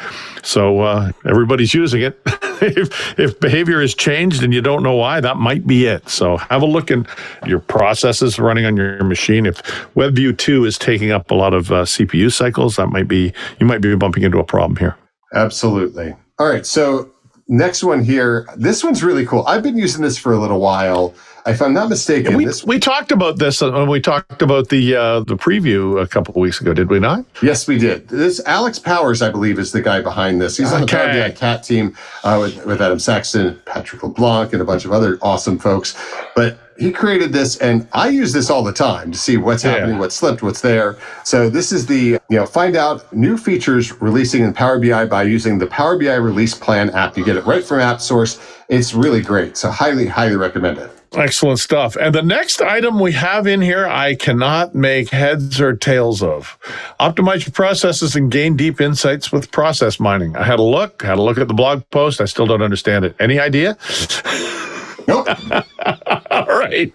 So 0.43 0.81
uh, 0.81 1.11
everybody's 1.25 1.73
using 1.73 2.01
it. 2.01 2.19
If, 2.59 3.19
if 3.19 3.39
behavior 3.39 3.81
has 3.81 3.93
changed 3.93 4.41
and 4.41 4.51
you 4.51 4.61
don't 4.61 4.81
know 4.81 4.95
why 4.95 5.19
that 5.19 5.37
might 5.37 5.67
be 5.67 5.85
it. 5.85 6.09
So 6.09 6.37
have 6.37 6.63
a 6.63 6.65
look 6.65 6.89
in 6.89 7.05
your 7.45 7.59
processes 7.59 8.39
running 8.39 8.65
on 8.65 8.75
your 8.75 9.03
machine. 9.03 9.45
If 9.45 9.61
webview 9.93 10.35
2 10.35 10.65
is 10.65 10.79
taking 10.79 11.11
up 11.11 11.29
a 11.29 11.35
lot 11.35 11.53
of 11.53 11.71
uh, 11.71 11.83
cpu 11.83 12.33
cycles 12.33 12.77
that 12.77 12.87
might 12.87 13.07
be 13.07 13.31
you 13.59 13.67
might 13.67 13.81
be 13.81 13.95
bumping 13.95 14.23
into 14.23 14.39
a 14.39 14.43
problem 14.43 14.75
here. 14.77 14.97
Absolutely 15.35 16.15
all 16.39 16.47
right. 16.47 16.65
So 16.65 17.11
next 17.47 17.83
one 17.83 18.03
here. 18.03 18.47
This 18.55 18.83
one's 18.83 19.03
really 19.03 19.25
cool. 19.25 19.45
I've 19.45 19.63
been 19.63 19.77
using 19.77 20.01
this 20.01 20.17
for 20.17 20.33
a 20.33 20.39
little 20.39 20.59
while. 20.59 21.13
If 21.45 21.61
I'm 21.61 21.73
not 21.73 21.87
mistaken, 21.87 22.35
we, 22.35 22.43
this 22.43 22.65
we 22.65 22.77
talked 22.77 23.09
about 23.09 23.39
this 23.39 23.61
when 23.61 23.87
we 23.87 24.01
talked 24.01 24.41
about 24.41 24.67
the 24.67 24.95
uh, 24.97 25.19
the 25.21 25.37
preview 25.37 26.01
a 26.01 26.05
couple 26.05 26.33
of 26.33 26.35
weeks 26.35 26.59
ago, 26.59 26.73
did 26.73 26.89
we 26.89 26.99
not? 26.99 27.23
Yes, 27.41 27.69
we 27.69 27.77
did. 27.77 28.09
This 28.09 28.41
Alex 28.45 28.79
Powers, 28.79 29.21
I 29.21 29.29
believe, 29.29 29.57
is 29.57 29.71
the 29.71 29.81
guy 29.81 30.01
behind 30.01 30.41
this. 30.41 30.57
He's 30.57 30.73
on 30.73 30.81
the 30.81 30.87
Power 30.87 31.31
Cat 31.31 31.63
team 31.63 31.95
uh, 32.25 32.37
with, 32.41 32.65
with 32.65 32.81
Adam 32.81 32.99
Saxton, 32.99 33.61
Patrick 33.65 34.03
LeBlanc, 34.03 34.51
and 34.51 34.61
a 34.61 34.65
bunch 34.65 34.83
of 34.83 34.91
other 34.91 35.17
awesome 35.21 35.57
folks. 35.57 35.95
But 36.35 36.59
he 36.77 36.91
created 36.91 37.33
this 37.33 37.57
and 37.57 37.87
I 37.93 38.09
use 38.09 38.33
this 38.33 38.49
all 38.49 38.63
the 38.63 38.73
time 38.73 39.11
to 39.11 39.17
see 39.17 39.37
what's 39.37 39.63
happening, 39.63 39.95
yeah. 39.95 39.99
what's 39.99 40.15
slipped, 40.15 40.43
what's 40.43 40.61
there. 40.61 40.97
So 41.23 41.49
this 41.49 41.71
is 41.71 41.85
the, 41.85 42.19
you 42.29 42.37
know, 42.37 42.45
find 42.45 42.75
out 42.75 43.11
new 43.13 43.37
features 43.37 43.99
releasing 44.01 44.43
in 44.43 44.53
Power 44.53 44.79
BI 44.79 45.05
by 45.05 45.23
using 45.23 45.57
the 45.57 45.67
Power 45.67 45.97
BI 45.97 46.15
release 46.15 46.53
plan 46.53 46.89
app. 46.91 47.17
You 47.17 47.25
get 47.25 47.35
it 47.35 47.45
right 47.45 47.63
from 47.63 47.79
App 47.79 48.01
Source. 48.01 48.39
It's 48.69 48.93
really 48.93 49.21
great. 49.21 49.57
So 49.57 49.71
highly, 49.71 50.07
highly 50.07 50.35
recommend 50.35 50.77
it. 50.77 50.91
Excellent 51.13 51.59
stuff. 51.59 51.95
And 51.95 52.13
the 52.13 52.21
next 52.21 52.61
item 52.61 52.99
we 52.99 53.13
have 53.13 53.47
in 53.47 53.61
here, 53.61 53.87
I 53.87 54.15
cannot 54.15 54.75
make 54.75 55.09
heads 55.09 55.61
or 55.61 55.73
tails 55.73 56.21
of. 56.21 56.57
Optimize 56.99 57.45
your 57.45 57.53
processes 57.53 58.15
and 58.15 58.29
gain 58.29 58.57
deep 58.57 58.81
insights 58.81 59.31
with 59.31 59.49
process 59.51 59.99
mining. 59.99 60.35
I 60.35 60.43
had 60.43 60.59
a 60.59 60.63
look, 60.63 61.01
had 61.01 61.17
a 61.17 61.21
look 61.21 61.37
at 61.37 61.47
the 61.47 61.53
blog 61.53 61.89
post. 61.91 62.19
I 62.19 62.25
still 62.25 62.45
don't 62.45 62.61
understand 62.61 63.05
it. 63.05 63.15
Any 63.19 63.39
idea? 63.39 63.77
Nope. 65.07 65.27
All 66.31 66.45
right. 66.47 66.93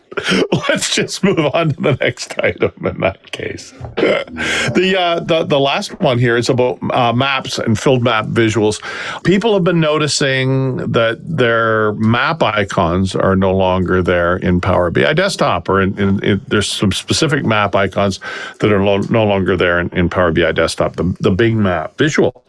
Let's 0.68 0.94
just 0.94 1.25
move 1.25 1.38
on 1.55 1.70
to 1.70 1.81
the 1.81 1.96
next 2.01 2.38
item 2.42 2.72
in 2.85 3.01
that 3.01 3.33
case. 3.33 3.70
the, 3.96 4.96
uh, 4.98 5.20
the 5.20 5.44
the 5.44 5.59
last 5.59 5.98
one 6.01 6.18
here 6.18 6.37
is 6.37 6.48
about 6.51 6.79
uh, 6.92 7.12
maps 7.12 7.59
and 7.59 7.79
filled 7.79 8.03
map 8.03 8.27
visuals. 8.27 8.83
People 9.25 9.55
have 9.55 9.64
been 9.64 9.81
noticing 9.81 10.77
that 10.92 11.18
their 11.25 11.92
map 11.94 12.42
icons 12.42 13.16
are 13.16 13.35
no 13.37 13.57
longer 13.57 14.03
there 14.03 14.37
in 14.37 14.61
Power 14.61 14.90
BI 14.90 15.12
Desktop, 15.14 15.68
or 15.68 15.81
in, 15.81 15.98
in, 15.98 16.22
in 16.22 16.40
there's 16.48 16.68
some 16.70 16.92
specific 16.92 17.44
map 17.44 17.75
icons 17.75 18.20
that 18.61 18.70
are 18.70 18.85
lo- 18.85 18.98
no 19.11 19.25
longer 19.25 19.57
there 19.57 19.81
in, 19.81 19.88
in 19.90 20.11
Power 20.11 20.33
BI 20.33 20.53
Desktop. 20.53 20.96
The 20.96 21.16
the 21.20 21.31
big 21.31 21.57
map 21.57 21.96
visual. 21.96 22.44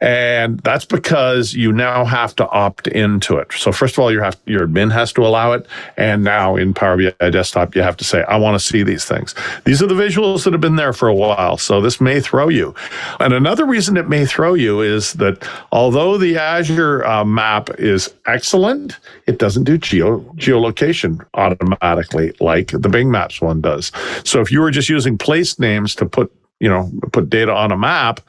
And 0.00 0.58
that's 0.60 0.86
because 0.86 1.52
you 1.52 1.72
now 1.72 2.04
have 2.04 2.34
to 2.36 2.48
opt 2.48 2.86
into 2.86 3.36
it. 3.36 3.52
So 3.52 3.70
first 3.70 3.94
of 3.94 3.98
all, 3.98 4.10
you 4.10 4.20
have, 4.20 4.38
your 4.46 4.66
admin 4.66 4.90
has 4.92 5.12
to 5.14 5.26
allow 5.26 5.52
it. 5.52 5.66
And 5.96 6.24
now 6.24 6.56
in 6.56 6.72
Power 6.72 6.96
BI 6.96 7.30
Desktop, 7.30 7.74
you 7.74 7.82
have 7.82 7.96
to 7.98 8.04
say, 8.04 8.22
I 8.22 8.36
want 8.36 8.58
to 8.58 8.64
see 8.64 8.82
these 8.82 9.04
things. 9.04 9.34
These 9.64 9.82
are 9.82 9.86
the 9.86 9.94
visuals 9.94 10.44
that 10.44 10.54
have 10.54 10.60
been 10.60 10.76
there 10.76 10.94
for 10.94 11.08
a 11.08 11.14
while. 11.14 11.58
So 11.58 11.80
this 11.80 12.00
may 12.00 12.20
throw 12.20 12.48
you. 12.48 12.74
And 13.18 13.34
another 13.34 13.66
reason 13.66 13.96
it 13.98 14.08
may 14.08 14.24
throw 14.24 14.54
you 14.54 14.80
is 14.80 15.12
that 15.14 15.46
although 15.70 16.16
the 16.16 16.38
Azure 16.38 17.04
uh, 17.06 17.24
map 17.24 17.68
is 17.78 18.12
excellent, 18.26 18.98
it 19.26 19.38
doesn't 19.38 19.64
do 19.64 19.76
geo 19.76 20.20
geolocation 20.36 21.24
automatically 21.34 22.32
like 22.40 22.68
the 22.68 22.88
Bing 22.88 23.10
Maps 23.10 23.40
one 23.40 23.60
does. 23.60 23.92
So 24.24 24.40
if 24.40 24.50
you 24.50 24.60
were 24.60 24.70
just 24.70 24.88
using 24.88 25.18
place 25.18 25.58
names 25.58 25.94
to 25.96 26.06
put 26.06 26.32
you 26.60 26.68
know 26.68 26.90
put 27.12 27.28
data 27.28 27.52
on 27.52 27.72
a 27.72 27.76
map 27.76 28.20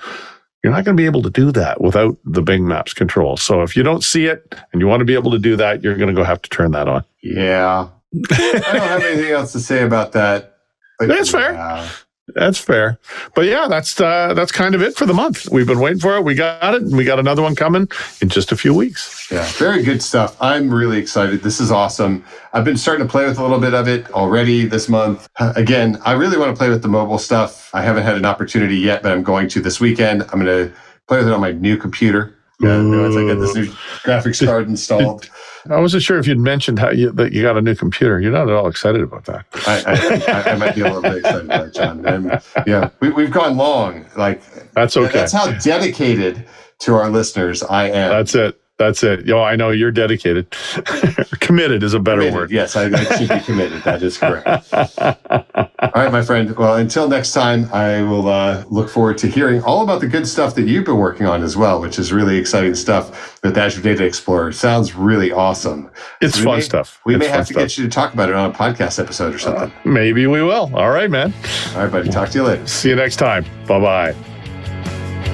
you're 0.64 0.72
not 0.74 0.86
going 0.86 0.96
to 0.96 1.02
be 1.02 1.06
able 1.06 1.22
to 1.24 1.30
do 1.30 1.52
that 1.52 1.82
without 1.82 2.18
the 2.24 2.42
Bing 2.42 2.68
Maps 2.68 2.94
control. 2.94 3.38
So 3.38 3.62
if 3.62 3.76
you 3.76 3.84
don't 3.84 4.04
see 4.04 4.26
it 4.26 4.56
and 4.72 4.82
you 4.82 4.88
want 4.88 5.02
to 5.02 5.06
be 5.06 5.16
able 5.16 5.32
to 5.32 5.40
do 5.40 5.56
that, 5.56 5.84
you're 5.84 5.96
going 5.96 6.10
to 6.10 6.14
go 6.14 6.24
have 6.24 6.42
to 6.42 6.50
turn 6.50 6.72
that 6.72 6.88
on. 6.88 7.04
Yeah. 7.24 7.88
I 8.32 8.36
don't 8.38 8.64
have 8.64 9.04
anything 9.04 9.32
else 9.32 9.52
to 9.54 9.60
say 9.60 9.84
about 9.84 10.12
that. 10.12 10.58
That's 11.00 11.34
yeah. 11.34 11.86
fair. 11.86 11.90
That's 12.36 12.58
fair. 12.58 13.00
But 13.36 13.46
yeah, 13.46 13.68
that's 13.68 14.00
uh, 14.00 14.34
that's 14.34 14.52
kind 14.52 14.76
of 14.76 14.82
it 14.82 14.96
for 14.96 15.06
the 15.06 15.14
month. 15.14 15.50
We've 15.52 15.68
been 15.68 15.80
waiting 15.80 16.00
for 16.00 16.16
it. 16.18 16.24
We 16.24 16.36
got 16.36 16.74
it, 16.74 16.82
and 16.82 16.96
we 16.96 17.04
got 17.04 17.20
another 17.20 17.42
one 17.42 17.56
coming 17.56 17.88
in 18.22 18.30
just 18.30 18.52
a 18.52 18.58
few 18.58 18.74
weeks. 18.74 19.30
Yeah, 19.32 19.46
very 19.54 19.84
good 19.84 20.02
stuff. 20.02 20.36
I'm 20.42 20.74
really 20.74 20.98
excited. 20.98 21.42
This 21.42 21.60
is 21.60 21.72
awesome. 21.72 22.24
I've 22.54 22.66
been 22.66 22.78
starting 22.78 23.06
to 23.06 23.12
play 23.12 23.26
with 23.26 23.38
a 23.38 23.42
little 23.42 23.60
bit 23.60 23.74
of 23.74 23.88
it 23.88 24.12
already 24.12 24.66
this 24.66 24.90
month. 24.90 25.28
Uh, 25.40 25.54
again, 25.56 26.00
I 26.06 26.14
really 26.14 26.38
want 26.38 26.54
to 26.54 26.58
play 26.58 26.70
with 26.70 26.82
the 26.82 26.90
mobile 26.90 27.20
stuff. 27.20 27.70
I 27.74 27.82
haven't 27.82 28.04
had 28.04 28.16
an 28.16 28.26
opportunity 28.26 28.78
yet, 28.78 29.04
but 29.04 29.12
I'm 29.12 29.24
going 29.24 29.48
to 29.50 29.62
this 29.62 29.80
weekend. 29.80 30.24
I'm 30.24 30.44
going 30.44 30.46
to 30.46 30.74
play 31.08 31.20
with 31.20 31.28
it 31.28 31.34
on 31.34 31.42
my 31.42 31.52
new 31.52 31.78
computer. 31.78 32.38
Yeah, 32.62 32.78
once 32.78 33.16
I 33.16 33.26
get 33.26 33.40
this 33.40 33.52
mm. 33.52 33.56
new 33.56 33.72
graphics 34.04 34.46
card 34.46 34.68
installed. 34.68 35.30
I 35.70 35.80
wasn't 35.80 36.04
sure 36.04 36.18
if 36.18 36.28
you'd 36.28 36.40
mentioned 36.40 36.80
how 36.80 36.90
you, 36.92 37.12
that 37.12 37.34
you 37.34 37.42
got 37.42 37.58
a 37.58 37.62
new 37.62 37.76
computer. 37.76 38.20
You're 38.20 38.32
not 38.32 38.50
at 38.50 38.56
all 38.56 38.68
excited 38.68 39.02
about 39.02 39.26
that. 39.26 39.46
I, 39.68 39.84
I, 39.86 40.34
I, 40.34 40.52
I 40.52 40.56
might 40.56 40.76
be 40.76 40.82
a 40.82 40.86
little 40.86 41.02
bit 41.02 41.18
excited 41.18 41.46
about 41.46 41.68
it, 41.68 41.74
John. 41.74 42.06
And 42.06 42.42
yeah, 42.66 42.90
we, 43.00 43.10
have 43.10 43.32
gone 43.32 43.58
long. 43.58 44.06
Like 44.16 44.42
that's 44.74 44.98
okay. 44.98 45.12
That's 45.12 45.34
how 45.34 45.52
dedicated 45.60 46.48
to 46.80 46.96
our 46.96 47.10
listeners 47.10 47.62
I 47.64 47.90
am. 47.90 48.10
That's 48.10 48.34
it. 48.34 48.62
That's 48.78 49.04
it. 49.04 49.28
Yo, 49.28 49.40
I 49.44 49.56
know 49.56 49.70
you're 49.70 49.92
dedicated. 49.92 50.50
committed 51.40 51.84
is 51.84 51.94
a 51.94 52.00
better 52.00 52.22
committed. 52.22 52.36
word. 52.36 52.52
Yes, 52.52 52.76
I, 52.76 52.86
I, 52.86 53.04
should 53.18 53.30
be 53.30 53.40
committed. 53.42 53.84
That 53.84 54.02
is 54.02 54.18
correct. 54.18 54.74
all 55.94 56.04
right, 56.04 56.12
my 56.12 56.22
friend. 56.22 56.56
Well, 56.56 56.76
until 56.76 57.08
next 57.08 57.34
time, 57.34 57.70
I 57.74 58.02
will 58.02 58.28
uh, 58.28 58.64
look 58.70 58.90
forward 58.90 59.18
to 59.20 59.28
hearing 59.28 59.62
all 59.64 59.82
about 59.84 60.02
the 60.02 60.08
good 60.08 60.28
stuff 60.28 60.56
that 60.56 60.64
you've 60.64 60.86
been 60.86 60.98
working 60.98 61.26
on 61.26 61.44
as 61.44 61.58
well, 61.58 61.82
which 61.82 62.00
is 62.00 62.14
really 62.14 62.38
exciting 62.38 62.76
stuff 62.76 63.42
with 63.44 63.58
Azure 63.58 63.82
Data 63.82 64.06
Explorer. 64.06 64.52
Sounds 64.52 64.96
really 64.96 65.32
awesome. 65.32 65.90
It's 66.22 66.38
we 66.38 66.44
fun 66.44 66.56
may, 66.58 66.62
stuff. 66.62 67.02
We 67.06 67.16
it's 67.16 67.20
may 67.20 67.28
have 67.28 67.48
to 67.48 67.54
stuff. 67.54 67.64
get 67.64 67.78
you 67.78 67.84
to 67.86 67.90
talk 67.90 68.14
about 68.14 68.30
it 68.30 68.36
on 68.36 68.52
a 68.52 68.54
podcast 68.54 69.00
episode 69.00 69.36
or 69.36 69.40
something. 69.40 69.70
Uh, 69.70 69.82
maybe 69.84 70.28
we 70.28 70.42
will. 70.42 70.72
All 70.76 70.92
right, 70.92 71.10
man. 71.10 71.34
All 71.74 71.84
right, 71.84 71.92
buddy. 71.92 72.10
Talk 72.10 72.30
to 72.30 72.38
you 72.38 72.44
later. 72.44 72.66
See 72.68 72.90
you 72.90 72.96
next 72.96 73.18
time. 73.18 73.46
Bye 73.68 73.80
bye. 73.80 74.14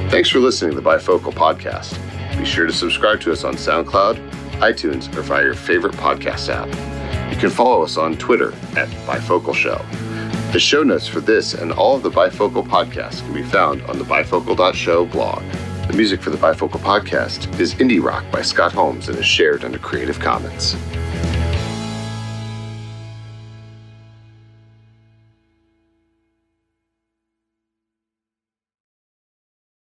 Thanks 0.09 0.29
for 0.29 0.39
listening 0.39 0.71
to 0.71 0.81
the 0.81 0.89
Bifocal 0.89 1.33
Podcast. 1.33 1.97
Be 2.37 2.45
sure 2.45 2.65
to 2.65 2.73
subscribe 2.73 3.19
to 3.21 3.31
us 3.31 3.43
on 3.43 3.55
SoundCloud, 3.55 4.29
iTunes, 4.59 5.13
or 5.17 5.21
via 5.21 5.43
your 5.43 5.53
favorite 5.53 5.93
podcast 5.95 6.49
app. 6.49 6.67
You 7.31 7.37
can 7.37 7.49
follow 7.49 7.83
us 7.83 7.97
on 7.97 8.15
Twitter 8.17 8.53
at 8.77 8.87
Bifocal 9.05 9.53
Show. 9.53 9.83
The 10.57 10.61
show 10.61 10.81
notes 10.81 11.07
for 11.07 11.21
this 11.21 11.53
and 11.53 11.71
all 11.71 11.95
of 11.95 12.01
the 12.01 12.09
Bifocal 12.09 12.65
podcasts 12.65 13.19
can 13.19 13.31
be 13.31 13.43
found 13.43 13.83
on 13.83 13.99
the 13.99 14.03
bifocal.show 14.03 15.05
blog. 15.05 15.43
The 15.85 15.93
music 15.93 16.19
for 16.19 16.31
the 16.31 16.37
Bifocal 16.37 16.79
podcast 16.79 17.59
is 17.59 17.75
Indie 17.75 18.03
Rock 18.03 18.25
by 18.31 18.41
Scott 18.41 18.73
Holmes 18.73 19.07
and 19.07 19.19
is 19.19 19.25
shared 19.27 19.63
under 19.63 19.77
Creative 19.77 20.19
Commons. 20.19 20.75